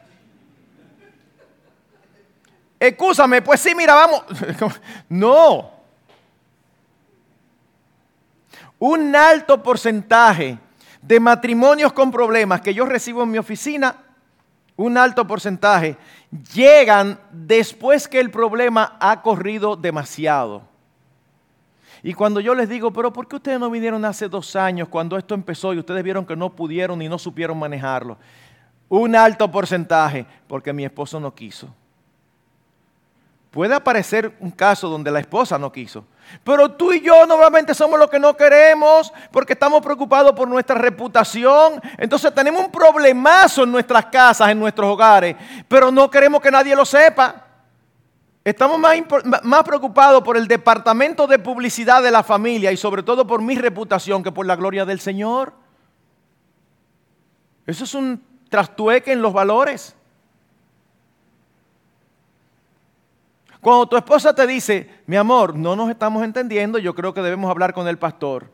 Excúsame, 2.80 3.42
pues 3.42 3.60
sí, 3.60 3.74
mira, 3.76 3.96
vamos. 3.96 4.24
No. 5.10 5.72
Un 8.80 9.16
alto 9.16 9.64
porcentaje 9.64 10.60
de 11.02 11.20
matrimonios 11.20 11.94
con 11.94 12.12
problemas 12.12 12.62
que 12.62 12.74
yo 12.74 12.86
recibo 12.86 13.24
en 13.24 13.32
mi 13.32 13.40
oficina, 13.40 13.96
un 14.76 14.98
alto 14.98 15.26
porcentaje, 15.26 15.98
llegan 16.54 17.20
después 17.32 18.08
que 18.08 18.20
el 18.20 18.30
problema 18.30 18.98
ha 19.00 19.22
corrido 19.24 19.76
demasiado. 19.76 20.62
Y 22.04 22.14
cuando 22.14 22.40
yo 22.40 22.54
les 22.54 22.70
digo, 22.70 22.94
pero 22.94 23.12
¿por 23.12 23.28
qué 23.28 23.38
ustedes 23.38 23.60
no 23.60 23.72
vinieron 23.72 24.06
hace 24.06 24.30
dos 24.30 24.56
años 24.56 24.88
cuando 24.88 25.18
esto 25.18 25.34
empezó 25.34 25.74
y 25.74 25.80
ustedes 25.80 26.04
vieron 26.04 26.26
que 26.26 26.36
no 26.36 26.56
pudieron 26.56 27.02
y 27.02 27.10
no 27.10 27.18
supieron 27.18 27.58
manejarlo? 27.58 28.18
Un 28.90 29.16
alto 29.16 29.50
porcentaje, 29.52 30.26
porque 30.48 30.72
mi 30.72 30.86
esposo 30.86 31.20
no 31.20 31.34
quiso. 31.34 31.74
Puede 33.58 33.74
aparecer 33.74 34.38
un 34.40 34.52
caso 34.52 34.88
donde 34.88 35.10
la 35.10 35.20
esposa 35.20 35.58
no 35.58 35.72
quiso. 35.72 36.06
Pero 36.44 36.74
tú 36.74 36.94
y 36.94 37.02
yo 37.02 37.26
normalmente 37.26 37.74
somos 37.74 37.98
los 37.98 38.08
que 38.08 38.20
no 38.20 38.38
queremos 38.38 39.12
porque 39.32 39.54
estamos 39.54 39.82
preocupados 39.82 40.34
por 40.34 40.48
nuestra 40.48 40.76
reputación. 40.76 41.82
Entonces 41.98 42.32
tenemos 42.36 42.64
un 42.64 42.72
problemazo 42.72 43.64
en 43.64 43.72
nuestras 43.72 44.06
casas, 44.06 44.50
en 44.50 44.60
nuestros 44.60 44.88
hogares, 44.88 45.36
pero 45.68 45.92
no 45.92 46.08
queremos 46.08 46.40
que 46.40 46.52
nadie 46.52 46.76
lo 46.76 46.86
sepa. 46.86 47.48
Estamos 48.44 48.78
más, 48.78 48.96
más, 49.42 49.64
preocupados 49.64 50.22
por 50.22 50.38
el 50.38 50.48
departamento 50.48 51.26
de 51.26 51.40
publicidad 51.40 52.04
de 52.04 52.12
la 52.12 52.22
familia 52.22 52.72
y 52.72 52.78
sobre 52.78 53.02
todo 53.02 53.26
por 53.26 53.42
mi 53.42 53.56
reputación 53.56 54.22
que 54.22 54.32
por 54.32 54.46
la 54.46 54.56
gloria 54.56 54.86
del 54.86 55.00
Señor. 55.00 55.52
Eso 57.66 57.86
es 57.86 57.96
un 57.96 58.24
trastueque 58.52 59.14
en 59.14 59.24
los 59.24 59.34
valores. 59.34 59.96
Cuando 63.62 63.88
tu 63.88 63.98
esposa 63.98 64.34
te 64.34 64.46
dice, 64.46 65.02
mi 65.08 65.16
amor, 65.16 65.56
no 65.56 65.76
nos 65.76 65.90
estamos 65.90 66.24
entendiendo, 66.24 66.78
yo 66.78 66.94
creo 66.94 67.14
que 67.14 67.22
debemos 67.22 67.50
hablar 67.50 67.74
con 67.74 67.88
el 67.88 67.98
pastor. 67.98 68.52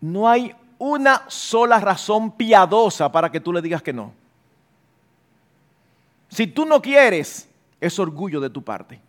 No 0.00 0.28
hay 0.28 0.54
una 0.78 1.22
sola 1.28 1.80
razón 1.80 2.32
piadosa 2.32 3.10
para 3.10 3.30
que 3.30 3.40
tú 3.40 3.52
le 3.52 3.62
digas 3.62 3.82
que 3.82 3.92
no. 3.92 4.12
Si 6.28 6.46
tú 6.46 6.66
no 6.66 6.80
quieres, 6.80 7.48
es 7.80 7.98
orgullo 7.98 8.40
de 8.40 8.50
tu 8.50 8.62
parte. 8.62 9.00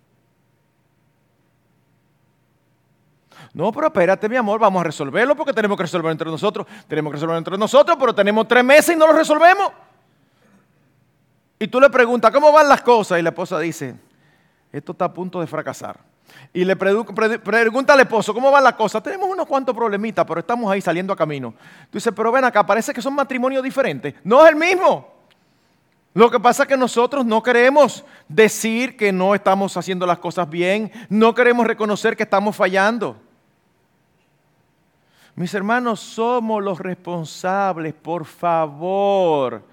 No, 3.53 3.71
pero 3.71 3.87
espérate, 3.87 4.29
mi 4.29 4.35
amor, 4.35 4.59
vamos 4.59 4.79
a 4.81 4.83
resolverlo 4.83 5.35
porque 5.35 5.53
tenemos 5.53 5.75
que 5.77 5.83
resolverlo 5.83 6.11
entre 6.11 6.29
nosotros. 6.29 6.67
Tenemos 6.87 7.11
que 7.11 7.15
resolverlo 7.15 7.37
entre 7.37 7.57
nosotros, 7.57 7.97
pero 7.99 8.13
tenemos 8.13 8.47
tres 8.47 8.63
meses 8.63 8.95
y 8.95 8.99
no 8.99 9.07
lo 9.07 9.13
resolvemos. 9.13 9.71
Y 11.57 11.67
tú 11.67 11.79
le 11.79 11.89
preguntas, 11.89 12.31
¿cómo 12.31 12.51
van 12.51 12.69
las 12.69 12.81
cosas? 12.81 13.19
Y 13.19 13.21
la 13.21 13.29
esposa 13.29 13.59
dice, 13.59 13.95
esto 14.71 14.91
está 14.91 15.05
a 15.05 15.13
punto 15.13 15.39
de 15.39 15.47
fracasar. 15.47 15.99
Y 16.53 16.63
le 16.63 16.75
pregunta 16.75 17.93
al 17.93 17.99
esposo, 18.01 18.33
¿cómo 18.33 18.51
va 18.51 18.61
la 18.61 18.75
cosa? 18.75 19.01
Tenemos 19.01 19.29
unos 19.29 19.47
cuantos 19.47 19.75
problemitas, 19.75 20.25
pero 20.25 20.39
estamos 20.39 20.71
ahí 20.71 20.79
saliendo 20.79 21.11
a 21.11 21.15
camino. 21.15 21.53
Tú 21.89 21.97
dices, 21.97 22.13
pero 22.15 22.31
ven 22.31 22.45
acá, 22.45 22.65
parece 22.65 22.93
que 22.93 23.01
son 23.01 23.13
matrimonios 23.15 23.63
diferentes. 23.63 24.13
No 24.23 24.43
es 24.43 24.51
el 24.51 24.55
mismo. 24.55 25.11
Lo 26.13 26.29
que 26.29 26.39
pasa 26.39 26.63
es 26.63 26.69
que 26.69 26.77
nosotros 26.77 27.25
no 27.25 27.41
queremos 27.41 28.03
decir 28.27 28.97
que 28.97 29.11
no 29.11 29.35
estamos 29.35 29.75
haciendo 29.77 30.05
las 30.05 30.19
cosas 30.19 30.49
bien, 30.49 30.91
no 31.09 31.33
queremos 31.33 31.65
reconocer 31.65 32.15
que 32.15 32.23
estamos 32.23 32.55
fallando. 32.55 33.17
Mis 35.35 35.53
hermanos, 35.53 35.99
somos 35.99 36.63
los 36.63 36.79
responsables, 36.79 37.93
por 37.93 38.25
favor 38.25 39.63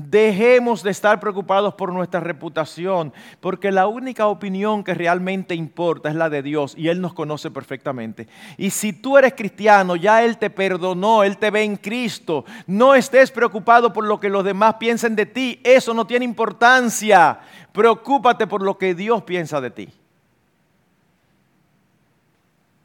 Dejemos 0.00 0.84
de 0.84 0.92
estar 0.92 1.18
preocupados 1.18 1.74
por 1.74 1.92
nuestra 1.92 2.20
reputación, 2.20 3.12
porque 3.40 3.72
la 3.72 3.88
única 3.88 4.28
opinión 4.28 4.84
que 4.84 4.94
realmente 4.94 5.56
importa 5.56 6.08
es 6.08 6.14
la 6.14 6.30
de 6.30 6.40
Dios 6.40 6.74
y 6.76 6.86
Él 6.86 7.00
nos 7.00 7.14
conoce 7.14 7.50
perfectamente. 7.50 8.28
Y 8.56 8.70
si 8.70 8.92
tú 8.92 9.18
eres 9.18 9.34
cristiano, 9.34 9.96
ya 9.96 10.22
Él 10.22 10.38
te 10.38 10.50
perdonó, 10.50 11.24
Él 11.24 11.36
te 11.36 11.50
ve 11.50 11.64
en 11.64 11.74
Cristo. 11.74 12.44
No 12.68 12.94
estés 12.94 13.32
preocupado 13.32 13.92
por 13.92 14.04
lo 14.04 14.20
que 14.20 14.28
los 14.28 14.44
demás 14.44 14.76
piensen 14.78 15.16
de 15.16 15.26
ti, 15.26 15.60
eso 15.64 15.92
no 15.92 16.06
tiene 16.06 16.24
importancia. 16.24 17.40
Preocúpate 17.72 18.46
por 18.46 18.62
lo 18.62 18.78
que 18.78 18.94
Dios 18.94 19.24
piensa 19.24 19.60
de 19.60 19.70
ti. 19.72 19.88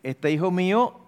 Este 0.01 0.31
hijo 0.31 0.49
mío 0.49 0.99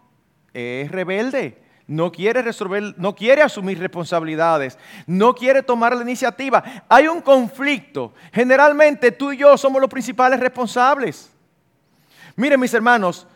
es 0.53 0.91
rebelde 0.91 1.64
no 1.87 2.11
quiere 2.11 2.41
resolver, 2.41 2.95
no 2.97 3.15
quiere 3.15 3.41
asumir 3.41 3.79
responsabilidades, 3.79 4.77
no 5.05 5.35
quiere 5.35 5.61
tomar 5.61 5.95
la 5.95 6.01
iniciativa. 6.01 6.63
Hay 6.89 7.07
un 7.07 7.21
conflicto. 7.21 8.13
Generalmente 8.33 9.11
tú 9.11 9.31
y 9.31 9.37
yo 9.37 9.57
somos 9.57 9.79
los 9.79 9.89
principales 9.89 10.39
responsables. 10.39 11.29
Miren 12.35 12.59
mis 12.59 12.73
hermanos, 12.73 13.27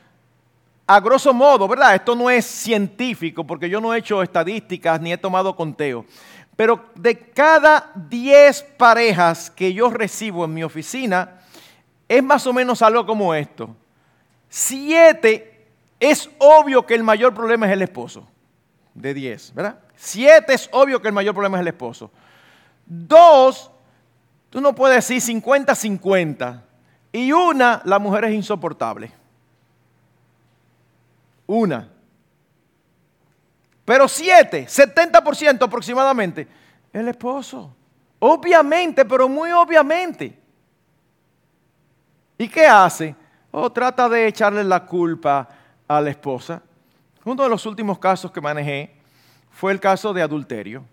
a 0.88 1.00
grosso 1.00 1.34
modo, 1.34 1.68
¿verdad? 1.68 1.96
Esto 1.96 2.16
no 2.16 2.30
es 2.30 2.46
científico 2.46 3.46
porque 3.46 3.70
yo 3.70 3.80
no 3.80 3.94
he 3.94 4.00
hecho 4.00 4.24
estadísticas 4.24 5.00
ni 5.00 5.14
he 5.14 5.18
tomado 5.18 5.56
conteo. 5.56 6.06
Pero 6.56 6.90
de 6.96 7.18
cada 7.18 7.92
10 7.96 8.64
parejas 8.78 9.50
que 9.52 9.74
yo 9.74 9.90
recibo 9.90 10.44
en 10.46 10.54
mi 10.54 10.64
oficina, 10.64 11.40
es 12.08 12.24
más 12.24 12.46
o 12.48 12.52
menos 12.52 12.82
algo 12.82 13.06
como 13.06 13.34
esto. 13.34 13.74
Siete, 14.50 15.68
es 16.00 16.30
obvio 16.40 16.86
que 16.86 16.96
el 16.96 17.04
mayor 17.04 17.36
problema 17.36 17.68
es 17.68 17.74
el 17.74 17.84
esposo 17.84 18.28
de 18.94 19.14
10, 19.14 19.54
¿verdad? 19.54 19.80
Siete 19.96 20.54
es 20.54 20.70
obvio 20.72 21.02
que 21.02 21.08
el 21.08 21.14
mayor 21.14 21.34
problema 21.34 21.58
es 21.58 21.62
el 21.62 21.68
esposo. 21.68 22.12
Dos, 22.86 23.72
tú 24.50 24.62
no 24.62 24.74
puedes 24.74 25.08
decir 25.08 25.42
50-50. 25.42 26.62
Y 27.12 27.32
una, 27.32 27.82
la 27.86 28.00
mujer 28.00 28.26
es 28.26 28.34
insoportable. 28.34 29.12
Una. 31.48 31.90
Pero 33.86 34.08
siete, 34.08 34.68
70% 34.68 35.64
aproximadamente, 35.64 36.48
el 36.94 37.08
esposo. 37.08 37.76
Obviamente, 38.20 39.04
pero 39.06 39.28
muy 39.28 39.52
obviamente. 39.52 40.38
¿Y 42.38 42.48
qué 42.48 42.68
hace? 42.68 43.16
O 43.52 43.62
oh, 43.62 43.72
trata 43.72 44.08
de 44.08 44.28
echarle 44.28 44.64
la 44.64 44.86
culpa 44.86 45.50
a 45.88 46.00
la 46.00 46.12
esposa. 46.12 46.62
Uno 47.30 47.44
de 47.44 47.50
los 47.50 47.68
últimos 47.68 48.00
casos 48.00 48.32
que 48.32 48.42
manejé 48.42 48.92
fue 49.52 49.72
el 49.72 49.80
caso 49.80 50.14
de 50.14 50.24
adulterio. 50.24 50.84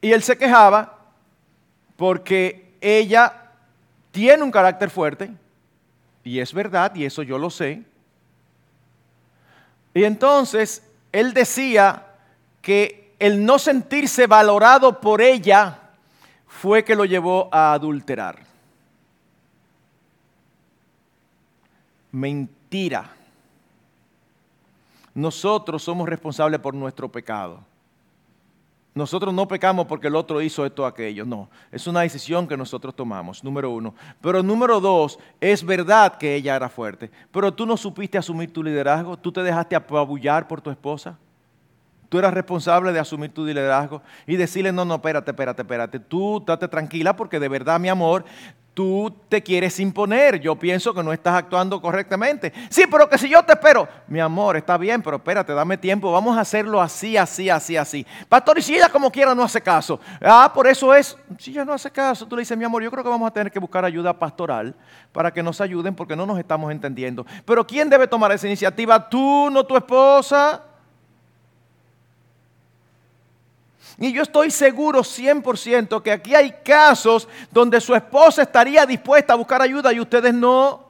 Y 0.00 0.10
él 0.10 0.22
se 0.22 0.38
quejaba 0.38 0.96
porque 1.98 2.72
ella 2.80 3.50
tiene 4.10 4.42
un 4.42 4.50
carácter 4.50 4.88
fuerte, 4.88 5.30
y 6.24 6.38
es 6.38 6.54
verdad, 6.54 6.94
y 6.94 7.04
eso 7.04 7.22
yo 7.22 7.36
lo 7.36 7.50
sé. 7.50 7.84
Y 9.92 10.04
entonces 10.04 10.82
él 11.12 11.34
decía 11.34 12.06
que 12.62 13.12
el 13.18 13.44
no 13.44 13.58
sentirse 13.58 14.26
valorado 14.26 14.98
por 14.98 15.20
ella 15.20 15.78
fue 16.46 16.84
que 16.84 16.96
lo 16.96 17.04
llevó 17.04 17.50
a 17.52 17.74
adulterar. 17.74 18.38
Mentira. 22.70 23.10
Nosotros 25.12 25.82
somos 25.82 26.08
responsables 26.08 26.60
por 26.60 26.72
nuestro 26.72 27.10
pecado. 27.10 27.58
Nosotros 28.94 29.34
no 29.34 29.48
pecamos 29.48 29.86
porque 29.86 30.06
el 30.06 30.14
otro 30.14 30.40
hizo 30.40 30.64
esto 30.64 30.84
o 30.84 30.86
aquello, 30.86 31.24
no. 31.24 31.50
Es 31.72 31.88
una 31.88 32.02
decisión 32.02 32.46
que 32.46 32.56
nosotros 32.56 32.94
tomamos, 32.94 33.42
número 33.42 33.70
uno. 33.70 33.92
Pero 34.20 34.40
número 34.44 34.78
dos, 34.78 35.18
es 35.40 35.64
verdad 35.64 36.16
que 36.16 36.36
ella 36.36 36.54
era 36.54 36.68
fuerte, 36.68 37.10
pero 37.32 37.52
tú 37.52 37.66
no 37.66 37.76
supiste 37.76 38.18
asumir 38.18 38.52
tu 38.52 38.62
liderazgo, 38.62 39.16
tú 39.16 39.32
te 39.32 39.42
dejaste 39.42 39.74
apabullar 39.74 40.46
por 40.46 40.60
tu 40.60 40.70
esposa. 40.70 41.18
Tú 42.08 42.20
eras 42.20 42.32
responsable 42.32 42.92
de 42.92 43.00
asumir 43.00 43.34
tu 43.34 43.44
liderazgo 43.44 44.00
y 44.28 44.36
decirle, 44.36 44.70
no, 44.70 44.84
no, 44.84 44.94
espérate, 44.94 45.32
espérate, 45.32 45.62
espérate. 45.62 45.98
Tú 45.98 46.40
date 46.46 46.68
tranquila 46.68 47.16
porque 47.16 47.40
de 47.40 47.48
verdad, 47.48 47.80
mi 47.80 47.88
amor, 47.88 48.24
tú 48.74 49.14
te 49.28 49.42
quieres 49.42 49.78
imponer. 49.80 50.40
Yo 50.40 50.56
pienso 50.56 50.94
que 50.94 51.02
no 51.02 51.12
estás 51.12 51.34
actuando 51.34 51.80
correctamente. 51.80 52.52
Sí, 52.68 52.84
pero 52.90 53.08
que 53.08 53.18
si 53.18 53.28
yo 53.28 53.42
te 53.42 53.52
espero, 53.52 53.88
mi 54.06 54.20
amor, 54.20 54.56
está 54.56 54.76
bien, 54.76 55.02
pero 55.02 55.16
espérate, 55.16 55.52
dame 55.52 55.76
tiempo. 55.76 56.12
Vamos 56.12 56.36
a 56.36 56.40
hacerlo 56.40 56.80
así, 56.80 57.16
así, 57.16 57.50
así, 57.50 57.76
así. 57.76 58.06
Pastor, 58.28 58.58
y 58.58 58.62
si 58.62 58.76
ella 58.76 58.88
como 58.88 59.10
quiera 59.10 59.34
no 59.34 59.42
hace 59.42 59.60
caso. 59.60 60.00
Ah, 60.20 60.50
por 60.54 60.66
eso 60.66 60.94
es, 60.94 61.16
si 61.38 61.50
ella 61.50 61.64
no 61.64 61.72
hace 61.72 61.90
caso, 61.90 62.26
tú 62.26 62.36
le 62.36 62.42
dices, 62.42 62.56
mi 62.56 62.64
amor, 62.64 62.82
yo 62.82 62.90
creo 62.90 63.04
que 63.04 63.10
vamos 63.10 63.28
a 63.28 63.32
tener 63.32 63.52
que 63.52 63.58
buscar 63.58 63.84
ayuda 63.84 64.18
pastoral 64.18 64.74
para 65.12 65.32
que 65.32 65.42
nos 65.42 65.60
ayuden 65.60 65.94
porque 65.94 66.16
no 66.16 66.26
nos 66.26 66.38
estamos 66.38 66.70
entendiendo. 66.70 67.26
Pero 67.44 67.66
¿quién 67.66 67.90
debe 67.90 68.06
tomar 68.06 68.32
esa 68.32 68.46
iniciativa? 68.46 69.08
Tú, 69.08 69.50
no 69.50 69.64
tu 69.64 69.76
esposa. 69.76 70.62
Y 74.02 74.12
yo 74.12 74.22
estoy 74.22 74.50
seguro 74.50 75.00
100% 75.00 76.02
que 76.02 76.10
aquí 76.10 76.34
hay 76.34 76.52
casos 76.64 77.28
donde 77.50 77.78
su 77.82 77.94
esposa 77.94 78.40
estaría 78.40 78.86
dispuesta 78.86 79.34
a 79.34 79.36
buscar 79.36 79.60
ayuda 79.60 79.92
y 79.92 80.00
ustedes 80.00 80.32
no. 80.32 80.88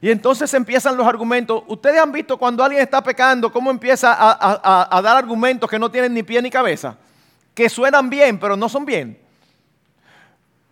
Y 0.00 0.10
entonces 0.10 0.52
empiezan 0.54 0.96
los 0.96 1.06
argumentos. 1.06 1.62
Ustedes 1.66 2.00
han 2.00 2.12
visto 2.12 2.38
cuando 2.38 2.64
alguien 2.64 2.80
está 2.80 3.02
pecando, 3.02 3.52
cómo 3.52 3.70
empieza 3.70 4.16
a, 4.18 4.96
a 4.96 5.02
dar 5.02 5.18
argumentos 5.18 5.68
que 5.68 5.78
no 5.78 5.90
tienen 5.90 6.14
ni 6.14 6.22
pie 6.22 6.40
ni 6.40 6.48
cabeza, 6.48 6.96
que 7.54 7.68
suenan 7.68 8.08
bien, 8.08 8.40
pero 8.40 8.56
no 8.56 8.66
son 8.66 8.86
bien. 8.86 9.29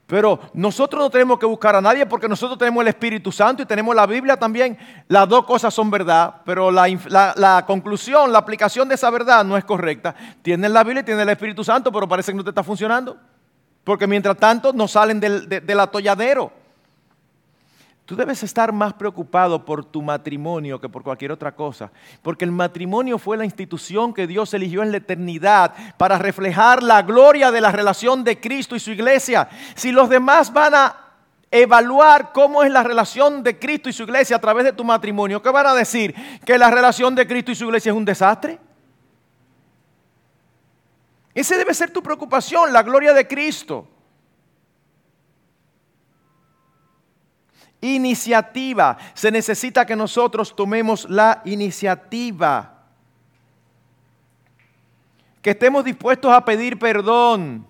Pero 0.08 0.40
nosotros 0.54 1.02
no 1.02 1.10
tenemos 1.10 1.38
que 1.38 1.44
buscar 1.44 1.76
a 1.76 1.82
nadie 1.82 2.06
porque 2.06 2.30
nosotros 2.30 2.58
tenemos 2.58 2.80
el 2.80 2.88
Espíritu 2.88 3.30
Santo 3.30 3.62
y 3.62 3.66
tenemos 3.66 3.94
la 3.94 4.06
Biblia 4.06 4.38
también. 4.38 4.78
Las 5.06 5.28
dos 5.28 5.44
cosas 5.44 5.74
son 5.74 5.90
verdad, 5.90 6.36
pero 6.46 6.70
la, 6.70 7.64
conclusión, 7.66 8.32
la 8.32 8.38
aplicación 8.38 8.88
de 8.88 8.94
esa 8.94 9.10
verdad 9.10 9.44
no 9.44 9.54
es 9.58 9.66
correcta. 9.66 10.14
Tienen 10.40 10.72
la 10.72 10.82
Biblia 10.82 11.02
y 11.02 11.04
tienen 11.04 11.24
el 11.24 11.28
Espíritu 11.28 11.62
Santo, 11.62 11.92
pero 11.92 12.08
parece 12.08 12.32
que 12.32 12.38
no 12.38 12.42
te 12.42 12.48
está 12.48 12.62
funcionando. 12.62 13.18
Porque 13.84 14.06
mientras 14.06 14.38
tanto 14.38 14.72
no 14.72 14.88
salen 14.88 15.20
del, 15.20 15.46
del 15.46 15.78
atolladero. 15.78 16.52
Tú 18.08 18.16
debes 18.16 18.42
estar 18.42 18.72
más 18.72 18.94
preocupado 18.94 19.66
por 19.66 19.84
tu 19.84 20.00
matrimonio 20.00 20.80
que 20.80 20.88
por 20.88 21.02
cualquier 21.02 21.30
otra 21.30 21.54
cosa, 21.54 21.92
porque 22.22 22.46
el 22.46 22.50
matrimonio 22.50 23.18
fue 23.18 23.36
la 23.36 23.44
institución 23.44 24.14
que 24.14 24.26
Dios 24.26 24.54
eligió 24.54 24.82
en 24.82 24.92
la 24.92 24.96
eternidad 24.96 25.74
para 25.98 26.16
reflejar 26.16 26.82
la 26.82 27.02
gloria 27.02 27.50
de 27.50 27.60
la 27.60 27.70
relación 27.70 28.24
de 28.24 28.40
Cristo 28.40 28.74
y 28.74 28.80
su 28.80 28.92
iglesia. 28.92 29.50
Si 29.74 29.92
los 29.92 30.08
demás 30.08 30.50
van 30.50 30.74
a 30.74 30.96
evaluar 31.50 32.32
cómo 32.32 32.64
es 32.64 32.72
la 32.72 32.82
relación 32.82 33.42
de 33.42 33.58
Cristo 33.58 33.90
y 33.90 33.92
su 33.92 34.04
iglesia 34.04 34.36
a 34.36 34.40
través 34.40 34.64
de 34.64 34.72
tu 34.72 34.84
matrimonio, 34.84 35.42
¿qué 35.42 35.50
van 35.50 35.66
a 35.66 35.74
decir? 35.74 36.14
¿Que 36.46 36.56
la 36.56 36.70
relación 36.70 37.14
de 37.14 37.26
Cristo 37.26 37.50
y 37.50 37.56
su 37.56 37.66
iglesia 37.66 37.90
es 37.90 37.96
un 37.96 38.06
desastre? 38.06 38.58
Ese 41.34 41.58
debe 41.58 41.74
ser 41.74 41.90
tu 41.90 42.02
preocupación, 42.02 42.72
la 42.72 42.82
gloria 42.82 43.12
de 43.12 43.28
Cristo. 43.28 43.86
Iniciativa. 47.80 48.98
Se 49.14 49.30
necesita 49.30 49.86
que 49.86 49.96
nosotros 49.96 50.54
tomemos 50.54 51.08
la 51.08 51.42
iniciativa. 51.44 52.74
Que 55.42 55.50
estemos 55.50 55.84
dispuestos 55.84 56.32
a 56.32 56.44
pedir 56.44 56.78
perdón. 56.78 57.66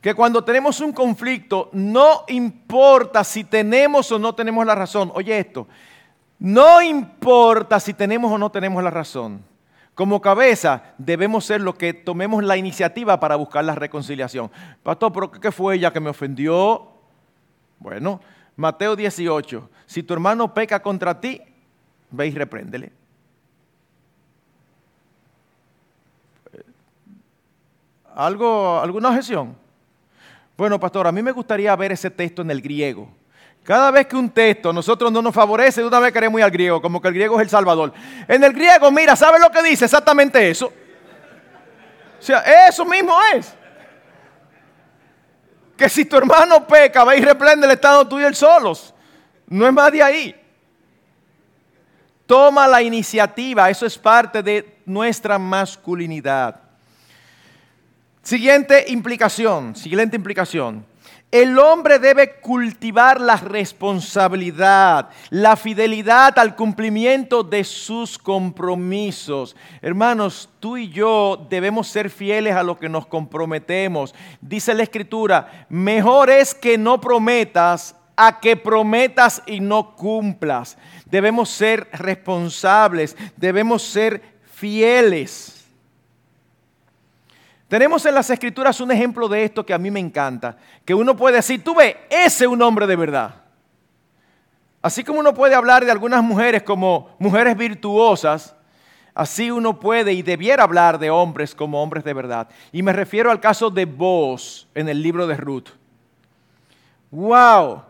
Que 0.00 0.14
cuando 0.14 0.42
tenemos 0.42 0.80
un 0.80 0.92
conflicto, 0.92 1.68
no 1.72 2.24
importa 2.28 3.22
si 3.22 3.44
tenemos 3.44 4.10
o 4.10 4.18
no 4.18 4.34
tenemos 4.34 4.64
la 4.64 4.74
razón. 4.74 5.12
Oye 5.14 5.38
esto, 5.38 5.68
no 6.38 6.80
importa 6.80 7.78
si 7.78 7.92
tenemos 7.92 8.32
o 8.32 8.38
no 8.38 8.50
tenemos 8.50 8.82
la 8.82 8.90
razón. 8.90 9.44
Como 9.94 10.22
cabeza 10.22 10.94
debemos 10.96 11.44
ser 11.44 11.60
los 11.60 11.74
que 11.74 11.92
tomemos 11.92 12.42
la 12.42 12.56
iniciativa 12.56 13.20
para 13.20 13.36
buscar 13.36 13.62
la 13.62 13.74
reconciliación. 13.74 14.50
Pastor, 14.82 15.12
¿pero 15.12 15.30
qué 15.30 15.52
fue 15.52 15.74
ella 15.74 15.92
que 15.92 16.00
me 16.00 16.08
ofendió? 16.08 16.88
Bueno, 17.78 18.20
Mateo 18.60 18.94
18, 18.94 19.70
si 19.86 20.02
tu 20.02 20.12
hermano 20.12 20.52
peca 20.52 20.82
contra 20.82 21.18
ti, 21.18 21.40
ve 22.10 22.26
y 22.26 22.30
repréndele. 22.30 22.92
¿Algo, 28.14 28.78
¿Alguna 28.78 29.08
objeción? 29.08 29.56
Bueno, 30.58 30.78
pastor, 30.78 31.06
a 31.06 31.12
mí 31.12 31.22
me 31.22 31.32
gustaría 31.32 31.74
ver 31.74 31.92
ese 31.92 32.10
texto 32.10 32.42
en 32.42 32.50
el 32.50 32.60
griego. 32.60 33.08
Cada 33.64 33.90
vez 33.90 34.06
que 34.06 34.16
un 34.16 34.28
texto 34.28 34.68
a 34.68 34.72
nosotros 34.74 35.10
no 35.10 35.22
nos 35.22 35.34
favorece, 35.34 35.80
de 35.80 35.86
una 35.86 35.98
vez 35.98 36.12
queremos 36.12 36.38
ir 36.38 36.44
al 36.44 36.50
griego, 36.50 36.82
como 36.82 37.00
que 37.00 37.08
el 37.08 37.14
griego 37.14 37.36
es 37.36 37.44
el 37.44 37.48
Salvador. 37.48 37.94
En 38.28 38.44
el 38.44 38.52
griego, 38.52 38.90
mira, 38.90 39.16
¿sabe 39.16 39.38
lo 39.40 39.50
que 39.50 39.62
dice? 39.62 39.86
Exactamente 39.86 40.50
eso. 40.50 40.66
O 40.66 42.22
sea, 42.22 42.40
eso 42.68 42.84
mismo 42.84 43.14
es 43.34 43.56
que 45.80 45.88
si 45.88 46.04
tu 46.04 46.18
hermano 46.18 46.66
peca, 46.66 47.06
ve 47.06 47.16
y 47.16 47.20
reprende 47.22 47.66
el 47.66 47.72
estado 47.72 48.06
tuyo 48.06 48.26
el 48.26 48.34
solos. 48.34 48.92
No 49.46 49.66
es 49.66 49.72
más 49.72 49.90
de 49.90 50.02
ahí. 50.02 50.34
Toma 52.26 52.68
la 52.68 52.82
iniciativa, 52.82 53.70
eso 53.70 53.86
es 53.86 53.96
parte 53.96 54.42
de 54.42 54.76
nuestra 54.84 55.38
masculinidad. 55.38 56.60
Siguiente 58.22 58.84
implicación, 58.88 59.74
siguiente 59.74 60.16
implicación. 60.16 60.84
El 61.30 61.60
hombre 61.60 62.00
debe 62.00 62.40
cultivar 62.40 63.20
la 63.20 63.36
responsabilidad, 63.36 65.10
la 65.30 65.54
fidelidad 65.54 66.36
al 66.40 66.56
cumplimiento 66.56 67.44
de 67.44 67.62
sus 67.62 68.18
compromisos. 68.18 69.54
Hermanos, 69.80 70.48
tú 70.58 70.76
y 70.76 70.88
yo 70.88 71.46
debemos 71.48 71.86
ser 71.86 72.10
fieles 72.10 72.56
a 72.56 72.64
lo 72.64 72.76
que 72.76 72.88
nos 72.88 73.06
comprometemos. 73.06 74.12
Dice 74.40 74.74
la 74.74 74.82
escritura, 74.82 75.66
mejor 75.68 76.30
es 76.30 76.52
que 76.52 76.76
no 76.76 77.00
prometas 77.00 77.94
a 78.16 78.40
que 78.40 78.56
prometas 78.56 79.40
y 79.46 79.60
no 79.60 79.94
cumplas. 79.94 80.76
Debemos 81.06 81.48
ser 81.48 81.88
responsables, 81.92 83.16
debemos 83.36 83.82
ser 83.82 84.20
fieles. 84.52 85.59
Tenemos 87.70 88.04
en 88.04 88.16
las 88.16 88.28
escrituras 88.28 88.80
un 88.80 88.90
ejemplo 88.90 89.28
de 89.28 89.44
esto 89.44 89.64
que 89.64 89.72
a 89.72 89.78
mí 89.78 89.92
me 89.92 90.00
encanta, 90.00 90.56
que 90.84 90.92
uno 90.92 91.14
puede 91.14 91.36
decir, 91.36 91.62
tú 91.62 91.72
ves, 91.72 91.94
ese 92.10 92.42
es 92.42 92.50
un 92.50 92.60
hombre 92.62 92.84
de 92.84 92.96
verdad. 92.96 93.32
Así 94.82 95.04
como 95.04 95.20
uno 95.20 95.32
puede 95.32 95.54
hablar 95.54 95.84
de 95.84 95.92
algunas 95.92 96.20
mujeres 96.20 96.64
como 96.64 97.14
mujeres 97.20 97.56
virtuosas, 97.56 98.56
así 99.14 99.52
uno 99.52 99.78
puede 99.78 100.12
y 100.12 100.22
debiera 100.22 100.64
hablar 100.64 100.98
de 100.98 101.10
hombres 101.10 101.54
como 101.54 101.80
hombres 101.80 102.02
de 102.02 102.12
verdad. 102.12 102.48
Y 102.72 102.82
me 102.82 102.92
refiero 102.92 103.30
al 103.30 103.38
caso 103.38 103.70
de 103.70 103.84
Boaz 103.84 104.66
en 104.74 104.88
el 104.88 105.00
libro 105.00 105.28
de 105.28 105.36
Ruth. 105.36 105.68
¡Wow! 107.12 107.84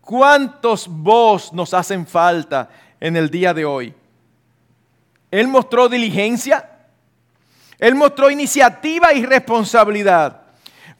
¿Cuántos 0.00 0.88
vos 0.88 1.52
nos 1.52 1.74
hacen 1.74 2.06
falta 2.06 2.70
en 2.98 3.18
el 3.18 3.28
día 3.28 3.52
de 3.52 3.66
hoy? 3.66 3.94
Él 5.30 5.46
mostró 5.46 5.90
diligencia, 5.90 6.70
él 7.78 7.94
mostró 7.94 8.30
iniciativa 8.30 9.12
y 9.12 9.24
responsabilidad. 9.26 10.42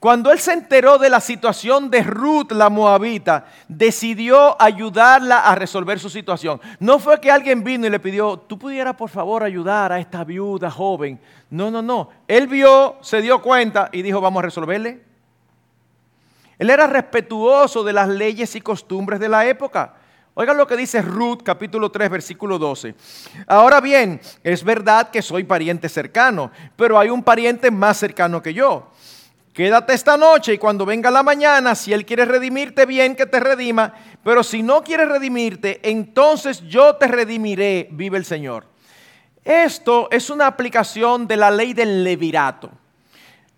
Cuando 0.03 0.33
él 0.33 0.41
se 0.41 0.53
enteró 0.53 0.99
de 0.99 1.09
la 1.09 1.21
situación 1.21 1.89
de 1.89 2.03
Ruth 2.03 2.51
la 2.51 2.69
moabita, 2.69 3.47
decidió 3.69 4.61
ayudarla 4.61 5.39
a 5.39 5.55
resolver 5.55 6.01
su 6.01 6.11
situación. 6.11 6.61
No 6.81 6.99
fue 6.99 7.21
que 7.21 7.31
alguien 7.31 7.63
vino 7.63 7.87
y 7.87 7.91
le 7.91 8.01
pidió, 8.01 8.37
tú 8.37 8.59
pudieras 8.59 8.97
por 8.97 9.11
favor 9.11 9.45
ayudar 9.45 9.93
a 9.93 10.01
esta 10.01 10.25
viuda 10.25 10.73
joven. 10.73 11.21
No, 11.51 11.71
no, 11.71 11.83
no. 11.83 12.09
Él 12.27 12.49
vio, 12.49 12.97
se 13.01 13.23
dio 13.23 13.41
cuenta 13.41 13.91
y 13.93 14.03
dijo, 14.03 14.21
vamos 14.21 14.41
a 14.41 14.47
resolverle. 14.47 15.05
Él 16.59 16.71
era 16.71 16.89
respetuoso 16.89 17.85
de 17.85 17.93
las 17.93 18.09
leyes 18.09 18.57
y 18.57 18.61
costumbres 18.61 19.21
de 19.21 19.29
la 19.29 19.47
época. 19.47 19.95
Oigan 20.35 20.57
lo 20.57 20.67
que 20.67 20.79
dice 20.79 21.03
Ruth 21.03 21.43
capítulo 21.45 21.91
3 21.91 22.09
versículo 22.09 22.59
12. 22.59 22.95
Ahora 23.47 23.83
bien, 23.83 24.19
es 24.43 24.65
verdad 24.65 25.11
que 25.11 25.21
soy 25.21 25.45
pariente 25.45 25.91
cercano, 25.91 26.51
pero 26.75 26.99
hay 26.99 27.11
un 27.11 27.23
pariente 27.23 27.71
más 27.71 27.99
cercano 27.99 28.43
que 28.43 28.55
yo. 28.55 28.91
quédate 29.53 29.93
esta 29.93 30.17
noche 30.17 30.55
y 30.55 30.59
cuando 30.59 30.87
venga 30.87 31.11
la 31.11 31.23
mañana, 31.23 31.75
si 31.75 31.93
Él 31.93 32.07
quiere 32.07 32.25
redimirte, 32.25 32.87
bien 32.87 33.15
que 33.15 33.27
te 33.27 33.41
redima, 33.41 33.93
pero 34.25 34.43
si 34.43 34.63
no 34.63 34.83
quiere 34.83 35.05
redimirte, 35.05 35.81
entonces 35.83 36.63
yo 36.67 36.97
te 36.97 37.09
redimiré, 37.09 37.89
vive 37.91 38.17
el 38.17 38.25
Señor. 38.25 38.65
Esto 39.45 40.09
es 40.11 40.31
una 40.31 40.47
aplicación 40.47 41.27
de 41.27 41.37
la 41.37 41.51
ley 41.51 41.75
del 41.75 42.05
levirato. 42.05 42.71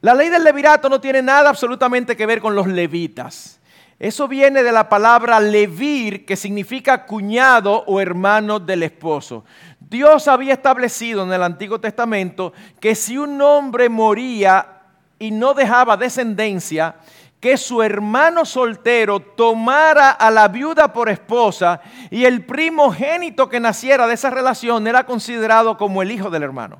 La 0.00 0.12
ley 0.12 0.28
del 0.28 0.42
levirato 0.42 0.88
no 0.88 1.00
tiene 1.00 1.22
nada 1.22 1.50
absolutamente 1.50 2.16
que 2.16 2.26
ver 2.26 2.40
con 2.40 2.56
los 2.56 2.66
levitas. 2.66 3.60
Eso 3.98 4.26
viene 4.26 4.62
de 4.62 4.72
la 4.72 4.88
palabra 4.88 5.38
levir, 5.40 6.26
que 6.26 6.36
significa 6.36 7.06
cuñado 7.06 7.84
o 7.86 8.00
hermano 8.00 8.58
del 8.58 8.82
esposo. 8.82 9.44
Dios 9.80 10.26
había 10.28 10.54
establecido 10.54 11.22
en 11.22 11.32
el 11.32 11.42
Antiguo 11.42 11.80
Testamento 11.80 12.52
que 12.80 12.94
si 12.94 13.16
un 13.16 13.40
hombre 13.40 13.88
moría 13.88 14.80
y 15.18 15.30
no 15.30 15.54
dejaba 15.54 15.96
descendencia, 15.96 16.96
que 17.44 17.56
su 17.58 17.82
hermano 17.82 18.46
soltero 18.46 19.20
tomara 19.20 20.10
a 20.10 20.30
la 20.30 20.48
viuda 20.48 20.92
por 20.92 21.10
esposa 21.10 21.80
y 22.10 22.24
el 22.24 22.44
primogénito 22.46 23.50
que 23.50 23.60
naciera 23.60 24.06
de 24.06 24.14
esa 24.14 24.30
relación 24.30 24.86
era 24.86 25.04
considerado 25.04 25.76
como 25.76 26.00
el 26.00 26.10
hijo 26.10 26.30
del 26.30 26.42
hermano. 26.42 26.78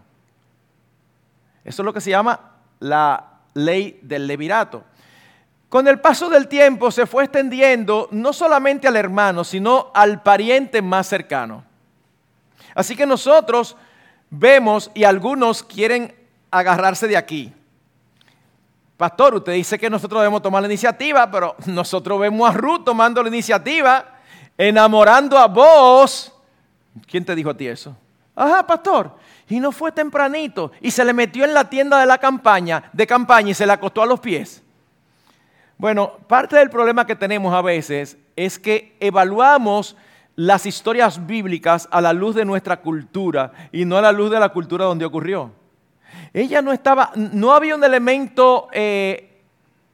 Eso 1.65 1.83
es 1.83 1.85
lo 1.85 1.93
que 1.93 2.01
se 2.01 2.11
llama 2.11 2.41
la 2.81 3.41
ley 3.53 3.99
del 4.03 4.27
levirato. 4.27 4.85
Con 5.75 5.89
el 5.89 5.99
paso 5.99 6.31
del 6.31 6.47
tiempo 6.47 6.93
se 6.93 7.05
fue 7.05 7.25
extendiendo 7.25 8.07
no 8.12 8.33
solamente 8.33 8.87
al 8.87 8.95
hermano, 8.95 9.43
sino 9.43 9.91
al 9.93 10.22
pariente 10.22 10.81
más 10.81 11.09
cercano. 11.09 11.64
Así 12.77 12.95
que 12.95 13.05
nosotros 13.05 13.77
vemos 14.31 14.93
y 14.95 15.03
algunos 15.03 15.64
quieren 15.64 16.14
agarrarse 16.53 17.09
de 17.09 17.16
aquí. 17.16 17.53
Pastor, 18.97 19.35
usted 19.35 19.55
dice 19.55 19.77
que 19.77 19.91
nosotros 19.91 20.20
debemos 20.20 20.43
tomar 20.43 20.62
la 20.62 20.68
iniciativa, 20.68 21.29
pero 21.29 21.57
nosotros 21.66 22.20
vemos 22.20 22.49
a 22.49 22.53
Ruth 22.53 22.85
tomando 22.85 23.20
la 23.20 23.29
iniciativa, 23.29 24.20
enamorando 24.57 25.37
a 25.37 25.49
vos. 25.49 26.33
¿Quién 27.11 27.25
te 27.25 27.35
dijo 27.35 27.51
a 27.51 27.57
ti 27.57 27.66
eso? 27.66 27.97
Ajá, 28.37 28.64
pastor. 28.64 29.16
Y 29.49 29.59
no 29.59 29.72
fue 29.72 29.91
tempranito 29.91 30.70
y 30.81 30.93
se 30.93 31.05
le 31.05 31.12
metió 31.12 31.45
en 31.45 31.53
la 31.53 31.68
tienda 31.68 31.99
de 31.99 32.07
la 32.07 32.18
campaña, 32.18 32.91
de 32.93 33.09
campaña 33.09 33.51
y 33.51 33.55
se 33.55 33.66
le 33.66 33.72
acostó 33.72 34.03
a 34.03 34.07
los 34.07 34.20
pies. 34.20 34.64
Bueno, 35.77 36.12
parte 36.29 36.57
del 36.57 36.70
problema 36.70 37.07
que 37.07 37.16
tenemos 37.16 37.53
a 37.53 37.62
veces 37.62 38.16
es 38.37 38.59
que 38.59 38.97
evaluamos 39.01 39.97
las 40.37 40.66
historias 40.66 41.27
bíblicas 41.27 41.89
a 41.91 42.01
la 42.01 42.12
luz 42.12 42.35
de 42.35 42.45
nuestra 42.45 42.79
cultura 42.79 43.53
y 43.72 43.85
no 43.85 43.97
a 43.97 44.03
la 44.03 44.12
luz 44.12 44.31
de 44.31 44.41
la 44.41 44.49
cultura 44.49 44.85
donde 44.85 45.05
ocurrió. 45.05 45.53
Ella 46.33 46.62
no 46.62 46.72
estaba, 46.72 47.12
no 47.14 47.53
había 47.53 47.77
un 47.77 47.85
elemento 47.85 48.68
eh, 48.72 49.43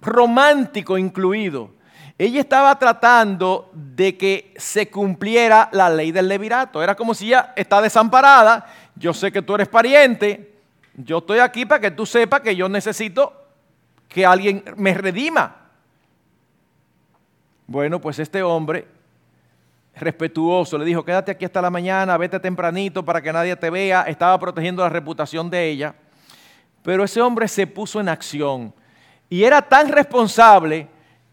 romántico 0.01 0.97
incluido. 0.97 1.71
Ella 2.19 2.41
estaba 2.41 2.79
tratando 2.79 3.71
de 3.73 4.17
que 4.17 4.53
se 4.57 4.91
cumpliera 4.91 5.71
la 5.73 5.89
ley 5.89 6.13
del 6.13 6.29
levirato. 6.29 6.83
Era 6.83 6.95
como 6.95 7.15
si 7.15 7.29
ella 7.29 7.53
está 7.57 7.81
desamparada. 7.81 8.67
Yo 8.95 9.15
sé 9.15 9.33
que 9.33 9.41
tú 9.41 9.55
eres 9.55 9.69
pariente. 9.69 10.55
Yo 10.95 11.19
estoy 11.19 11.39
aquí 11.39 11.65
para 11.65 11.81
que 11.81 11.91
tú 11.91 12.05
sepas 12.05 12.41
que 12.41 12.55
yo 12.55 12.69
necesito 12.69 13.33
que 14.09 14.27
alguien 14.27 14.63
me 14.77 14.93
redima. 14.93 15.60
Bueno, 17.71 18.01
pues 18.01 18.19
este 18.19 18.43
hombre 18.43 18.85
respetuoso 19.95 20.77
le 20.77 20.85
dijo, 20.85 21.05
quédate 21.05 21.31
aquí 21.31 21.45
hasta 21.45 21.63
la 21.63 21.71
mañana, 21.71 22.17
vete 22.17 22.41
tempranito 22.41 23.05
para 23.05 23.23
que 23.23 23.33
nadie 23.33 23.55
te 23.55 23.71
vea. 23.71 24.03
Estaba 24.09 24.37
protegiendo 24.41 24.83
la 24.83 24.89
reputación 24.89 25.49
de 25.49 25.69
ella. 25.69 25.95
Pero 26.83 27.05
ese 27.05 27.21
hombre 27.21 27.47
se 27.47 27.69
puso 27.69 28.01
en 28.01 28.09
acción 28.09 28.75
y 29.29 29.45
era 29.45 29.63
tan 29.63 29.87
responsable 29.87 30.89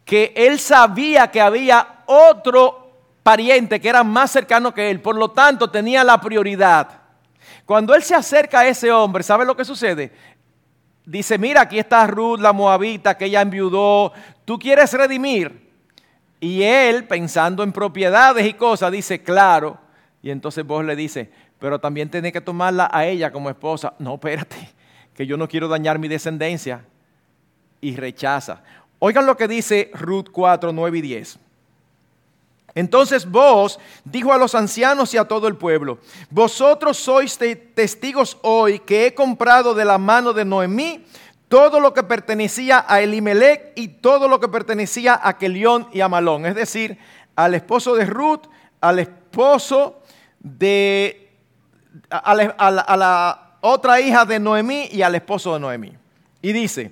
que 0.05 0.31
él 0.35 0.59
sabía 0.59 1.31
que 1.31 1.41
había 1.41 2.03
otro 2.05 2.91
pariente 3.23 3.81
que 3.81 3.89
era 3.89 4.03
más 4.03 4.29
cercano 4.29 4.71
que 4.75 4.91
él, 4.91 5.01
por 5.01 5.15
lo 5.15 5.31
tanto 5.31 5.71
tenía 5.71 6.03
la 6.03 6.21
prioridad. 6.21 7.01
Cuando 7.65 7.95
él 7.95 8.03
se 8.03 8.13
acerca 8.13 8.59
a 8.59 8.67
ese 8.67 8.91
hombre, 8.91 9.23
¿sabe 9.23 9.43
lo 9.43 9.57
que 9.57 9.65
sucede? 9.65 10.11
Dice, 11.03 11.39
mira, 11.39 11.61
aquí 11.61 11.79
está 11.79 12.05
Ruth, 12.05 12.39
la 12.39 12.53
moabita, 12.53 13.17
que 13.17 13.25
ella 13.25 13.41
enviudó, 13.41 14.13
¿tú 14.45 14.59
quieres 14.59 14.93
redimir? 14.93 15.66
Y 16.39 16.63
él, 16.63 17.05
pensando 17.05 17.63
en 17.63 17.71
propiedades 17.71 18.45
y 18.45 18.53
cosas, 18.53 18.91
dice, 18.91 19.23
claro. 19.23 19.77
Y 20.21 20.29
entonces 20.29 20.65
vos 20.65 20.83
le 20.85 20.95
dice, 20.95 21.29
pero 21.59 21.79
también 21.79 22.09
tiene 22.09 22.31
que 22.31 22.41
tomarla 22.41 22.89
a 22.91 23.05
ella 23.05 23.31
como 23.31 23.49
esposa. 23.49 23.93
No, 23.99 24.15
espérate 24.15 24.57
que 25.15 25.25
yo 25.25 25.35
no 25.37 25.47
quiero 25.47 25.67
dañar 25.67 25.97
mi 25.97 26.07
descendencia. 26.07 26.85
Y 27.79 27.95
rechaza. 27.95 28.63
Oigan 28.99 29.25
lo 29.25 29.37
que 29.37 29.47
dice 29.47 29.91
Ruth 29.93 30.29
4, 30.31 30.71
9 30.71 30.97
y 30.97 31.01
10. 31.01 31.39
Entonces 32.77 33.25
vos, 33.25 33.79
dijo 34.03 34.31
a 34.31 34.37
los 34.37 34.53
ancianos 34.53 35.11
y 35.13 35.17
a 35.17 35.25
todo 35.25 35.47
el 35.47 35.55
pueblo, 35.55 35.97
vosotros 36.29 36.97
sois 36.97 37.37
testigos 37.73 38.37
hoy 38.43 38.77
que 38.77 39.07
he 39.07 39.13
comprado 39.15 39.73
de 39.73 39.83
la 39.83 39.97
mano 39.97 40.31
de 40.31 40.45
Noemí 40.45 41.03
todo 41.47 41.79
lo 41.79 41.93
que 41.93 42.03
pertenecía 42.03 42.85
a 42.87 43.01
Elimelech 43.01 43.71
y 43.75 43.87
todo 43.87 44.27
lo 44.27 44.39
que 44.39 44.47
pertenecía 44.47 45.19
a 45.21 45.37
Kelión 45.37 45.87
y 45.93 46.01
a 46.01 46.09
Malón, 46.09 46.45
es 46.45 46.55
decir, 46.55 46.97
al 47.35 47.53
esposo 47.53 47.95
de 47.95 48.05
Ruth, 48.05 48.47
al 48.81 48.99
esposo 48.99 50.01
de, 50.39 51.31
a 52.09 52.35
la 52.97 53.47
otra 53.61 53.99
hija 53.99 54.25
de 54.25 54.39
Noemí 54.39 54.89
y 54.91 55.01
al 55.01 55.15
esposo 55.15 55.53
de 55.53 55.59
Noemí. 55.59 55.93
Y 56.41 56.53
dice, 56.53 56.91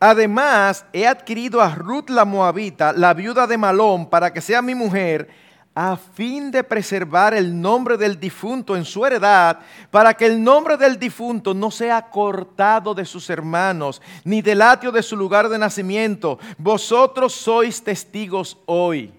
además 0.00 0.84
he 0.92 1.06
adquirido 1.06 1.60
a 1.60 1.74
Ruth 1.74 2.08
la 2.08 2.24
Moabita, 2.24 2.92
la 2.92 3.14
viuda 3.14 3.46
de 3.46 3.58
Malón, 3.58 4.08
para 4.08 4.32
que 4.32 4.40
sea 4.40 4.62
mi 4.62 4.74
mujer, 4.74 5.28
a 5.74 5.96
fin 5.96 6.50
de 6.50 6.62
preservar 6.62 7.32
el 7.32 7.58
nombre 7.58 7.96
del 7.96 8.20
difunto 8.20 8.76
en 8.76 8.84
su 8.84 9.06
heredad, 9.06 9.60
para 9.90 10.12
que 10.14 10.26
el 10.26 10.42
nombre 10.42 10.76
del 10.76 10.98
difunto 10.98 11.54
no 11.54 11.70
sea 11.70 12.10
cortado 12.10 12.94
de 12.94 13.06
sus 13.06 13.30
hermanos, 13.30 14.02
ni 14.24 14.42
del 14.42 14.60
atrio 14.60 14.92
de 14.92 15.02
su 15.02 15.16
lugar 15.16 15.48
de 15.48 15.58
nacimiento. 15.58 16.38
Vosotros 16.58 17.32
sois 17.32 17.82
testigos 17.82 18.58
hoy. 18.66 19.12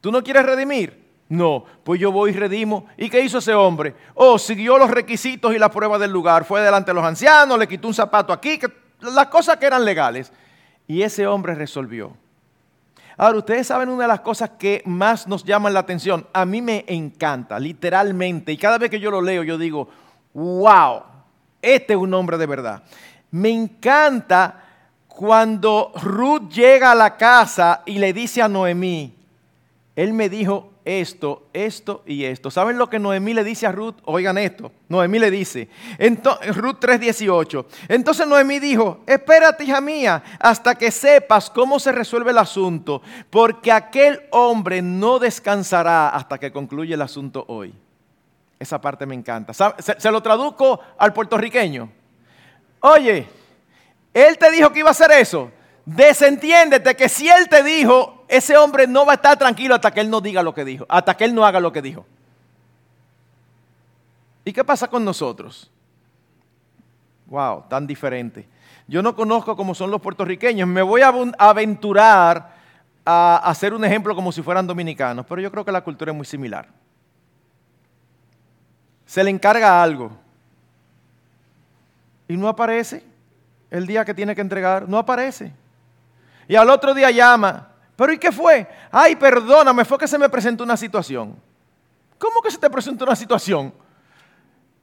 ¿Tú 0.00 0.12
no 0.12 0.22
quieres 0.22 0.44
redimir? 0.44 1.08
No, 1.30 1.64
pues 1.84 2.00
yo 2.00 2.12
voy 2.12 2.30
y 2.30 2.34
redimo. 2.34 2.86
¿Y 2.96 3.10
qué 3.10 3.20
hizo 3.20 3.38
ese 3.38 3.54
hombre? 3.54 3.94
Oh, 4.14 4.38
siguió 4.38 4.78
los 4.78 4.90
requisitos 4.90 5.54
y 5.54 5.58
la 5.58 5.70
prueba 5.70 5.98
del 5.98 6.10
lugar. 6.10 6.44
Fue 6.44 6.60
delante 6.60 6.90
de 6.90 6.94
los 6.94 7.04
ancianos, 7.04 7.58
le 7.58 7.68
quitó 7.68 7.88
un 7.88 7.94
zapato 7.94 8.32
aquí, 8.32 8.58
las 9.00 9.26
cosas 9.28 9.56
que 9.56 9.66
eran 9.66 9.84
legales. 9.84 10.32
Y 10.86 11.02
ese 11.02 11.26
hombre 11.26 11.54
resolvió. 11.54 12.12
Ahora, 13.20 13.38
ustedes 13.38 13.66
saben 13.66 13.88
una 13.88 14.04
de 14.04 14.08
las 14.08 14.20
cosas 14.20 14.50
que 14.50 14.80
más 14.86 15.26
nos 15.26 15.44
llaman 15.44 15.74
la 15.74 15.80
atención. 15.80 16.24
A 16.32 16.44
mí 16.44 16.62
me 16.62 16.84
encanta, 16.86 17.58
literalmente. 17.58 18.52
Y 18.52 18.56
cada 18.56 18.78
vez 18.78 18.90
que 18.90 19.00
yo 19.00 19.10
lo 19.10 19.20
leo, 19.20 19.42
yo 19.42 19.58
digo, 19.58 19.88
wow, 20.34 21.02
este 21.60 21.94
es 21.94 21.98
un 21.98 22.14
hombre 22.14 22.38
de 22.38 22.46
verdad. 22.46 22.84
Me 23.32 23.50
encanta 23.50 24.62
cuando 25.08 25.90
Ruth 26.00 26.48
llega 26.48 26.92
a 26.92 26.94
la 26.94 27.16
casa 27.16 27.82
y 27.86 27.98
le 27.98 28.12
dice 28.12 28.40
a 28.40 28.48
Noemí, 28.48 29.12
él 29.96 30.12
me 30.12 30.28
dijo, 30.28 30.74
esto, 30.88 31.48
esto 31.52 32.02
y 32.06 32.24
esto. 32.24 32.50
¿Saben 32.50 32.78
lo 32.78 32.88
que 32.88 32.98
Noemí 32.98 33.34
le 33.34 33.44
dice 33.44 33.66
a 33.66 33.72
Ruth? 33.72 33.96
Oigan 34.06 34.38
esto. 34.38 34.72
Noemí 34.88 35.18
le 35.18 35.30
dice, 35.30 35.68
Ruth 35.98 36.78
3:18. 36.80 37.66
Entonces 37.88 38.26
Noemí 38.26 38.58
dijo, 38.58 39.00
espérate 39.06 39.64
hija 39.64 39.82
mía 39.82 40.22
hasta 40.40 40.74
que 40.76 40.90
sepas 40.90 41.50
cómo 41.50 41.78
se 41.78 41.92
resuelve 41.92 42.30
el 42.30 42.38
asunto, 42.38 43.02
porque 43.28 43.70
aquel 43.70 44.22
hombre 44.30 44.80
no 44.80 45.18
descansará 45.18 46.08
hasta 46.08 46.38
que 46.38 46.50
concluya 46.50 46.94
el 46.94 47.02
asunto 47.02 47.44
hoy. 47.48 47.74
Esa 48.58 48.80
parte 48.80 49.04
me 49.04 49.14
encanta. 49.14 49.52
Se, 49.52 50.00
se 50.00 50.10
lo 50.10 50.22
traduzco 50.22 50.80
al 50.96 51.12
puertorriqueño. 51.12 51.92
Oye, 52.80 53.26
él 54.14 54.38
te 54.38 54.50
dijo 54.50 54.72
que 54.72 54.78
iba 54.78 54.88
a 54.88 54.92
hacer 54.92 55.12
eso. 55.12 55.50
Desentiéndete 55.84 56.96
que 56.96 57.10
si 57.10 57.28
él 57.28 57.46
te 57.50 57.62
dijo, 57.62 58.17
ese 58.28 58.56
hombre 58.58 58.86
no 58.86 59.06
va 59.06 59.12
a 59.12 59.14
estar 59.16 59.36
tranquilo 59.38 59.74
hasta 59.74 59.90
que 59.90 60.00
él 60.00 60.10
no 60.10 60.20
diga 60.20 60.42
lo 60.42 60.54
que 60.54 60.64
dijo, 60.64 60.84
hasta 60.88 61.16
que 61.16 61.24
él 61.24 61.34
no 61.34 61.44
haga 61.46 61.58
lo 61.60 61.72
que 61.72 61.80
dijo. 61.80 62.04
¿Y 64.44 64.52
qué 64.52 64.62
pasa 64.62 64.86
con 64.86 65.04
nosotros? 65.04 65.70
Wow, 67.26 67.64
tan 67.68 67.86
diferente. 67.86 68.46
Yo 68.86 69.02
no 69.02 69.14
conozco 69.14 69.56
cómo 69.56 69.74
son 69.74 69.90
los 69.90 70.00
puertorriqueños. 70.00 70.66
Me 70.66 70.80
voy 70.82 71.02
a 71.02 71.12
aventurar 71.38 72.54
a 73.04 73.36
hacer 73.44 73.74
un 73.74 73.84
ejemplo 73.84 74.14
como 74.14 74.32
si 74.32 74.42
fueran 74.42 74.66
dominicanos, 74.66 75.26
pero 75.26 75.40
yo 75.40 75.50
creo 75.50 75.64
que 75.64 75.72
la 75.72 75.82
cultura 75.82 76.12
es 76.12 76.16
muy 76.16 76.26
similar. 76.26 76.68
Se 79.06 79.24
le 79.24 79.30
encarga 79.30 79.82
algo 79.82 80.10
y 82.26 82.36
no 82.36 82.48
aparece 82.48 83.04
el 83.70 83.86
día 83.86 84.04
que 84.04 84.14
tiene 84.14 84.34
que 84.34 84.40
entregar, 84.40 84.88
no 84.88 84.98
aparece. 84.98 85.52
Y 86.46 86.56
al 86.56 86.68
otro 86.68 86.94
día 86.94 87.10
llama 87.10 87.67
pero 87.98 88.12
¿y 88.12 88.18
qué 88.18 88.30
fue? 88.30 88.64
Ay, 88.92 89.16
perdóname, 89.16 89.84
fue 89.84 89.98
que 89.98 90.06
se 90.06 90.18
me 90.18 90.28
presentó 90.28 90.62
una 90.62 90.76
situación. 90.76 91.34
¿Cómo 92.16 92.40
que 92.40 92.48
se 92.52 92.56
te 92.56 92.70
presentó 92.70 93.04
una 93.04 93.16
situación? 93.16 93.74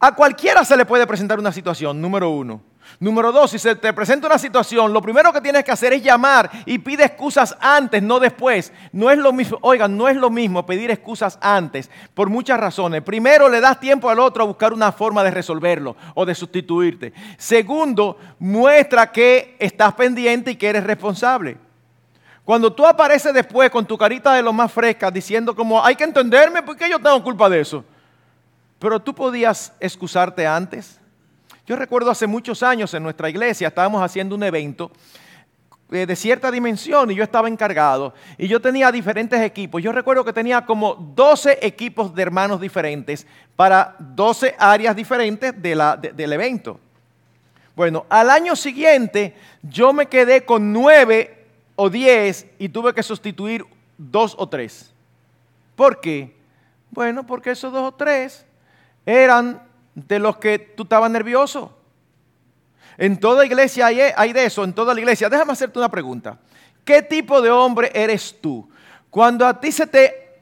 A 0.02 0.14
cualquiera 0.14 0.66
se 0.66 0.76
le 0.76 0.86
puede 0.86 1.08
presentar 1.08 1.40
una 1.40 1.54
situación, 1.54 2.02
número 2.02 2.30
uno. 2.30 2.62
Número 3.00 3.32
dos, 3.32 3.52
si 3.52 3.58
se 3.58 3.74
te 3.78 3.94
presenta 3.94 4.28
una 4.28 4.38
situación, 4.38 4.92
lo 4.92 5.02
primero 5.02 5.32
que 5.32 5.40
tienes 5.40 5.64
que 5.64 5.72
hacer 5.72 5.94
es 5.94 6.04
llamar 6.04 6.52
y 6.66 6.78
pide 6.78 7.06
excusas 7.06 7.56
antes, 7.62 8.04
no 8.04 8.20
después. 8.20 8.74
No 8.92 9.10
es 9.10 9.18
lo 9.18 9.32
mismo, 9.32 9.60
oigan, 9.62 9.96
no 9.96 10.10
es 10.10 10.18
lo 10.18 10.30
mismo 10.30 10.66
pedir 10.66 10.92
excusas 10.92 11.40
antes, 11.40 11.90
por 12.14 12.30
muchas 12.30 12.60
razones. 12.60 13.02
Primero, 13.02 13.48
le 13.48 13.62
das 13.62 13.80
tiempo 13.80 14.10
al 14.10 14.20
otro 14.20 14.44
a 14.44 14.48
buscar 14.48 14.74
una 14.74 14.92
forma 14.92 15.24
de 15.24 15.32
resolverlo 15.32 15.96
o 16.16 16.26
de 16.26 16.36
sustituirte. 16.36 17.14
Segundo, 17.38 18.18
muestra 18.40 19.10
que 19.10 19.56
estás 19.58 19.94
pendiente 19.94 20.52
y 20.52 20.56
que 20.58 20.68
eres 20.68 20.84
responsable. 20.84 21.64
Cuando 22.46 22.72
tú 22.72 22.86
apareces 22.86 23.34
después 23.34 23.72
con 23.72 23.88
tu 23.88 23.98
carita 23.98 24.34
de 24.34 24.44
lo 24.44 24.54
más 24.54 24.72
fresca 24.72 25.10
diciendo 25.10 25.56
como, 25.56 25.84
hay 25.84 25.96
que 25.96 26.04
entenderme 26.04 26.62
porque 26.62 26.88
yo 26.88 27.00
tengo 27.00 27.22
culpa 27.24 27.50
de 27.50 27.60
eso. 27.60 27.84
Pero 28.78 29.00
tú 29.00 29.16
podías 29.16 29.74
excusarte 29.80 30.46
antes. 30.46 31.00
Yo 31.66 31.76
recuerdo 31.76 32.12
hace 32.12 32.28
muchos 32.28 32.62
años 32.62 32.94
en 32.94 33.02
nuestra 33.02 33.30
iglesia 33.30 33.70
estábamos 33.70 34.04
haciendo 34.04 34.36
un 34.36 34.44
evento 34.44 34.92
eh, 35.92 36.06
de 36.06 36.16
cierta 36.16 36.52
dimensión 36.52 37.10
y 37.10 37.16
yo 37.16 37.24
estaba 37.24 37.48
encargado 37.48 38.14
y 38.38 38.48
yo 38.48 38.62
tenía 38.62 38.92
diferentes 38.92 39.42
equipos. 39.42 39.82
Yo 39.82 39.92
recuerdo 39.92 40.24
que 40.24 40.32
tenía 40.32 40.68
como 40.68 40.94
12 41.16 41.58
equipos 41.64 42.14
de 42.14 42.22
hermanos 42.22 42.62
diferentes 42.62 43.26
para 43.56 43.96
12 43.98 44.56
áreas 44.60 44.96
diferentes 44.96 45.60
del 45.60 46.34
evento. 46.34 46.80
Bueno, 47.76 48.06
al 48.08 48.30
año 48.30 48.56
siguiente 48.56 49.36
yo 49.64 49.94
me 49.94 50.06
quedé 50.06 50.46
con 50.46 50.72
9 50.72 51.35
o 51.76 51.90
10 51.90 52.46
y 52.60 52.70
tuve 52.70 52.94
que 52.94 53.04
sustituir 53.04 53.66
dos 53.98 54.36
o 54.38 54.48
tres. 54.48 54.92
¿Por 55.76 56.00
qué? 56.00 56.36
Bueno, 56.92 57.26
porque 57.26 57.52
esos 57.52 57.72
dos 57.72 57.84
o 57.84 57.94
tres 57.94 58.46
eran 59.06 59.62
de 59.94 60.20
los 60.20 60.38
que 60.38 60.60
tú 60.60 60.84
estabas 60.84 61.12
nervioso. 61.12 61.76
En 62.98 63.20
toda 63.20 63.46
iglesia 63.46 63.88
hay, 63.88 64.34
de 64.34 64.46
eso, 64.46 64.64
en 64.64 64.74
toda 64.74 64.94
la 64.94 65.00
iglesia. 65.00 65.30
Déjame 65.30 65.52
hacerte 65.52 65.80
una 65.80 65.90
pregunta. 65.90 66.38
¿Qué 66.84 67.02
tipo 67.02 67.42
de 67.42 67.52
hombre 67.52 67.92
eres 67.94 68.36
tú? 68.40 68.70
Cuando 69.10 69.46
a 69.46 69.60
ti 69.60 69.72
se 69.72 69.88
te 69.88 70.40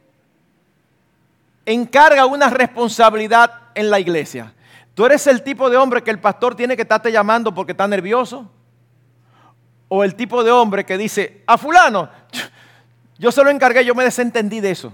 encarga 1.65 2.25
una 2.25 2.49
responsabilidad 2.49 3.51
en 3.73 3.89
la 3.89 3.99
iglesia, 3.99 4.53
¿tú 4.93 5.05
eres 5.05 5.25
el 5.25 5.41
tipo 5.41 5.69
de 5.69 5.77
hombre 5.77 6.03
que 6.03 6.11
el 6.11 6.19
pastor 6.19 6.55
tiene 6.55 6.75
que 6.75 6.83
estarte 6.83 7.11
llamando 7.11 7.53
porque 7.53 7.71
está 7.71 7.87
nervioso? 7.87 8.49
¿O 9.95 10.03
el 10.03 10.15
tipo 10.15 10.43
de 10.43 10.49
hombre 10.49 10.83
que 10.83 10.97
dice, 10.97 11.43
a 11.45 11.55
fulano, 11.55 12.09
yo 13.19 13.31
se 13.31 13.43
lo 13.43 13.51
encargué, 13.51 13.85
yo 13.85 13.93
me 13.93 14.03
desentendí 14.03 14.59
de 14.59 14.71
eso? 14.71 14.91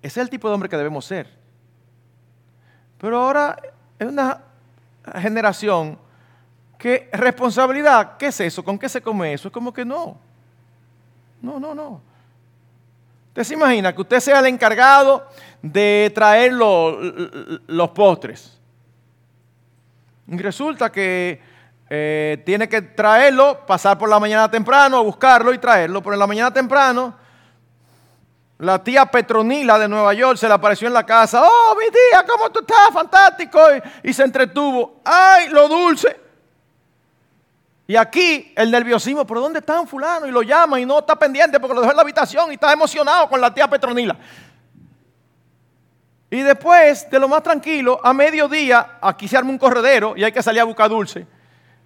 Ese 0.00 0.20
es 0.20 0.24
el 0.24 0.30
tipo 0.30 0.46
de 0.46 0.54
hombre 0.54 0.68
que 0.68 0.76
debemos 0.76 1.04
ser. 1.04 1.28
Pero 2.98 3.20
ahora 3.20 3.60
es 3.98 4.06
una 4.06 4.42
generación 5.16 5.98
que 6.78 7.08
responsabilidad, 7.12 8.16
¿qué 8.16 8.26
es 8.28 8.38
eso? 8.38 8.64
¿Con 8.64 8.78
qué 8.78 8.88
se 8.88 9.02
come 9.02 9.32
eso? 9.32 9.48
Es 9.48 9.52
como 9.52 9.72
que 9.72 9.84
no. 9.84 10.16
No, 11.42 11.58
no, 11.58 11.74
no. 11.74 12.00
Usted 13.30 13.42
se 13.42 13.54
imagina 13.54 13.92
que 13.92 14.02
usted 14.02 14.20
sea 14.20 14.38
el 14.38 14.46
encargado 14.46 15.26
de 15.60 16.12
traer 16.14 16.52
los, 16.52 17.90
postres. 17.92 18.56
Y 20.28 20.38
resulta 20.38 20.92
que 20.92 21.53
eh, 21.90 22.42
tiene 22.46 22.68
que 22.68 22.82
traerlo, 22.82 23.66
pasar 23.66 23.98
por 23.98 24.08
la 24.08 24.18
mañana 24.18 24.50
temprano, 24.50 25.04
buscarlo 25.04 25.52
y 25.52 25.58
traerlo. 25.58 26.02
Pero 26.02 26.14
en 26.14 26.20
la 26.20 26.26
mañana 26.26 26.52
temprano 26.52 27.14
la 28.58 28.82
tía 28.82 29.04
Petronila 29.06 29.78
de 29.78 29.88
Nueva 29.88 30.14
York 30.14 30.38
se 30.38 30.46
le 30.46 30.54
apareció 30.54 30.88
en 30.88 30.94
la 30.94 31.04
casa. 31.04 31.42
Oh, 31.44 31.76
mi 31.76 31.86
tía, 31.90 32.24
¿cómo 32.26 32.50
tú 32.50 32.60
estás? 32.60 32.90
Fantástico. 32.92 33.60
Y, 34.02 34.12
se 34.12 34.22
entretuvo. 34.22 35.00
¡Ay, 35.04 35.48
lo 35.48 35.68
dulce! 35.68 36.20
Y 37.86 37.96
aquí 37.96 38.52
el 38.56 38.70
nerviosismo, 38.70 39.26
¿pero 39.26 39.40
dónde 39.40 39.58
están 39.58 39.86
fulano? 39.86 40.26
Y 40.26 40.30
lo 40.30 40.42
llama 40.42 40.80
y 40.80 40.86
no 40.86 41.00
está 41.00 41.16
pendiente 41.16 41.60
porque 41.60 41.74
lo 41.74 41.80
dejó 41.82 41.90
en 41.90 41.96
la 41.96 42.02
habitación 42.02 42.50
y 42.50 42.54
está 42.54 42.72
emocionado 42.72 43.28
con 43.28 43.40
la 43.40 43.52
tía 43.52 43.68
Petronila. 43.68 44.16
Y 46.30 46.40
después, 46.40 47.10
de 47.10 47.18
lo 47.18 47.28
más 47.28 47.42
tranquilo, 47.42 48.00
a 48.02 48.14
mediodía, 48.14 48.98
aquí 49.02 49.28
se 49.28 49.36
arma 49.36 49.50
un 49.50 49.58
corredero 49.58 50.14
y 50.16 50.24
hay 50.24 50.32
que 50.32 50.42
salir 50.42 50.62
a 50.62 50.64
buscar 50.64 50.88
dulce. 50.88 51.26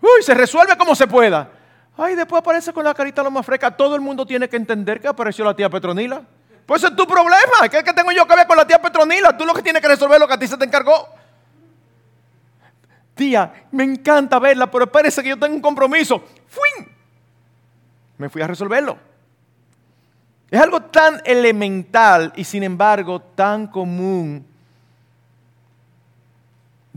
Uy, 0.01 0.23
se 0.23 0.35
resuelve 0.35 0.77
como 0.77 0.95
se 0.95 1.07
pueda. 1.07 1.51
Ay, 1.97 2.15
después 2.15 2.41
aparece 2.41 2.73
con 2.73 2.85
la 2.85 2.95
carita 2.95 3.23
lo 3.23 3.31
más 3.31 3.45
fresca. 3.45 3.71
Todo 3.71 3.95
el 3.95 4.01
mundo 4.01 4.25
tiene 4.25 4.49
que 4.49 4.57
entender 4.57 5.01
que 5.01 5.09
apareció 5.09 5.45
la 5.45 5.55
tía 5.55 5.69
Petronila. 5.69 6.23
Pues 6.65 6.85
es 6.85 6.95
tu 6.95 7.07
problema. 7.07 7.69
¿Qué 7.71 7.79
es 7.79 7.83
que 7.83 7.93
tengo 7.93 8.13
yo 8.13 8.27
que 8.27 8.37
ver 8.37 8.47
con 8.47 8.57
la 8.57 8.67
tía 8.67 8.81
Petronila? 8.81 9.37
Tú 9.37 9.45
lo 9.45 9.55
que 9.55 9.63
tienes 9.63 9.83
que 9.83 9.89
resolver 9.89 10.21
lo 10.21 10.29
que 10.29 10.35
a 10.35 10.39
ti 10.39 10.47
se 10.47 10.57
te 10.57 10.65
encargó. 10.65 11.09
Tía, 13.15 13.67
me 13.73 13.83
encanta 13.83 14.39
verla, 14.39 14.71
pero 14.71 14.85
espérese 14.85 15.23
que 15.23 15.31
yo 15.31 15.39
tengo 15.39 15.57
un 15.57 15.63
compromiso. 15.63 16.23
¡Fui! 16.47 16.87
Me 18.17 18.29
fui 18.29 18.43
a 18.43 18.47
resolverlo. 18.47 18.97
Es 20.51 20.61
algo 20.61 20.83
tan 20.83 21.21
elemental 21.25 22.33
y 22.37 22.45
sin 22.45 22.63
embargo 22.63 23.21
tan 23.21 23.67
común 23.67 24.47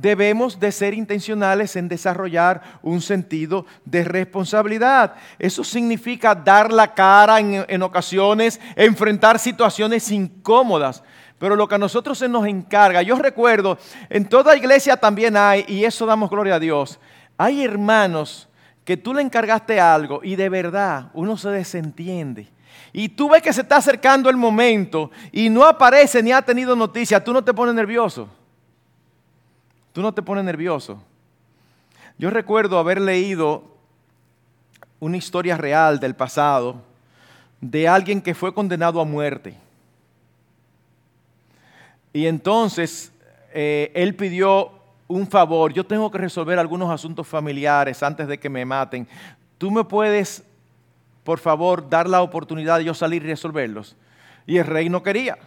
debemos 0.02 0.60
de 0.60 0.72
ser 0.72 0.94
intencionales 0.96 1.76
en 1.76 1.88
desarrollar 1.88 2.80
un 2.82 3.02
sentido 3.02 3.66
de 3.86 4.04
responsabilidad. 4.04 5.14
Eso 5.38 5.64
significa 5.64 6.34
dar 6.34 6.74
la 6.74 6.94
cara 6.94 7.40
en, 7.40 7.84
ocasiones, 7.84 8.60
enfrentar 8.76 9.38
situaciones 9.38 10.12
incómodas. 10.12 11.04
Pero 11.38 11.56
lo 11.56 11.68
que 11.68 11.76
a 11.76 11.80
nosotros 11.80 12.18
se 12.18 12.28
nos 12.28 12.48
encarga, 12.48 13.02
yo 13.02 13.16
recuerdo, 13.16 13.78
en 14.10 14.26
toda 14.26 14.56
iglesia 14.56 14.98
también 14.98 15.38
hay, 15.38 15.66
y 15.68 15.86
eso 15.86 16.06
damos 16.06 16.30
gloria 16.30 16.56
a 16.56 16.60
Dios, 16.60 17.00
hay 17.38 17.64
hermanos 17.64 18.48
que 18.84 18.98
tú 18.98 19.14
le 19.14 19.22
encargaste 19.22 19.80
algo 19.80 20.22
y 20.24 20.36
de 20.36 20.50
verdad 20.50 21.10
uno 21.14 21.38
se 21.38 21.50
desentiende. 21.50 22.48
Y 22.94 23.10
tú 23.10 23.30
ves 23.30 23.42
que 23.42 23.54
se 23.54 23.62
está 23.62 23.78
acercando 23.78 24.30
el 24.30 24.38
momento 24.38 25.12
y 25.32 25.50
no 25.50 25.66
aparece 25.66 26.22
ni 26.22 26.32
ha 26.32 26.42
tenido 26.42 26.76
noticia, 26.76 27.24
tú 27.24 27.34
no 27.34 27.44
te 27.44 27.54
pones 27.54 27.74
nervioso. 27.74 28.28
Tú 29.94 30.02
no 30.02 30.14
te 30.14 30.22
pones 30.22 30.44
nervioso. 30.44 31.02
Yo 32.18 32.30
recuerdo 32.30 32.78
haber 32.78 33.02
leído 33.02 33.64
una 35.00 35.18
historia 35.18 35.58
real 35.58 36.00
del 36.00 36.16
pasado 36.16 36.82
de 37.60 37.88
alguien 37.88 38.22
que 38.22 38.36
fue 38.36 38.54
condenado 38.54 39.02
a 39.02 39.06
muerte. 39.06 39.56
Y 42.14 42.26
entonces 42.28 43.12
eh, 43.54 43.92
él 43.96 44.16
pidió 44.16 44.72
un 45.08 45.28
favor, 45.28 45.74
yo 45.74 45.86
tengo 45.86 46.10
que 46.10 46.18
resolver 46.18 46.58
algunos 46.58 46.90
asuntos 46.90 47.28
familiares 47.28 48.02
antes 48.02 48.28
de 48.28 48.40
que 48.40 48.50
me 48.50 48.66
maten. 48.66 49.08
¿Tú 49.58 49.70
me 49.70 49.84
puedes, 49.84 50.44
por 51.24 51.40
favor, 51.40 51.90
dar 51.90 52.08
la 52.08 52.22
oportunidad 52.22 52.78
de 52.78 52.86
yo 52.86 52.94
salir 52.94 53.24
y 53.24 53.28
resolverlos? 53.28 53.96
Y 54.48 54.58
el 54.58 54.66
rey 54.66 54.90
no 54.90 55.04
quería. 55.04 55.38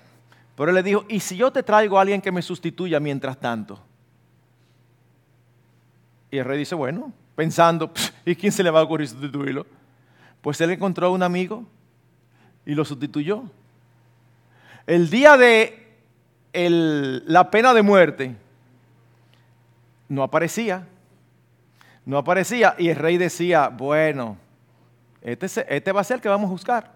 Pero 0.56 0.68
él 0.68 0.74
le 0.74 0.82
dijo, 0.82 1.04
¿y 1.08 1.20
si 1.20 1.36
yo 1.36 1.50
te 1.50 1.62
traigo 1.62 1.98
a 1.98 2.02
alguien 2.02 2.20
que 2.20 2.30
me 2.30 2.42
sustituya 2.42 3.00
mientras 3.00 3.38
tanto? 3.38 3.80
Y 6.34 6.38
el 6.38 6.46
rey 6.46 6.58
dice, 6.58 6.74
bueno, 6.74 7.12
pensando, 7.36 7.92
¿y 8.26 8.34
quién 8.34 8.50
se 8.50 8.64
le 8.64 8.70
va 8.72 8.80
a 8.80 8.82
ocurrir 8.82 9.06
sustituirlo? 9.06 9.68
Pues 10.42 10.60
él 10.60 10.72
encontró 10.72 11.06
a 11.06 11.10
un 11.10 11.22
amigo 11.22 11.64
y 12.66 12.74
lo 12.74 12.84
sustituyó. 12.84 13.44
El 14.84 15.10
día 15.10 15.36
de 15.36 15.96
la 16.52 17.52
pena 17.52 17.72
de 17.72 17.82
muerte 17.82 18.34
no 20.08 20.24
aparecía. 20.24 20.88
No 22.04 22.18
aparecía 22.18 22.74
y 22.78 22.88
el 22.88 22.96
rey 22.96 23.16
decía, 23.16 23.68
bueno, 23.68 24.36
este, 25.22 25.46
este 25.46 25.92
va 25.92 26.00
a 26.00 26.04
ser 26.04 26.16
el 26.16 26.20
que 26.20 26.28
vamos 26.28 26.48
a 26.48 26.50
buscar. 26.50 26.92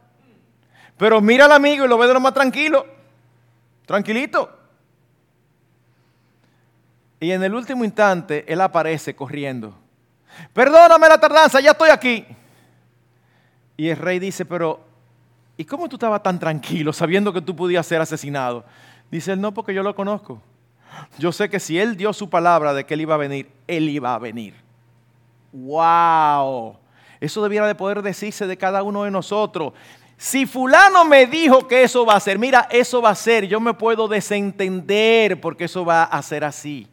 Pero 0.97 1.21
mira 1.21 1.45
al 1.45 1.53
amigo 1.53 1.85
y 1.85 1.89
lo 1.89 1.97
ve 1.97 2.09
de 2.09 2.15
lo 2.15 2.21
más 2.21 2.35
tranquilo, 2.35 2.85
tranquilito. 3.87 4.58
Y 7.21 7.33
en 7.33 7.43
el 7.43 7.55
último 7.55 7.85
instante, 7.85 8.45
él 8.47 8.61
aparece 8.61 9.15
corriendo. 9.15 9.75
Perdóname 10.53 11.09
la 11.09 11.19
tardanza, 11.19 11.61
ya 11.61 11.73
estoy 11.73 11.91
aquí. 11.91 12.25
Y 13.77 13.89
el 13.89 13.97
rey 13.97 14.19
dice, 14.19 14.45
pero 14.45 14.81
¿y 15.57 15.65
cómo 15.65 15.89
tú 15.89 15.97
estabas 15.97 16.23
tan 16.23 16.39
tranquilo 16.39 16.93
sabiendo 16.93 17.33
que 17.33 17.41
tú 17.41 17.55
podías 17.57 17.87
ser 17.87 18.01
asesinado? 18.01 18.65
Dice 19.11 19.33
él, 19.33 19.41
no, 19.41 19.53
porque 19.53 19.75
yo 19.75 19.83
lo 19.83 19.95
conozco. 19.95 20.41
Yo 21.19 21.33
sé 21.33 21.49
que 21.49 21.61
si 21.61 21.79
él 21.79 21.97
dio 21.97 22.13
su 22.13 22.29
palabra 22.29 22.75
de 22.75 22.85
que 22.85 22.95
él 22.95 23.03
iba 23.03 23.15
a 23.15 23.19
venir, 23.19 23.51
él 23.67 23.89
iba 23.89 24.15
a 24.15 24.19
venir. 24.19 24.55
¡Wow! 25.53 26.77
Eso 27.21 27.43
debiera 27.43 27.67
de 27.67 27.75
poder 27.75 28.03
decirse 28.03 28.47
de 28.47 28.57
cada 28.57 28.83
uno 28.83 29.05
de 29.05 29.11
nosotros. 29.11 29.73
Si 30.17 30.47
fulano 30.47 31.05
me 31.05 31.27
dijo 31.27 31.67
que 31.69 31.85
eso 31.85 32.05
va 32.05 32.15
a 32.15 32.21
ser, 32.21 32.39
mira, 32.39 32.67
eso 32.71 33.01
va 33.01 33.11
a 33.11 33.15
ser, 33.15 33.47
yo 33.47 33.61
me 33.61 33.75
puedo 33.75 34.09
desentender 34.09 35.41
porque 35.41 35.65
eso 35.65 35.85
va 35.85 36.05
a 36.05 36.23
ser 36.23 36.45
así. 36.45 36.89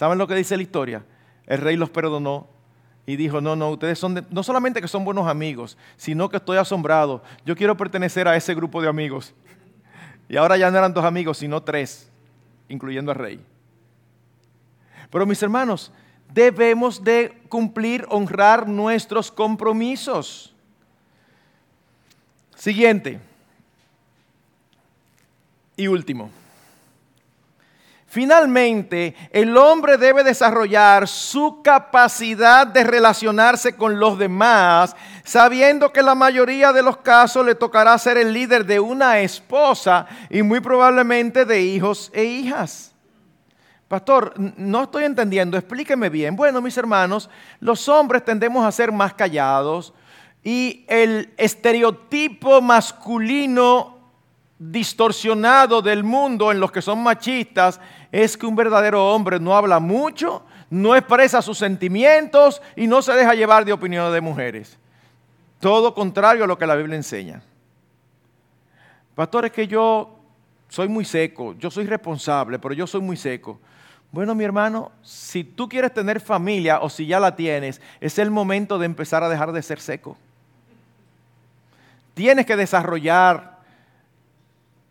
¿Saben 0.00 0.16
lo 0.16 0.26
que 0.26 0.34
dice 0.34 0.56
la 0.56 0.62
historia? 0.62 1.04
El 1.46 1.58
rey 1.58 1.76
los 1.76 1.90
perdonó 1.90 2.48
y 3.04 3.16
dijo, 3.16 3.42
no, 3.42 3.54
no, 3.54 3.68
ustedes 3.68 3.98
son 3.98 4.26
no 4.30 4.42
solamente 4.42 4.80
que 4.80 4.88
son 4.88 5.04
buenos 5.04 5.28
amigos, 5.28 5.76
sino 5.98 6.30
que 6.30 6.38
estoy 6.38 6.56
asombrado. 6.56 7.22
Yo 7.44 7.54
quiero 7.54 7.76
pertenecer 7.76 8.26
a 8.26 8.34
ese 8.34 8.54
grupo 8.54 8.80
de 8.80 8.88
amigos. 8.88 9.34
Y 10.26 10.38
ahora 10.38 10.56
ya 10.56 10.70
no 10.70 10.78
eran 10.78 10.94
dos 10.94 11.04
amigos, 11.04 11.36
sino 11.36 11.62
tres. 11.62 12.10
incluyendo 12.70 13.12
al 13.12 13.18
rey. 13.18 13.44
Pero 15.10 15.26
mis 15.26 15.42
hermanos, 15.42 15.92
debemos 16.32 17.04
de 17.04 17.38
cumplir, 17.50 18.06
honrar 18.08 18.66
nuestros 18.66 19.30
compromisos. 19.30 20.54
Siguiente 22.56 23.20
y 25.76 25.88
último. 25.88 26.30
Finalmente, 28.10 29.14
el 29.30 29.56
hombre 29.56 29.96
debe 29.96 30.24
desarrollar 30.24 31.06
su 31.06 31.62
capacidad 31.62 32.66
de 32.66 32.82
relacionarse 32.82 33.76
con 33.76 34.00
los 34.00 34.18
demás, 34.18 34.96
sabiendo 35.22 35.92
que 35.92 36.02
la 36.02 36.16
mayoría 36.16 36.72
de 36.72 36.82
los 36.82 36.96
casos 36.96 37.46
le 37.46 37.54
tocará 37.54 37.96
ser 37.98 38.18
el 38.18 38.32
líder 38.32 38.66
de 38.66 38.80
una 38.80 39.20
esposa 39.20 40.08
y 40.28 40.42
muy 40.42 40.58
probablemente 40.58 41.44
de 41.44 41.62
hijos 41.62 42.10
e 42.12 42.24
hijas. 42.24 42.92
Pastor, 43.86 44.34
no 44.56 44.82
estoy 44.82 45.04
entendiendo, 45.04 45.56
explíqueme 45.56 46.08
bien. 46.08 46.34
Bueno, 46.34 46.60
mis 46.60 46.76
hermanos, 46.76 47.30
los 47.60 47.88
hombres 47.88 48.24
tendemos 48.24 48.66
a 48.66 48.72
ser 48.72 48.90
más 48.90 49.14
callados 49.14 49.94
y 50.42 50.84
el 50.88 51.32
estereotipo 51.36 52.60
masculino 52.60 54.00
distorsionado 54.62 55.80
del 55.80 56.04
mundo 56.04 56.52
en 56.52 56.60
los 56.60 56.70
que 56.70 56.82
son 56.82 57.02
machistas 57.02 57.80
es 58.12 58.36
que 58.36 58.46
un 58.46 58.56
verdadero 58.56 59.12
hombre 59.12 59.38
no 59.38 59.56
habla 59.56 59.78
mucho, 59.78 60.44
no 60.68 60.96
expresa 60.96 61.42
sus 61.42 61.58
sentimientos 61.58 62.60
y 62.76 62.86
no 62.86 63.02
se 63.02 63.12
deja 63.12 63.34
llevar 63.34 63.64
de 63.64 63.72
opiniones 63.72 64.12
de 64.12 64.20
mujeres. 64.20 64.78
Todo 65.60 65.94
contrario 65.94 66.44
a 66.44 66.46
lo 66.46 66.58
que 66.58 66.66
la 66.66 66.74
Biblia 66.74 66.96
enseña. 66.96 67.42
Pastor, 69.14 69.44
es 69.44 69.52
que 69.52 69.66
yo 69.66 70.18
soy 70.68 70.88
muy 70.88 71.04
seco, 71.04 71.54
yo 71.58 71.70
soy 71.70 71.86
responsable, 71.86 72.58
pero 72.58 72.74
yo 72.74 72.86
soy 72.86 73.00
muy 73.00 73.16
seco. 73.16 73.60
Bueno, 74.12 74.34
mi 74.34 74.42
hermano, 74.44 74.90
si 75.02 75.44
tú 75.44 75.68
quieres 75.68 75.92
tener 75.94 76.20
familia 76.20 76.80
o 76.80 76.88
si 76.88 77.06
ya 77.06 77.20
la 77.20 77.36
tienes, 77.36 77.80
es 78.00 78.18
el 78.18 78.30
momento 78.30 78.78
de 78.78 78.86
empezar 78.86 79.22
a 79.22 79.28
dejar 79.28 79.52
de 79.52 79.62
ser 79.62 79.80
seco. 79.80 80.16
Tienes 82.14 82.44
que 82.44 82.56
desarrollar 82.56 83.58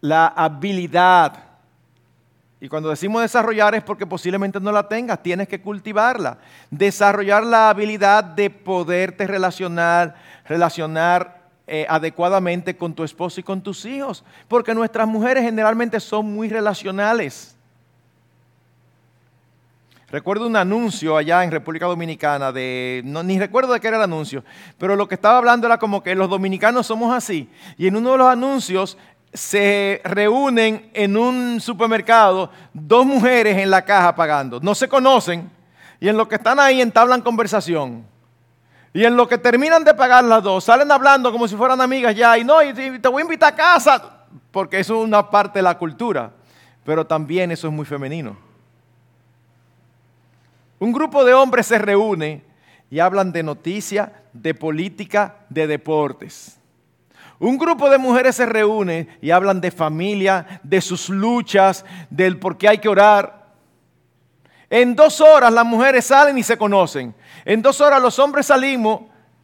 la 0.01 0.27
habilidad. 0.27 1.48
Y 2.61 2.67
cuando 2.67 2.89
decimos 2.89 3.21
desarrollar 3.21 3.73
es 3.75 3.83
porque 3.83 4.05
posiblemente 4.05 4.59
no 4.59 4.71
la 4.71 4.87
tengas, 4.87 5.23
tienes 5.23 5.47
que 5.47 5.61
cultivarla. 5.61 6.39
Desarrollar 6.69 7.45
la 7.45 7.69
habilidad 7.69 8.23
de 8.23 8.49
poderte 8.49 9.25
relacionar, 9.27 10.15
relacionar 10.45 11.39
eh, 11.67 11.85
adecuadamente 11.87 12.75
con 12.75 12.93
tu 12.93 13.03
esposo 13.03 13.39
y 13.39 13.43
con 13.43 13.61
tus 13.61 13.85
hijos. 13.85 14.25
Porque 14.49 14.73
nuestras 14.73 15.07
mujeres 15.07 15.43
generalmente 15.43 15.99
son 16.01 16.33
muy 16.33 16.49
relacionales. 16.49 17.55
Recuerdo 20.11 20.47
un 20.47 20.55
anuncio 20.55 21.15
allá 21.15 21.43
en 21.43 21.51
República 21.51 21.85
Dominicana 21.85 22.51
de, 22.51 23.03
no, 23.05 23.21
ni 23.21 23.37
recuerdo 23.37 23.73
de 23.73 23.79
qué 23.79 23.87
era 23.87 23.97
el 23.97 24.03
anuncio, 24.03 24.43
pero 24.79 24.95
lo 24.95 25.07
que 25.07 25.13
estaba 25.13 25.37
hablando 25.37 25.67
era 25.67 25.77
como 25.77 26.01
que 26.01 26.15
los 26.15 26.27
dominicanos 26.27 26.87
somos 26.87 27.13
así. 27.13 27.47
Y 27.77 27.85
en 27.85 27.95
uno 27.95 28.13
de 28.13 28.17
los 28.17 28.27
anuncios 28.27 28.97
se 29.33 30.01
reúnen 30.03 30.89
en 30.93 31.15
un 31.15 31.61
supermercado 31.61 32.51
dos 32.73 33.05
mujeres 33.05 33.57
en 33.57 33.69
la 33.69 33.83
caja 33.83 34.15
pagando. 34.15 34.59
No 34.59 34.73
se 34.73 34.87
conocen 34.87 35.49
y 35.99 36.07
en 36.07 36.17
lo 36.17 36.27
que 36.27 36.35
están 36.35 36.59
ahí 36.59 36.81
entablan 36.81 37.21
conversación. 37.21 38.05
Y 38.93 39.05
en 39.05 39.15
lo 39.15 39.27
que 39.27 39.37
terminan 39.37 39.83
de 39.83 39.93
pagar 39.93 40.23
las 40.23 40.41
dos, 40.41 40.63
salen 40.63 40.91
hablando 40.91 41.31
como 41.31 41.47
si 41.47 41.55
fueran 41.55 41.79
amigas 41.79 42.15
ya. 42.15 42.37
Y 42.37 42.43
no, 42.43 42.61
y 42.63 42.73
te 42.73 43.07
voy 43.07 43.21
a 43.21 43.25
invitar 43.25 43.53
a 43.53 43.55
casa, 43.55 44.25
porque 44.51 44.79
eso 44.79 44.99
es 44.99 45.07
una 45.07 45.29
parte 45.29 45.59
de 45.59 45.63
la 45.63 45.77
cultura. 45.77 46.31
Pero 46.83 47.05
también 47.05 47.51
eso 47.51 47.67
es 47.67 47.73
muy 47.73 47.85
femenino. 47.85 48.35
Un 50.79 50.91
grupo 50.91 51.23
de 51.23 51.33
hombres 51.33 51.67
se 51.67 51.77
reúne 51.77 52.43
y 52.89 52.99
hablan 52.99 53.31
de 53.31 53.43
noticias, 53.43 54.09
de 54.33 54.55
política, 54.55 55.35
de 55.49 55.67
deportes. 55.67 56.58
Un 57.39 57.57
grupo 57.57 57.89
de 57.89 57.97
mujeres 57.97 58.35
se 58.35 58.45
reúne 58.45 59.07
y 59.21 59.31
hablan 59.31 59.61
de 59.61 59.71
familia, 59.71 60.59
de 60.61 60.81
sus 60.81 61.07
luchas, 61.07 61.85
del 62.09 62.37
por 62.37 62.57
qué 62.57 62.67
hay 62.67 62.77
que 62.79 62.89
orar. 62.89 63.47
En 64.69 64.93
dos 64.93 65.21
horas 65.21 65.51
las 65.51 65.65
mujeres 65.65 66.05
salen 66.05 66.37
y 66.37 66.43
se 66.43 66.57
conocen. 66.57 67.15
En 67.45 67.61
dos 67.61 67.79
horas 67.79 68.01
los 68.01 68.19
hombres 68.19 68.47
salimos 68.47 69.01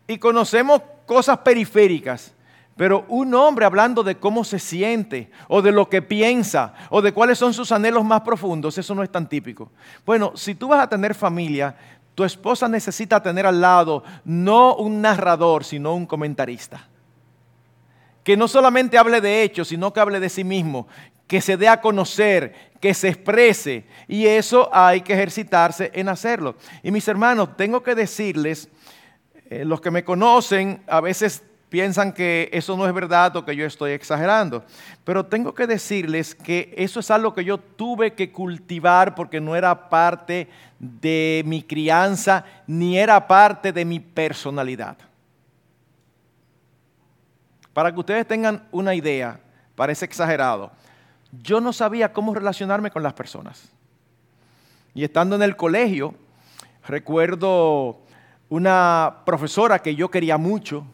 y 0.07 0.17
conocemos 0.17 0.81
cosas 1.05 1.37
periféricas. 1.37 2.33
Pero 2.75 3.05
un 3.07 3.33
hombre 3.33 3.65
hablando 3.65 4.03
de 4.03 4.17
cómo 4.17 4.43
se 4.43 4.59
siente, 4.59 5.31
o 5.47 5.61
de 5.61 5.71
lo 5.71 5.87
que 5.87 6.01
piensa, 6.01 6.73
o 6.89 7.01
de 7.01 7.13
cuáles 7.13 7.37
son 7.37 7.53
sus 7.53 7.71
anhelos 7.71 8.03
más 8.03 8.19
profundos, 8.19 8.77
eso 8.77 8.93
no 8.93 9.01
es 9.01 9.09
tan 9.09 9.29
típico. 9.29 9.71
Bueno, 10.05 10.33
si 10.35 10.55
tú 10.55 10.67
vas 10.67 10.81
a 10.81 10.89
tener 10.89 11.15
familia, 11.15 11.77
tu 12.13 12.25
esposa 12.25 12.67
necesita 12.67 13.23
tener 13.23 13.45
al 13.45 13.61
lado 13.61 14.03
no 14.25 14.75
un 14.75 15.01
narrador, 15.01 15.63
sino 15.63 15.95
un 15.95 16.05
comentarista 16.05 16.89
que 18.25 18.35
no 18.35 18.47
solamente 18.47 18.97
hable 18.97 19.21
de 19.21 19.43
hechos, 19.43 19.67
sino 19.67 19.93
que 19.93 19.99
hable 19.99 20.19
de 20.19 20.29
sí 20.29 20.43
mismo, 20.43 20.87
que 21.27 21.41
se 21.41 21.57
dé 21.57 21.67
a 21.67 21.79
conocer, 21.79 22.55
que 22.81 22.95
se 22.95 23.09
exprese. 23.09 23.85
Y 24.07 24.25
eso 24.25 24.67
hay 24.73 25.01
que 25.01 25.13
ejercitarse 25.13 25.91
en 25.93 26.09
hacerlo. 26.09 26.55
Y 26.81 26.89
mis 26.89 27.07
hermanos, 27.07 27.55
tengo 27.55 27.83
que 27.83 27.93
decirles, 27.93 28.67
eh, 29.51 29.63
los 29.63 29.79
que 29.79 29.91
me 29.91 30.03
conocen 30.03 30.81
a 30.87 31.01
veces 31.01 31.43
piensan 31.69 32.13
que 32.13 32.49
eso 32.51 32.75
no 32.75 32.87
es 32.87 32.93
verdad 32.95 33.35
o 33.35 33.45
que 33.45 33.55
yo 33.55 33.63
estoy 33.63 33.91
exagerando. 33.91 34.65
Pero 35.03 35.27
tengo 35.27 35.53
que 35.53 35.67
decirles 35.67 36.33
que 36.33 36.73
eso 36.75 37.01
es 37.01 37.11
algo 37.11 37.31
que 37.31 37.45
yo 37.45 37.59
tuve 37.59 38.13
que 38.13 38.31
cultivar 38.31 39.13
porque 39.13 39.39
no 39.39 39.55
era 39.55 39.87
parte 39.87 40.47
de 40.79 41.43
mi 41.45 41.61
crianza 41.61 42.43
ni 42.65 42.97
era 42.97 43.27
parte 43.27 43.71
de 43.71 43.85
mi 43.85 43.99
personalidad. 43.99 44.97
Para 47.75 47.91
que 47.91 47.99
ustedes 47.99 48.25
tengan 48.25 48.65
una 48.71 48.95
idea, 48.95 49.37
parece 49.75 50.05
exagerado, 50.05 50.71
yo 51.43 51.59
no 51.59 51.73
sabía 51.73 52.13
cómo 52.13 52.33
relacionarme 52.33 52.89
con 52.89 53.03
las 53.03 53.11
personas. 53.11 53.69
Y 54.93 55.03
estando 55.03 55.35
en 55.35 55.41
el 55.41 55.57
colegio, 55.57 56.15
recuerdo 56.87 57.99
una 58.47 59.17
profesora 59.25 59.79
que 59.79 59.93
yo 59.93 60.09
quería 60.09 60.37
mucho 60.37 60.85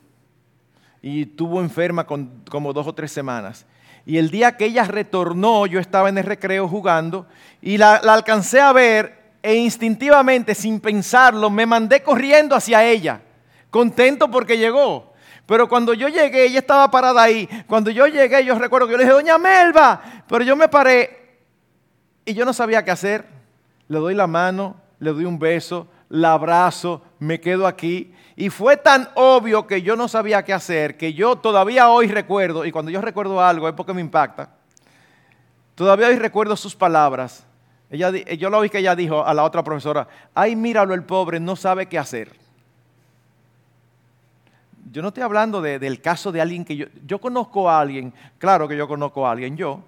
y 1.03 1.27
tuvo 1.27 1.61
enferma 1.61 2.07
con, 2.07 2.41
como 2.49 2.73
dos 2.73 2.87
o 2.87 2.95
tres 2.95 3.11
semanas. 3.11 3.67
Y 4.03 4.17
el 4.17 4.31
día 4.31 4.57
que 4.57 4.65
ella 4.65 4.83
retornó, 4.85 5.67
yo 5.67 5.79
estaba 5.79 6.09
en 6.09 6.17
el 6.17 6.23
recreo 6.23 6.67
jugando 6.67 7.27
y 7.61 7.77
la, 7.77 8.01
la 8.03 8.15
alcancé 8.15 8.59
a 8.59 8.73
ver 8.73 9.33
e 9.43 9.53
instintivamente, 9.53 10.55
sin 10.55 10.79
pensarlo, 10.79 11.51
me 11.51 11.67
mandé 11.67 12.01
corriendo 12.01 12.55
hacia 12.55 12.83
ella, 12.83 13.21
contento 13.69 14.31
porque 14.31 14.57
llegó. 14.57 15.10
Pero 15.45 15.67
cuando 15.67 15.93
yo 15.93 16.07
llegué, 16.07 16.45
ella 16.45 16.59
estaba 16.59 16.89
parada 16.89 17.21
ahí. 17.21 17.47
Cuando 17.67 17.91
yo 17.91 18.07
llegué, 18.07 18.45
yo 18.45 18.57
recuerdo 18.57 18.87
que 18.87 18.93
yo 18.93 18.97
le 18.97 19.03
dije, 19.03 19.13
doña 19.13 19.37
Melba, 19.37 20.01
pero 20.27 20.43
yo 20.43 20.55
me 20.55 20.67
paré 20.67 21.39
y 22.25 22.33
yo 22.33 22.45
no 22.45 22.53
sabía 22.53 22.83
qué 22.85 22.91
hacer. 22.91 23.25
Le 23.87 23.99
doy 23.99 24.15
la 24.15 24.27
mano, 24.27 24.77
le 24.99 25.11
doy 25.11 25.25
un 25.25 25.37
beso, 25.37 25.87
la 26.09 26.33
abrazo, 26.33 27.01
me 27.19 27.41
quedo 27.41 27.67
aquí. 27.67 28.13
Y 28.35 28.49
fue 28.49 28.77
tan 28.77 29.09
obvio 29.15 29.67
que 29.67 29.81
yo 29.81 29.95
no 29.95 30.07
sabía 30.07 30.43
qué 30.43 30.53
hacer, 30.53 30.97
que 30.97 31.13
yo 31.13 31.35
todavía 31.35 31.89
hoy 31.89 32.07
recuerdo, 32.07 32.65
y 32.65 32.71
cuando 32.71 32.89
yo 32.89 33.01
recuerdo 33.01 33.41
algo 33.41 33.67
es 33.67 33.73
porque 33.73 33.93
me 33.93 34.01
impacta, 34.01 34.49
todavía 35.75 36.07
hoy 36.07 36.15
recuerdo 36.15 36.55
sus 36.55 36.75
palabras. 36.75 37.45
Ella, 37.89 38.09
yo 38.09 38.49
lo 38.49 38.61
vi 38.61 38.69
que 38.69 38.77
ella 38.77 38.95
dijo 38.95 39.25
a 39.25 39.33
la 39.33 39.43
otra 39.43 39.63
profesora, 39.63 40.07
ay, 40.33 40.55
míralo 40.55 40.93
el 40.93 41.03
pobre, 41.03 41.41
no 41.41 41.57
sabe 41.57 41.87
qué 41.87 41.99
hacer 41.99 42.40
yo 44.91 45.01
no 45.01 45.07
estoy 45.07 45.23
hablando 45.23 45.61
del 45.61 46.01
caso 46.01 46.33
de 46.33 46.41
alguien 46.41 46.65
que 46.65 46.75
yo, 46.75 46.85
yo 47.05 47.19
conozco 47.19 47.69
a 47.69 47.79
alguien, 47.79 48.13
claro 48.37 48.67
que 48.67 48.75
yo 48.75 48.87
conozco 48.87 49.25
a 49.25 49.31
alguien, 49.31 49.55
yo. 49.55 49.81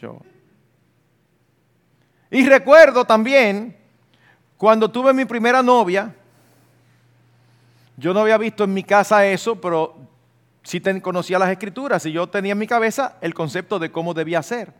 Yo. 0.00 0.20
Y 2.30 2.46
recuerdo 2.48 3.04
también 3.04 3.76
cuando 4.56 4.88
tuve 4.88 5.12
mi 5.12 5.24
primera 5.24 5.62
novia, 5.62 6.14
yo 7.96 8.14
no 8.14 8.20
había 8.20 8.38
visto 8.38 8.64
en 8.64 8.72
mi 8.72 8.84
casa 8.84 9.26
eso, 9.26 9.60
pero 9.60 9.96
sí 10.62 10.80
conocía 11.02 11.40
las 11.40 11.50
escrituras 11.50 12.06
y 12.06 12.12
yo 12.12 12.28
tenía 12.28 12.52
en 12.52 12.58
mi 12.58 12.68
cabeza 12.68 13.16
el 13.20 13.34
concepto 13.34 13.80
de 13.80 13.90
cómo 13.90 14.14
debía 14.14 14.42
ser. 14.42 14.72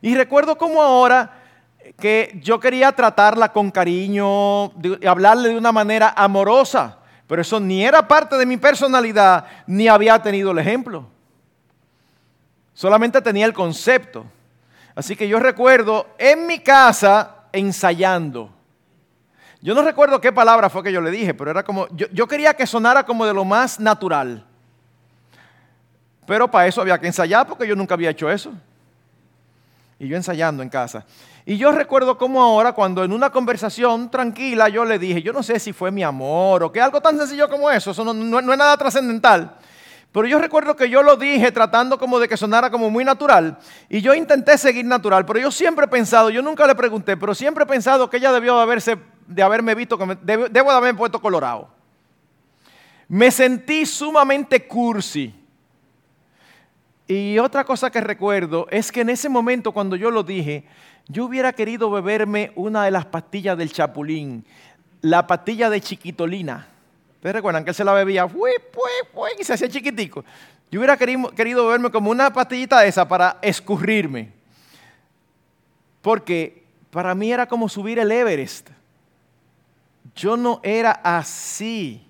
Y 0.00 0.14
recuerdo 0.14 0.56
como 0.56 0.80
ahora 0.80 1.32
que 1.98 2.38
yo 2.42 2.60
quería 2.60 2.92
tratarla 2.92 3.52
con 3.52 3.70
cariño, 3.70 4.72
hablarle 5.06 5.48
de 5.48 5.58
una 5.58 5.72
manera 5.72 6.14
amorosa. 6.16 6.97
Pero 7.28 7.42
eso 7.42 7.60
ni 7.60 7.84
era 7.84 8.08
parte 8.08 8.36
de 8.36 8.46
mi 8.46 8.56
personalidad, 8.56 9.44
ni 9.66 9.86
había 9.86 10.20
tenido 10.20 10.50
el 10.50 10.58
ejemplo. 10.58 11.06
Solamente 12.72 13.20
tenía 13.20 13.44
el 13.44 13.52
concepto. 13.52 14.24
Así 14.94 15.14
que 15.14 15.28
yo 15.28 15.38
recuerdo 15.38 16.06
en 16.18 16.46
mi 16.46 16.58
casa 16.58 17.44
ensayando. 17.52 18.50
Yo 19.60 19.74
no 19.74 19.82
recuerdo 19.82 20.20
qué 20.20 20.32
palabra 20.32 20.70
fue 20.70 20.82
que 20.82 20.92
yo 20.92 21.00
le 21.00 21.10
dije, 21.10 21.34
pero 21.34 21.50
era 21.50 21.62
como, 21.62 21.86
yo, 21.88 22.06
yo 22.12 22.26
quería 22.26 22.54
que 22.54 22.66
sonara 22.66 23.04
como 23.04 23.26
de 23.26 23.34
lo 23.34 23.44
más 23.44 23.78
natural. 23.78 24.44
Pero 26.26 26.50
para 26.50 26.66
eso 26.66 26.80
había 26.80 26.98
que 26.98 27.08
ensayar 27.08 27.46
porque 27.46 27.66
yo 27.66 27.76
nunca 27.76 27.94
había 27.94 28.10
hecho 28.10 28.30
eso. 28.30 28.52
Y 29.98 30.08
yo 30.08 30.16
ensayando 30.16 30.62
en 30.62 30.68
casa. 30.68 31.04
Y 31.48 31.56
yo 31.56 31.72
recuerdo 31.72 32.18
como 32.18 32.42
ahora, 32.42 32.74
cuando 32.74 33.02
en 33.02 33.10
una 33.10 33.30
conversación 33.30 34.10
tranquila 34.10 34.68
yo 34.68 34.84
le 34.84 34.98
dije, 34.98 35.22
yo 35.22 35.32
no 35.32 35.42
sé 35.42 35.58
si 35.58 35.72
fue 35.72 35.90
mi 35.90 36.02
amor 36.02 36.62
o 36.62 36.70
que 36.70 36.78
algo 36.78 37.00
tan 37.00 37.16
sencillo 37.16 37.48
como 37.48 37.70
eso, 37.70 37.92
eso 37.92 38.04
no, 38.04 38.12
no 38.12 38.52
es 38.52 38.58
nada 38.58 38.76
trascendental. 38.76 39.56
Pero 40.12 40.26
yo 40.26 40.38
recuerdo 40.38 40.76
que 40.76 40.90
yo 40.90 41.02
lo 41.02 41.16
dije 41.16 41.50
tratando 41.50 41.98
como 41.98 42.18
de 42.18 42.28
que 42.28 42.36
sonara 42.36 42.70
como 42.70 42.90
muy 42.90 43.02
natural. 43.02 43.56
Y 43.88 44.02
yo 44.02 44.12
intenté 44.12 44.58
seguir 44.58 44.84
natural, 44.84 45.24
pero 45.24 45.38
yo 45.38 45.50
siempre 45.50 45.86
he 45.86 45.88
pensado, 45.88 46.28
yo 46.28 46.42
nunca 46.42 46.66
le 46.66 46.74
pregunté, 46.74 47.16
pero 47.16 47.34
siempre 47.34 47.64
he 47.64 47.66
pensado 47.66 48.10
que 48.10 48.18
ella 48.18 48.30
debió 48.30 48.54
de, 48.56 48.62
haberse, 48.64 48.98
de 49.26 49.42
haberme 49.42 49.74
visto, 49.74 49.96
debo 50.20 50.48
de 50.48 50.60
haberme 50.60 50.98
puesto 50.98 51.18
colorado. 51.18 51.70
Me 53.08 53.30
sentí 53.30 53.86
sumamente 53.86 54.68
cursi. 54.68 55.34
Y 57.06 57.38
otra 57.38 57.64
cosa 57.64 57.90
que 57.90 58.02
recuerdo 58.02 58.66
es 58.70 58.92
que 58.92 59.00
en 59.00 59.08
ese 59.08 59.30
momento 59.30 59.72
cuando 59.72 59.96
yo 59.96 60.10
lo 60.10 60.22
dije, 60.22 60.66
yo 61.08 61.24
hubiera 61.24 61.54
querido 61.54 61.90
beberme 61.90 62.52
una 62.54 62.84
de 62.84 62.90
las 62.90 63.06
pastillas 63.06 63.56
del 63.56 63.72
chapulín, 63.72 64.44
la 65.00 65.26
pastilla 65.26 65.70
de 65.70 65.80
chiquitolina. 65.80 66.68
¿Ustedes 67.14 67.34
recuerdan 67.34 67.64
que 67.64 67.70
él 67.70 67.74
se 67.74 67.84
la 67.84 67.94
bebía 67.94 68.28
y 69.38 69.44
se 69.44 69.54
hacía 69.54 69.68
chiquitico? 69.68 70.24
Yo 70.70 70.80
hubiera 70.80 70.98
querido, 70.98 71.66
verme 71.66 71.90
como 71.90 72.10
una 72.10 72.30
pastillita 72.30 72.80
de 72.80 72.88
esa 72.88 73.08
para 73.08 73.38
escurrirme. 73.40 74.32
Porque 76.02 76.62
para 76.90 77.14
mí 77.14 77.32
era 77.32 77.46
como 77.46 77.68
subir 77.70 77.98
el 77.98 78.12
Everest. 78.12 78.68
Yo 80.14 80.36
no 80.36 80.60
era 80.62 80.92
así. 80.92 82.04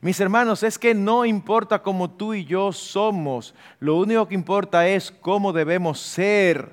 Mis 0.00 0.20
hermanos, 0.20 0.62
es 0.62 0.78
que 0.78 0.94
no 0.94 1.24
importa 1.24 1.82
cómo 1.82 2.08
tú 2.08 2.34
y 2.34 2.44
yo 2.44 2.72
somos, 2.72 3.52
lo 3.80 3.96
único 3.96 4.28
que 4.28 4.34
importa 4.36 4.86
es 4.86 5.10
cómo 5.10 5.52
debemos 5.52 5.98
ser. 5.98 6.70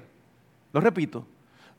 Lo 0.71 0.79
repito, 0.79 1.25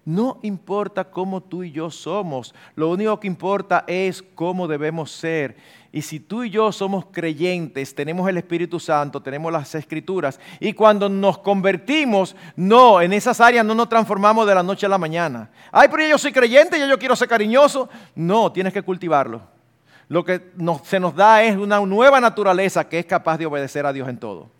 no 0.06 0.38
importa 0.42 1.10
cómo 1.10 1.42
tú 1.42 1.64
y 1.64 1.72
yo 1.72 1.90
somos, 1.90 2.54
lo 2.76 2.90
único 2.90 3.18
que 3.18 3.26
importa 3.26 3.84
es 3.88 4.22
cómo 4.22 4.68
debemos 4.68 5.10
ser. 5.10 5.56
Y 5.90 6.02
si 6.02 6.20
tú 6.20 6.44
y 6.44 6.50
yo 6.50 6.70
somos 6.70 7.06
creyentes, 7.10 7.92
tenemos 7.92 8.28
el 8.28 8.38
Espíritu 8.38 8.78
Santo, 8.78 9.20
tenemos 9.20 9.52
las 9.52 9.74
Escrituras, 9.74 10.38
y 10.60 10.74
cuando 10.74 11.08
nos 11.08 11.38
convertimos, 11.38 12.36
no, 12.54 13.02
en 13.02 13.12
esas 13.12 13.40
áreas 13.40 13.66
no 13.66 13.74
nos 13.74 13.88
transformamos 13.88 14.46
de 14.46 14.54
la 14.54 14.62
noche 14.62 14.86
a 14.86 14.90
la 14.90 14.96
mañana. 14.96 15.50
Ay, 15.72 15.88
pero 15.90 16.06
yo 16.06 16.18
soy 16.18 16.32
creyente, 16.32 16.78
y 16.78 16.88
yo 16.88 16.98
quiero 16.98 17.16
ser 17.16 17.26
cariñoso. 17.26 17.88
No, 18.14 18.52
tienes 18.52 18.72
que 18.72 18.82
cultivarlo. 18.82 19.42
Lo 20.08 20.24
que 20.24 20.52
se 20.84 21.00
nos 21.00 21.16
da 21.16 21.42
es 21.42 21.56
una 21.56 21.80
nueva 21.80 22.20
naturaleza 22.20 22.88
que 22.88 23.00
es 23.00 23.06
capaz 23.06 23.38
de 23.38 23.46
obedecer 23.46 23.84
a 23.86 23.92
Dios 23.92 24.08
en 24.08 24.18
todo. 24.18 24.55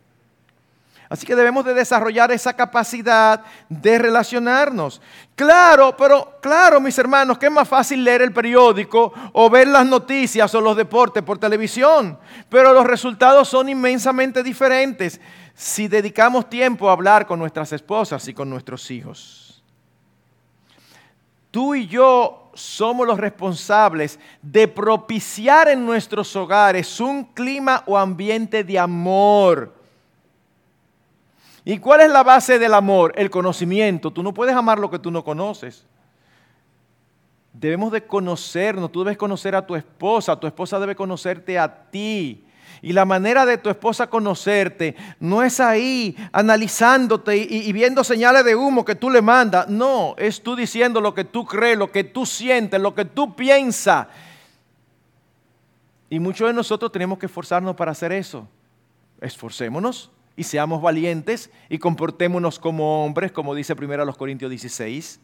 Así 1.09 1.27
que 1.27 1.37
debemos 1.37 1.65
de 1.65 1.75
desarrollar 1.75 2.33
esa 2.33 2.55
capacidad 2.55 3.43
de 3.69 3.99
relacionarnos. 3.99 5.01
Claro, 5.37 5.97
pero 5.97 6.39
claro, 6.43 6.81
mis 6.81 6.99
hermanos, 6.99 7.39
que 7.39 7.47
es 7.47 7.53
más 7.53 7.69
fácil 7.69 8.03
leer 8.03 8.23
el 8.23 8.33
periódico 8.33 9.13
o 9.33 9.49
ver 9.49 9.69
las 9.69 9.87
noticias 9.87 10.53
o 10.55 10.61
los 10.61 10.77
deportes 10.77 11.23
por 11.23 11.39
televisión, 11.39 12.19
pero 12.49 12.73
los 12.73 12.87
resultados 12.87 13.49
son 13.49 13.69
inmensamente 13.69 14.43
diferentes 14.43 15.21
si 15.55 15.89
dedicamos 15.89 16.51
tiempo 16.51 16.89
a 16.89 16.93
hablar 16.93 17.27
con 17.27 17.39
nuestras 17.39 17.73
esposas 17.73 18.27
y 18.29 18.35
con 18.35 18.51
nuestros 18.51 18.91
hijos. 18.91 19.63
Tú 21.51 21.75
y 21.75 21.87
yo 21.87 22.51
somos 22.53 23.07
los 23.07 23.19
responsables 23.19 24.19
de 24.43 24.67
propiciar 24.67 25.69
en 25.69 25.87
nuestros 25.87 26.35
hogares 26.35 27.01
un 27.01 27.25
clima 27.25 27.85
o 27.87 27.97
ambiente 27.97 28.65
de 28.65 28.79
amor 28.79 29.76
¿Y 31.69 31.79
cuál 31.79 32.03
es 32.03 32.11
la 32.13 32.23
base 32.23 32.61
del 32.61 32.73
amor? 32.75 33.13
El 33.17 33.29
conocimiento. 33.29 34.13
Tú 34.13 34.23
no 34.23 34.33
puedes 34.33 34.55
amar 34.55 34.79
lo 34.79 34.89
que 34.89 35.01
tú 35.01 35.11
no 35.11 35.25
conoces. 35.25 35.85
Debemos 37.53 37.91
de 37.91 38.07
conocernos. 38.07 38.93
Tú 38.93 39.03
debes 39.03 39.19
conocer 39.19 39.57
a 39.57 39.67
tu 39.67 39.75
esposa. 39.75 40.39
Tu 40.39 40.47
esposa 40.47 40.79
debe 40.79 40.95
conocerte 40.95 41.59
a 41.59 41.91
ti. 41.91 42.45
Y 42.83 42.93
la 42.93 43.05
manera 43.05 43.45
de 43.45 43.59
tu 43.59 43.69
esposa 43.69 44.07
conocerte 44.07 44.95
no 45.19 45.43
es 45.43 45.59
ahí 45.59 46.17
analizándote 46.31 47.37
y, 47.37 47.73
viendo 47.73 48.05
señales 48.05 48.45
de 48.45 48.55
humo 48.55 48.85
que 48.85 48.95
tú 48.95 49.11
le 49.11 49.21
mandas. 49.21 49.69
No, 49.69 50.15
es 50.19 50.41
tú 50.41 50.55
diciendo 50.55 51.01
lo 51.01 51.15
que 51.15 51.25
tú 51.25 51.45
crees, 51.45 51.77
lo 51.77 51.91
que 51.91 52.05
tú 52.05 52.27
sientes, 52.27 52.81
lo 52.81 52.95
que 52.95 53.07
tú 53.07 53.35
piensas. 53.35 54.07
Y 56.09 56.21
muchos 56.21 56.47
de 56.47 56.55
nosotros 56.55 56.93
tenemos 56.93 57.19
que 57.19 57.27
esforzarnos 57.27 57.75
para 57.75 57.91
hacer 57.91 58.13
eso. 58.13 58.47
Esforcémonos 59.21 60.13
y 60.37 60.45
seamos 60.45 60.83
valientes 60.83 61.51
y 61.71 61.79
comportémonos 61.79 62.59
como 62.59 63.05
hombres, 63.05 63.33
como 63.33 63.55
dice 63.55 63.75
primero 63.75 64.05
los 64.05 64.19
Corintios 64.19 64.51
16. 64.51 65.19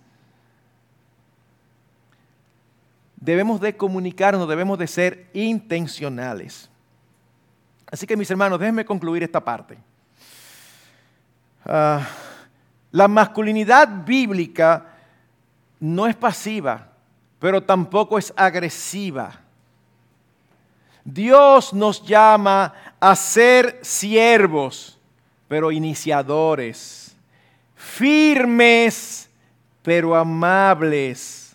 Debemos 3.16 3.60
de 3.60 3.76
comunicarnos, 3.76 4.48
debemos 4.48 4.78
de 4.78 4.86
ser 4.86 5.28
intencionales. 5.34 6.70
Así 7.90 8.06
que 8.06 8.16
mis 8.16 8.30
hermanos, 8.30 8.58
déjenme 8.58 8.86
concluir 8.86 9.22
esta 9.22 9.44
parte. 9.44 9.76
Ah, 11.64 12.08
la 12.90 13.06
masculinidad 13.06 14.04
bíblica 14.04 14.86
no 15.78 16.06
es 16.06 16.16
pasiva, 16.16 16.88
pero 17.38 17.62
tampoco 17.62 18.18
es 18.18 18.32
agresiva. 18.34 19.40
Dios 21.04 21.74
nos 21.74 22.02
llama 22.04 22.72
a 22.98 23.14
ser 23.14 23.78
siervos 23.82 24.98
pero 25.53 25.70
iniciadores, 25.70 27.14
firmes, 27.74 29.28
pero 29.82 30.16
amables, 30.16 31.55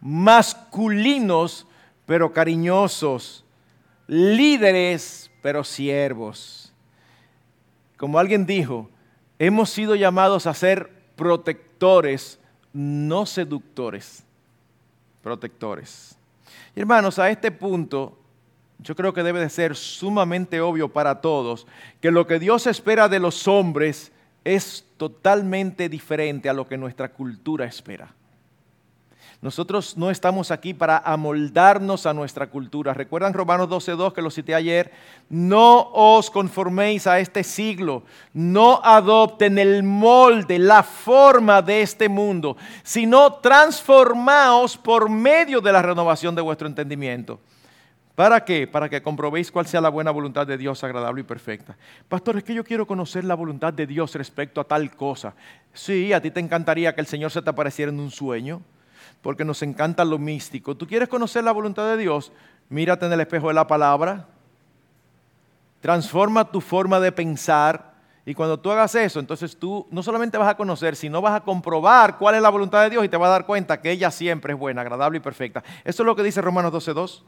masculinos, 0.00 1.66
pero 2.06 2.32
cariñosos, 2.32 3.44
líderes, 4.06 5.30
pero 5.42 5.62
siervos. 5.62 6.72
Como 7.98 8.18
alguien 8.18 8.46
dijo, 8.46 8.88
hemos 9.38 9.68
sido 9.68 9.94
llamados 9.94 10.46
a 10.46 10.54
ser 10.54 10.90
protectores, 11.14 12.38
no 12.72 13.26
seductores, 13.26 14.24
protectores. 15.22 16.16
Y 16.74 16.80
hermanos, 16.80 17.18
a 17.18 17.28
este 17.28 17.50
punto 17.50 18.17
yo 18.78 18.94
creo 18.94 19.12
que 19.12 19.22
debe 19.22 19.40
de 19.40 19.50
ser 19.50 19.74
sumamente 19.74 20.60
obvio 20.60 20.88
para 20.88 21.20
todos 21.20 21.66
que 22.00 22.10
lo 22.10 22.26
que 22.26 22.38
Dios 22.38 22.66
espera 22.66 23.08
de 23.08 23.18
los 23.18 23.48
hombres 23.48 24.12
es 24.44 24.84
totalmente 24.96 25.88
diferente 25.88 26.48
a 26.48 26.52
lo 26.52 26.66
que 26.66 26.78
nuestra 26.78 27.08
cultura 27.10 27.66
espera. 27.66 28.14
Nosotros 29.40 29.96
no 29.96 30.10
estamos 30.10 30.50
aquí 30.50 30.74
para 30.74 30.98
amoldarnos 30.98 32.06
a 32.06 32.14
nuestra 32.14 32.48
cultura. 32.48 32.92
¿Recuerdan 32.92 33.32
Romanos 33.32 33.68
12.2 33.68 34.12
que 34.12 34.22
lo 34.22 34.30
cité 34.30 34.52
ayer? 34.52 34.90
No 35.28 35.90
os 35.92 36.28
conforméis 36.28 37.06
a 37.06 37.20
este 37.20 37.44
siglo, 37.44 38.02
no 38.32 38.80
adopten 38.82 39.58
el 39.58 39.84
molde, 39.84 40.58
la 40.58 40.82
forma 40.82 41.62
de 41.62 41.82
este 41.82 42.08
mundo, 42.08 42.56
sino 42.82 43.34
transformaos 43.34 44.76
por 44.76 45.08
medio 45.08 45.60
de 45.60 45.70
la 45.70 45.82
renovación 45.82 46.34
de 46.34 46.42
vuestro 46.42 46.66
entendimiento 46.66 47.38
¿Para 48.18 48.44
qué? 48.44 48.66
Para 48.66 48.88
que 48.88 49.00
comprobéis 49.00 49.52
cuál 49.52 49.68
sea 49.68 49.80
la 49.80 49.90
buena 49.90 50.10
voluntad 50.10 50.44
de 50.44 50.58
Dios, 50.58 50.82
agradable 50.82 51.20
y 51.20 51.22
perfecta. 51.22 51.76
Pastor, 52.08 52.36
es 52.36 52.42
que 52.42 52.52
yo 52.52 52.64
quiero 52.64 52.84
conocer 52.84 53.22
la 53.22 53.36
voluntad 53.36 53.72
de 53.72 53.86
Dios 53.86 54.12
respecto 54.16 54.60
a 54.60 54.64
tal 54.64 54.90
cosa. 54.90 55.34
Sí, 55.72 56.12
a 56.12 56.20
ti 56.20 56.32
te 56.32 56.40
encantaría 56.40 56.92
que 56.96 57.00
el 57.00 57.06
Señor 57.06 57.30
se 57.30 57.42
te 57.42 57.48
apareciera 57.48 57.92
en 57.92 58.00
un 58.00 58.10
sueño, 58.10 58.60
porque 59.22 59.44
nos 59.44 59.62
encanta 59.62 60.04
lo 60.04 60.18
místico. 60.18 60.76
¿Tú 60.76 60.84
quieres 60.84 61.08
conocer 61.08 61.44
la 61.44 61.52
voluntad 61.52 61.88
de 61.88 61.96
Dios? 61.96 62.32
Mírate 62.68 63.06
en 63.06 63.12
el 63.12 63.20
espejo 63.20 63.46
de 63.46 63.54
la 63.54 63.68
palabra. 63.68 64.26
Transforma 65.80 66.50
tu 66.50 66.60
forma 66.60 66.98
de 66.98 67.12
pensar. 67.12 67.94
Y 68.26 68.34
cuando 68.34 68.58
tú 68.58 68.72
hagas 68.72 68.96
eso, 68.96 69.20
entonces 69.20 69.56
tú 69.56 69.86
no 69.92 70.02
solamente 70.02 70.36
vas 70.38 70.48
a 70.48 70.56
conocer, 70.56 70.96
sino 70.96 71.22
vas 71.22 71.36
a 71.36 71.44
comprobar 71.44 72.18
cuál 72.18 72.34
es 72.34 72.42
la 72.42 72.50
voluntad 72.50 72.82
de 72.82 72.90
Dios 72.90 73.04
y 73.04 73.08
te 73.08 73.16
vas 73.16 73.28
a 73.28 73.30
dar 73.34 73.46
cuenta 73.46 73.80
que 73.80 73.92
ella 73.92 74.10
siempre 74.10 74.54
es 74.54 74.58
buena, 74.58 74.80
agradable 74.80 75.18
y 75.18 75.20
perfecta. 75.20 75.62
Eso 75.84 76.02
es 76.02 76.06
lo 76.06 76.16
que 76.16 76.24
dice 76.24 76.42
Romanos 76.42 76.72
12.2. 76.72 77.22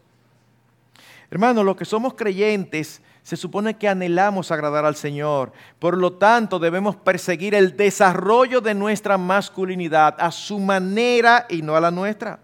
Hermanos, 1.30 1.64
los 1.64 1.76
que 1.76 1.84
somos 1.84 2.14
creyentes, 2.14 3.00
se 3.22 3.36
supone 3.36 3.74
que 3.74 3.88
anhelamos 3.88 4.50
agradar 4.50 4.84
al 4.84 4.96
Señor. 4.96 5.52
Por 5.78 5.96
lo 5.96 6.14
tanto, 6.14 6.58
debemos 6.58 6.96
perseguir 6.96 7.54
el 7.54 7.76
desarrollo 7.76 8.60
de 8.60 8.74
nuestra 8.74 9.16
masculinidad 9.16 10.16
a 10.18 10.32
su 10.32 10.58
manera 10.58 11.46
y 11.48 11.62
no 11.62 11.76
a 11.76 11.80
la 11.80 11.90
nuestra. 11.90 12.40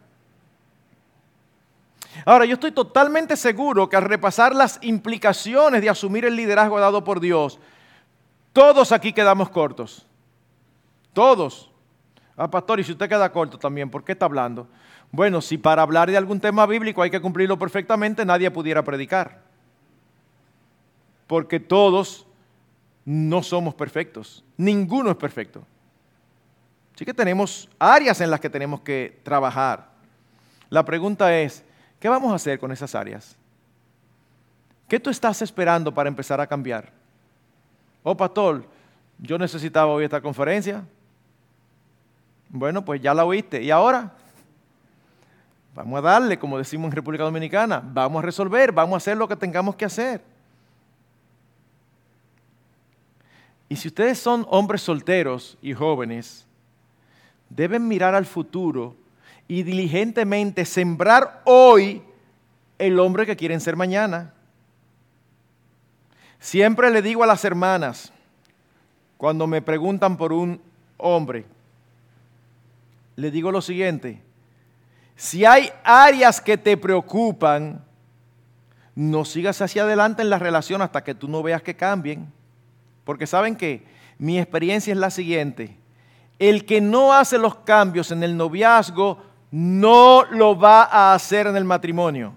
Ahora, 2.25 2.45
yo 2.45 2.55
estoy 2.55 2.73
totalmente 2.73 3.37
seguro 3.37 3.89
que 3.89 3.97
al 3.97 4.05
repasar 4.05 4.55
las 4.55 4.79
implicaciones 4.83 5.83
de 5.83 5.91
asumir 5.91 6.25
el 6.25 6.37
liderazgo 6.37 6.79
dado 6.79 7.03
por 7.03 7.21
Dios, 7.21 7.59
todos 8.53 8.93
aquí 8.93 9.13
quedamos 9.13 9.51
cortos. 9.51 10.07
Todos. 11.13 11.71
Ah, 12.37 12.51
pastor, 12.51 12.81
y 12.81 12.85
si 12.85 12.93
usted 12.93 13.09
queda 13.09 13.33
corto 13.33 13.59
también, 13.59 13.91
¿por 13.91 14.05
qué 14.05 14.13
está 14.13 14.27
hablando? 14.27 14.69
Bueno, 15.11 15.41
si 15.41 15.57
para 15.59 15.83
hablar 15.83 16.11
de 16.11 16.17
algún 16.17 16.41
tema 16.41 16.67
bíblico 16.67 17.03
hay 17.03 17.11
que 17.11 17.21
cumplirlo 17.21 17.59
perfectamente, 17.59 18.25
nadie 18.25 18.51
pudiera 18.51 18.83
predicar. 18.83 19.41
Porque 21.27 21.59
todos 21.61 22.27
no 23.05 23.43
somos 23.43 23.75
perfectos. 23.75 24.45
Ninguno 24.57 25.11
es 25.11 25.17
perfecto. 25.17 25.65
Sí 26.97 27.05
que 27.05 27.15
tenemos 27.15 27.69
áreas 27.79 28.21
en 28.21 28.31
las 28.31 28.41
que 28.41 28.51
tenemos 28.51 28.81
que 28.81 29.21
trabajar. 29.23 29.89
La 30.71 30.85
pregunta 30.85 31.37
es, 31.37 31.65
¿qué 32.01 32.09
vamos 32.09 32.33
a 32.33 32.37
hacer 32.37 32.59
con 32.59 32.73
esas 32.73 32.95
áreas? 32.95 33.37
¿Qué 34.89 34.99
tú 34.99 35.11
estás 35.11 35.43
esperando 35.43 35.93
para 35.93 36.09
empezar 36.09 36.41
a 36.41 36.47
cambiar? 36.47 36.93
Oh, 38.03 38.17
pastor, 38.17 38.65
yo 39.19 39.37
necesitaba 39.37 39.93
oír 39.93 40.05
esta 40.05 40.21
conferencia. 40.21 40.85
Bueno, 42.49 42.85
pues 42.85 43.01
ya 43.01 43.13
la 43.13 43.25
oíste. 43.25 43.63
¿Y 43.63 43.71
ahora? 43.71 44.13
Vamos 45.77 45.99
a 45.99 46.01
darle, 46.01 46.39
como 46.39 46.57
decimos 46.57 46.87
en 46.87 46.93
República 46.93 47.25
Dominicana, 47.25 47.83
vamos 47.85 48.23
a 48.23 48.27
resolver, 48.27 48.73
vamos 48.73 48.95
a 48.95 48.97
hacer 48.97 49.15
lo 49.15 49.29
que 49.29 49.37
tengamos 49.37 49.77
que 49.77 49.85
hacer. 49.85 50.23
Y 53.69 53.77
si 53.77 53.89
ustedes 53.89 54.19
son 54.19 54.47
hombres 54.49 54.81
solteros 54.81 55.59
y 55.61 55.75
jóvenes, 55.75 56.47
deben 57.51 57.87
mirar 57.87 58.15
al 58.15 58.25
futuro 58.25 58.97
y 59.49 59.65
diligentemente 59.65 60.65
sembrar 60.65 61.43
hoy 61.45 62.03
el 62.79 62.99
hombre 62.99 63.27
que 63.27 63.37
quieren 63.37 63.61
ser 63.61 63.77
mañana. 63.77 64.33
Siempre 66.41 66.91
le 66.91 67.03
digo 67.03 67.23
a 67.23 67.27
las 67.27 67.45
hermanas, 67.45 68.15
cuando 69.19 69.47
me 69.47 69.61
preguntan 69.61 70.17
por 70.17 70.33
un 70.33 70.59
hombre, 70.97 71.45
le 73.17 73.31
digo 73.31 73.53
lo 73.53 73.61
siguiente, 73.61 74.23
si 75.17 75.45
hay 75.45 75.71
áreas 75.83 76.41
que 76.41 76.59
te 76.59 76.77
preocupan, 76.77 77.83
no 78.95 79.25
sigas 79.25 79.61
hacia 79.63 79.83
adelante 79.83 80.23
en 80.23 80.31
la 80.31 80.39
relación 80.39 80.83
hasta 80.83 81.03
que 81.03 81.15
tú 81.15 81.27
no 81.27 81.43
veas 81.43 81.63
que 81.63 81.75
cambien. 81.75 82.33
Porque 83.05 83.27
saben 83.27 83.57
que 83.57 83.87
mi 84.19 84.39
experiencia 84.39 84.93
es 84.93 84.99
la 84.99 85.11
siguiente, 85.11 85.77
el 86.39 86.67
que 86.67 86.81
no 86.81 87.13
hace 87.13 87.39
los 87.39 87.55
cambios 87.57 88.11
en 88.11 88.23
el 88.23 88.37
noviazgo 88.37 89.23
no 89.51 90.25
lo 90.31 90.59
va 90.59 90.83
a 90.85 91.15
hacer 91.15 91.47
en 91.47 91.57
el 91.57 91.65
matrimonio. 91.65 92.35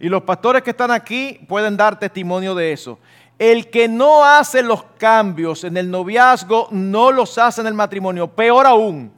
Y 0.00 0.08
los 0.08 0.22
pastores 0.22 0.62
que 0.62 0.70
están 0.70 0.90
aquí 0.90 1.40
pueden 1.46 1.76
dar 1.76 1.98
testimonio 1.98 2.54
de 2.54 2.72
eso. 2.72 2.98
El 3.38 3.70
que 3.70 3.86
no 3.86 4.24
hace 4.24 4.62
los 4.62 4.82
cambios 4.98 5.62
en 5.64 5.76
el 5.76 5.90
noviazgo 5.90 6.68
no 6.70 7.12
los 7.12 7.38
hace 7.38 7.60
en 7.60 7.66
el 7.66 7.74
matrimonio. 7.74 8.28
Peor 8.28 8.66
aún, 8.66 9.12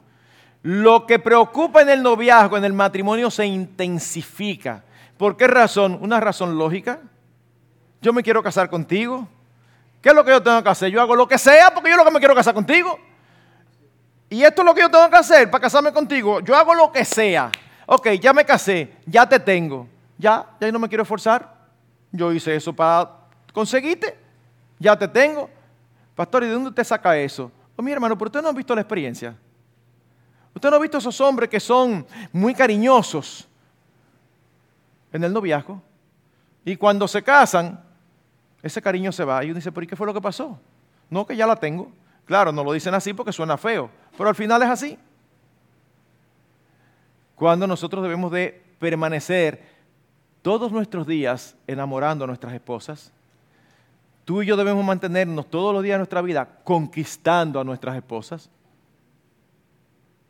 lo 0.63 1.07
que 1.07 1.19
preocupa 1.19 1.83
en 1.83 1.89
el 1.89 2.03
noviazgo, 2.03 2.57
en 2.57 2.65
el 2.65 2.73
matrimonio, 2.73 3.31
se 3.31 3.47
intensifica. 3.47 4.85
¿Por 5.17 5.37
qué 5.37 5.47
razón? 5.47 5.99
Una 6.01 6.21
razón 6.21 6.57
lógica. 6.57 7.01
Yo 8.01 8.13
me 8.13 8.23
quiero 8.23 8.43
casar 8.43 8.69
contigo. 8.71 9.29
¿Qué 10.01 10.09
es 10.09 10.15
lo 10.15 10.25
que 10.25 10.31
yo 10.31 10.43
tengo 10.43 10.63
que 10.63 10.69
hacer? 10.69 10.91
Yo 10.91 11.01
hago 11.01 11.15
lo 11.15 11.29
que 11.29 11.39
sea 11.39 11.73
porque 11.73 11.91
yo 11.91 11.97
lo 11.97 12.05
que 12.05 12.11
me 12.11 12.19
quiero 12.19 12.35
casar 12.35 12.55
contigo. 12.55 12.99
Y 14.31 14.43
esto 14.43 14.63
es 14.63 14.67
lo 14.67 14.75
que 14.75 14.81
yo 14.81 14.91
tengo 14.91 15.09
que 15.11 15.17
hacer 15.17 15.51
para 15.51 15.63
casarme 15.63 15.93
contigo. 15.93 16.41
Yo 16.41 16.57
hago 16.57 16.75
lo 16.75 16.91
que 16.91 17.05
sea. 17.05 17.51
Ok, 17.87 18.09
ya 18.21 18.33
me 18.33 18.45
casé, 18.45 18.93
ya 19.07 19.29
te 19.29 19.39
tengo 19.39 19.87
ya, 20.23 20.47
ya 20.61 20.73
no 20.73 20.79
me 20.79 20.89
quiero 20.89 21.03
esforzar. 21.03 21.53
Yo 22.13 22.33
hice 22.33 22.55
eso 22.55 22.73
para 22.73 23.11
conseguirte, 23.53 24.17
ya 24.79 24.97
te 24.97 25.09
tengo. 25.09 25.51
Pastor, 26.15 26.45
¿y 26.45 26.47
de 26.47 26.53
dónde 26.53 26.69
usted 26.69 26.85
saca 26.85 27.17
eso? 27.19 27.51
Oh, 27.75 27.83
mi 27.83 27.91
hermano, 27.91 28.17
pero 28.17 28.29
usted 28.29 28.43
no 28.43 28.49
ha 28.49 28.53
visto 28.53 28.75
la 28.75 28.83
experiencia. 28.83 29.37
Usted 30.55 30.71
no 30.71 30.77
ha 30.77 30.81
visto 30.81 30.99
esos 30.99 31.21
hombres 31.21 31.49
que 31.49 31.61
son 31.61 32.07
muy 32.33 32.55
cariñosos 32.55 33.49
en 35.13 35.25
el 35.25 35.33
noviazgo. 35.33 35.81
Y 36.65 36.77
cuando 36.77 37.09
se 37.09 37.23
casan, 37.23 37.83
ese 38.63 38.81
cariño 38.81 39.13
se 39.13 39.25
va. 39.25 39.43
Y 39.45 39.47
uno 39.47 39.57
dice, 39.57 39.73
¿pero 39.73 39.87
qué 39.87 39.97
fue 39.97 40.07
lo 40.07 40.15
que 40.15 40.21
pasó? 40.21 40.59
No, 41.11 41.27
que 41.27 41.37
ya 41.37 41.47
la 41.47 41.57
tengo. 41.57 41.91
Claro, 42.25 42.53
no 42.53 42.63
lo 42.63 42.73
dicen 42.73 42.95
así 42.95 43.13
porque 43.13 43.33
suena 43.33 43.59
feo, 43.59 43.91
pero 44.17 44.29
al 44.29 44.35
final 44.35 44.63
es 44.63 44.69
así. 44.69 44.99
Cuando 47.35 47.67
nosotros 47.67 48.03
debemos 48.03 48.31
de 48.31 48.63
permanecer 48.79 49.73
todos 50.43 50.73
nuestros 50.73 51.07
días 51.07 51.57
enamorando 51.67 52.25
a 52.25 52.27
nuestras 52.27 52.53
esposas. 52.53 53.13
Tú 54.25 54.43
y 54.43 54.47
yo 54.47 54.57
debemos 54.57 54.85
mantenernos 54.85 55.49
todos 55.49 55.75
los 55.75 55.83
días 55.83 55.95
de 55.95 55.99
nuestra 55.99 56.23
vida 56.23 56.49
conquistando 56.65 57.61
a 57.61 57.65
nuestras 57.65 57.97
esposas. 57.97 58.51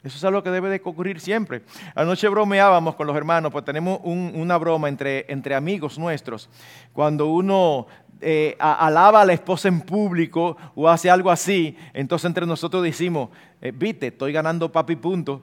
Eso 0.04 0.16
es 0.16 0.24
algo 0.24 0.42
que 0.42 0.50
debe 0.50 0.68
de 0.68 0.80
ocurrir 0.84 1.20
siempre. 1.20 1.62
Anoche 1.94 2.28
bromeábamos 2.28 2.96
con 2.96 3.06
los 3.06 3.16
hermanos, 3.16 3.52
pues 3.52 3.64
tenemos 3.64 4.00
una 4.02 4.58
broma 4.58 4.88
entre, 4.88 5.24
entre 5.28 5.54
amigos 5.54 5.96
nuestros. 5.96 6.50
Cuando 6.92 7.28
uno 7.28 7.86
eh, 8.20 8.56
alaba 8.58 9.20
a 9.22 9.24
la 9.24 9.32
esposa 9.32 9.68
en 9.68 9.80
público 9.80 10.56
o 10.74 10.88
hace 10.88 11.08
algo 11.08 11.30
así, 11.30 11.76
entonces 11.92 12.26
entre 12.26 12.46
nosotros 12.46 12.82
decimos, 12.82 13.30
eh, 13.60 13.72
viste, 13.72 14.08
estoy 14.08 14.32
ganando 14.32 14.72
papi 14.72 14.96
punto. 14.96 15.42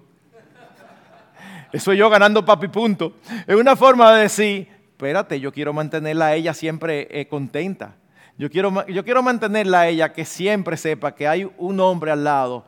Eso 1.72 1.94
yo 1.94 2.10
ganando 2.10 2.44
papi 2.44 2.68
punto. 2.68 3.14
Es 3.48 3.56
una 3.56 3.78
forma 3.78 4.14
de 4.14 4.24
decir, 4.24 4.68
espérate, 4.92 5.40
yo 5.40 5.54
quiero 5.54 5.72
mantenerla 5.72 6.28
a 6.28 6.36
ella 6.36 6.54
siempre 6.54 7.08
eh, 7.12 7.30
contenta. 7.30 7.96
Yo 8.38 8.50
quiero, 8.50 8.86
yo 8.88 9.06
quiero 9.06 9.24
mantenerla 9.24 9.82
a 9.82 9.88
ella 9.88 10.12
que 10.12 10.26
siempre 10.26 10.76
sepa 10.76 11.16
que 11.16 11.30
hay 11.30 11.50
un 11.58 11.80
hombre 11.80 12.12
al 12.12 12.26
lado 12.26 12.66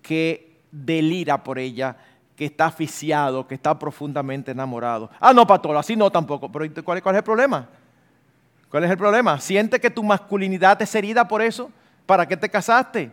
que 0.00 0.53
delira 0.74 1.42
por 1.42 1.58
ella, 1.58 1.96
que 2.36 2.46
está 2.46 2.66
aficiado, 2.66 3.46
que 3.46 3.54
está 3.54 3.78
profundamente 3.78 4.50
enamorado. 4.50 5.08
Ah, 5.20 5.32
no, 5.32 5.46
Patola, 5.46 5.80
así 5.80 5.94
no 5.94 6.10
tampoco. 6.10 6.50
Pero 6.50 6.84
¿cuál, 6.84 7.02
¿cuál 7.02 7.14
es 7.14 7.18
el 7.18 7.24
problema? 7.24 7.68
¿Cuál 8.68 8.84
es 8.84 8.90
el 8.90 8.98
problema? 8.98 9.38
¿Siente 9.38 9.80
que 9.80 9.88
tu 9.88 10.02
masculinidad 10.02 10.80
es 10.82 10.92
herida 10.94 11.28
por 11.28 11.40
eso? 11.42 11.70
¿Para 12.06 12.26
qué 12.26 12.36
te 12.36 12.48
casaste? 12.48 13.12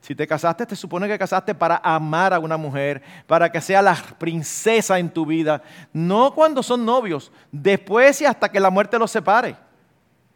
Si 0.00 0.14
te 0.14 0.26
casaste, 0.26 0.64
te 0.64 0.76
supone 0.76 1.06
que 1.06 1.18
casaste 1.18 1.54
para 1.54 1.80
amar 1.84 2.32
a 2.32 2.38
una 2.38 2.56
mujer, 2.56 3.02
para 3.26 3.50
que 3.52 3.60
sea 3.60 3.82
la 3.82 3.94
princesa 4.18 4.98
en 4.98 5.10
tu 5.10 5.26
vida. 5.26 5.60
No 5.92 6.32
cuando 6.34 6.62
son 6.62 6.86
novios, 6.86 7.30
después 7.52 8.22
y 8.22 8.24
hasta 8.24 8.48
que 8.48 8.60
la 8.60 8.70
muerte 8.70 8.98
los 8.98 9.10
separe. 9.10 9.56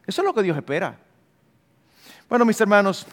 Eso 0.05 0.21
es 0.21 0.25
lo 0.25 0.33
que 0.33 0.43
Dios 0.43 0.57
espera. 0.57 0.95
Bueno, 2.29 2.45
mis 2.45 2.59
hermanos, 2.61 3.07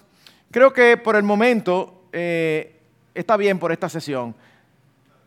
creo 0.50 0.72
que 0.72 0.96
por 0.96 1.16
el 1.16 1.22
momento 1.22 2.08
eh, 2.12 2.79
está 3.14 3.36
bien 3.36 3.58
por 3.58 3.72
esta 3.72 3.88
sesión. 3.88 4.34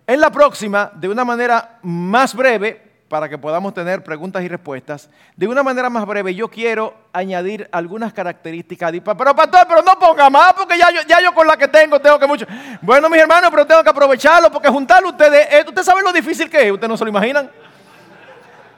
En 0.05 0.19
la 0.19 0.31
próxima, 0.31 0.91
de 0.95 1.07
una 1.09 1.23
manera 1.23 1.79
más 1.81 2.35
breve, 2.35 2.93
para 3.13 3.29
que 3.29 3.37
podamos 3.37 3.75
tener 3.75 4.03
preguntas 4.03 4.41
y 4.41 4.47
respuestas. 4.47 5.07
De 5.35 5.47
una 5.47 5.61
manera 5.61 5.87
más 5.87 6.03
breve, 6.03 6.33
yo 6.33 6.49
quiero 6.49 6.95
añadir 7.13 7.69
algunas 7.71 8.11
características. 8.11 8.91
Pero 8.91 9.35
pastor, 9.35 9.67
pero 9.67 9.83
no 9.83 9.99
ponga 9.99 10.31
más, 10.31 10.53
porque 10.53 10.79
ya 10.79 10.89
yo, 10.89 11.01
ya 11.07 11.21
yo 11.21 11.31
con 11.31 11.45
la 11.45 11.55
que 11.55 11.67
tengo 11.67 11.99
tengo 11.99 12.17
que 12.17 12.25
mucho. 12.25 12.47
Bueno, 12.81 13.11
mis 13.11 13.21
hermanos, 13.21 13.51
pero 13.51 13.67
tengo 13.67 13.83
que 13.83 13.89
aprovecharlo, 13.91 14.51
porque 14.51 14.67
juntarlo 14.67 15.09
ustedes, 15.09 15.47
eh, 15.51 15.63
ustedes 15.67 15.85
saben 15.85 16.03
lo 16.03 16.11
difícil 16.11 16.49
que 16.49 16.65
es, 16.65 16.71
ustedes 16.71 16.89
no 16.89 16.97
se 16.97 17.03
lo 17.03 17.11
imaginan. 17.11 17.51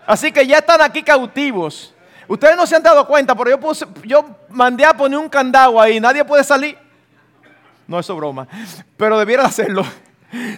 Así 0.06 0.34
que 0.34 0.46
ya 0.46 0.58
están 0.58 0.82
aquí 0.82 1.02
cautivos. 1.02 1.94
Ustedes 2.28 2.58
no 2.58 2.68
se 2.68 2.76
han 2.76 2.84
dado 2.84 3.08
cuenta, 3.08 3.36
pero 3.36 3.52
yo, 3.52 3.60
puse, 3.60 3.86
yo 4.04 4.26
mandé 4.50 4.84
a 4.84 4.94
poner 4.94 5.18
un 5.18 5.30
candado 5.30 5.80
ahí, 5.80 5.98
nadie 6.02 6.26
puede 6.26 6.44
salir. 6.44 6.78
No, 7.88 8.00
eso 8.00 8.14
es 8.14 8.18
broma, 8.18 8.48
pero 8.98 9.20
debiera 9.20 9.46
hacerlo. 9.46 9.84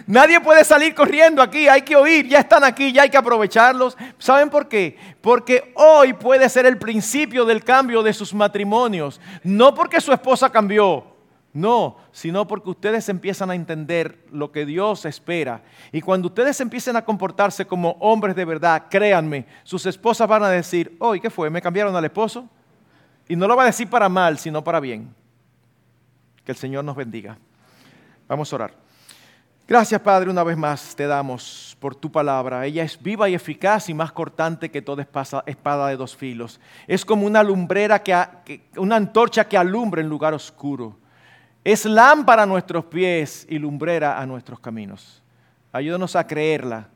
Nadie 0.06 0.40
puede 0.40 0.64
salir 0.64 0.94
corriendo 0.94 1.42
aquí, 1.42 1.68
hay 1.68 1.82
que 1.82 1.94
oír, 1.94 2.26
ya 2.26 2.40
están 2.40 2.64
aquí, 2.64 2.92
ya 2.92 3.02
hay 3.02 3.10
que 3.10 3.16
aprovecharlos. 3.16 3.96
¿Saben 4.18 4.50
por 4.50 4.68
qué? 4.68 4.96
Porque 5.20 5.72
hoy 5.76 6.14
puede 6.14 6.48
ser 6.48 6.66
el 6.66 6.78
principio 6.78 7.44
del 7.44 7.62
cambio 7.62 8.02
de 8.02 8.12
sus 8.12 8.34
matrimonios. 8.34 9.20
No 9.44 9.74
porque 9.74 10.00
su 10.00 10.12
esposa 10.12 10.50
cambió, 10.50 11.04
no, 11.52 11.96
sino 12.12 12.46
porque 12.46 12.70
ustedes 12.70 13.08
empiezan 13.08 13.50
a 13.50 13.54
entender 13.54 14.24
lo 14.32 14.50
que 14.50 14.66
Dios 14.66 15.04
espera. 15.04 15.62
Y 15.92 16.00
cuando 16.00 16.28
ustedes 16.28 16.60
empiecen 16.60 16.96
a 16.96 17.04
comportarse 17.04 17.66
como 17.66 17.92
hombres 18.00 18.34
de 18.34 18.44
verdad, 18.44 18.84
créanme, 18.90 19.46
sus 19.62 19.86
esposas 19.86 20.28
van 20.28 20.42
a 20.42 20.50
decir, 20.50 20.96
hoy, 20.98 21.20
¿qué 21.20 21.30
fue? 21.30 21.50
¿Me 21.50 21.62
cambiaron 21.62 21.94
al 21.94 22.04
esposo? 22.04 22.48
Y 23.28 23.36
no 23.36 23.46
lo 23.46 23.56
va 23.56 23.64
a 23.64 23.66
decir 23.66 23.88
para 23.88 24.08
mal, 24.08 24.38
sino 24.38 24.64
para 24.64 24.80
bien. 24.80 25.14
Que 26.48 26.52
el 26.52 26.56
Señor 26.56 26.82
nos 26.82 26.96
bendiga. 26.96 27.36
Vamos 28.26 28.50
a 28.50 28.56
orar. 28.56 28.74
Gracias, 29.68 30.00
Padre, 30.00 30.30
una 30.30 30.42
vez 30.42 30.56
más 30.56 30.96
te 30.96 31.06
damos 31.06 31.76
por 31.78 31.94
tu 31.94 32.10
palabra. 32.10 32.64
Ella 32.64 32.84
es 32.84 32.98
viva 32.98 33.28
y 33.28 33.34
eficaz 33.34 33.90
y 33.90 33.92
más 33.92 34.12
cortante 34.12 34.70
que 34.70 34.80
toda 34.80 35.06
espada 35.44 35.88
de 35.88 35.96
dos 35.98 36.16
filos. 36.16 36.58
Es 36.86 37.04
como 37.04 37.26
una 37.26 37.42
lumbrera, 37.42 38.02
que, 38.02 38.62
una 38.78 38.96
antorcha 38.96 39.46
que 39.46 39.58
alumbra 39.58 40.00
en 40.00 40.08
lugar 40.08 40.32
oscuro. 40.32 40.96
Es 41.62 41.84
lámpara 41.84 42.44
a 42.44 42.46
nuestros 42.46 42.86
pies 42.86 43.46
y 43.50 43.58
lumbrera 43.58 44.18
a 44.18 44.24
nuestros 44.24 44.58
caminos. 44.58 45.22
Ayúdanos 45.70 46.16
a 46.16 46.26
creerla, 46.26 46.88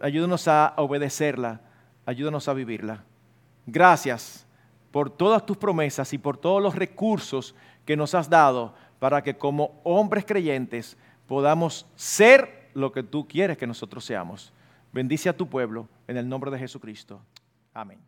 ayúdanos 0.00 0.48
a 0.48 0.74
obedecerla, 0.76 1.60
ayúdanos 2.04 2.48
a 2.48 2.52
vivirla. 2.52 3.04
Gracias 3.64 4.44
por 4.90 5.08
todas 5.08 5.46
tus 5.46 5.56
promesas 5.56 6.12
y 6.12 6.18
por 6.18 6.36
todos 6.36 6.60
los 6.60 6.74
recursos 6.74 7.54
que 7.88 7.96
nos 7.96 8.14
has 8.14 8.28
dado 8.28 8.74
para 8.98 9.22
que 9.22 9.36
como 9.36 9.80
hombres 9.84 10.24
creyentes 10.24 10.96
podamos 11.26 11.86
ser 11.94 12.70
lo 12.74 12.92
que 12.92 13.02
tú 13.02 13.26
quieres 13.26 13.58
que 13.58 13.66
nosotros 13.66 14.04
seamos. 14.04 14.52
Bendice 14.92 15.28
a 15.28 15.36
tu 15.36 15.48
pueblo 15.48 15.88
en 16.06 16.16
el 16.16 16.28
nombre 16.28 16.50
de 16.50 16.58
Jesucristo. 16.58 17.20
Amén. 17.74 18.07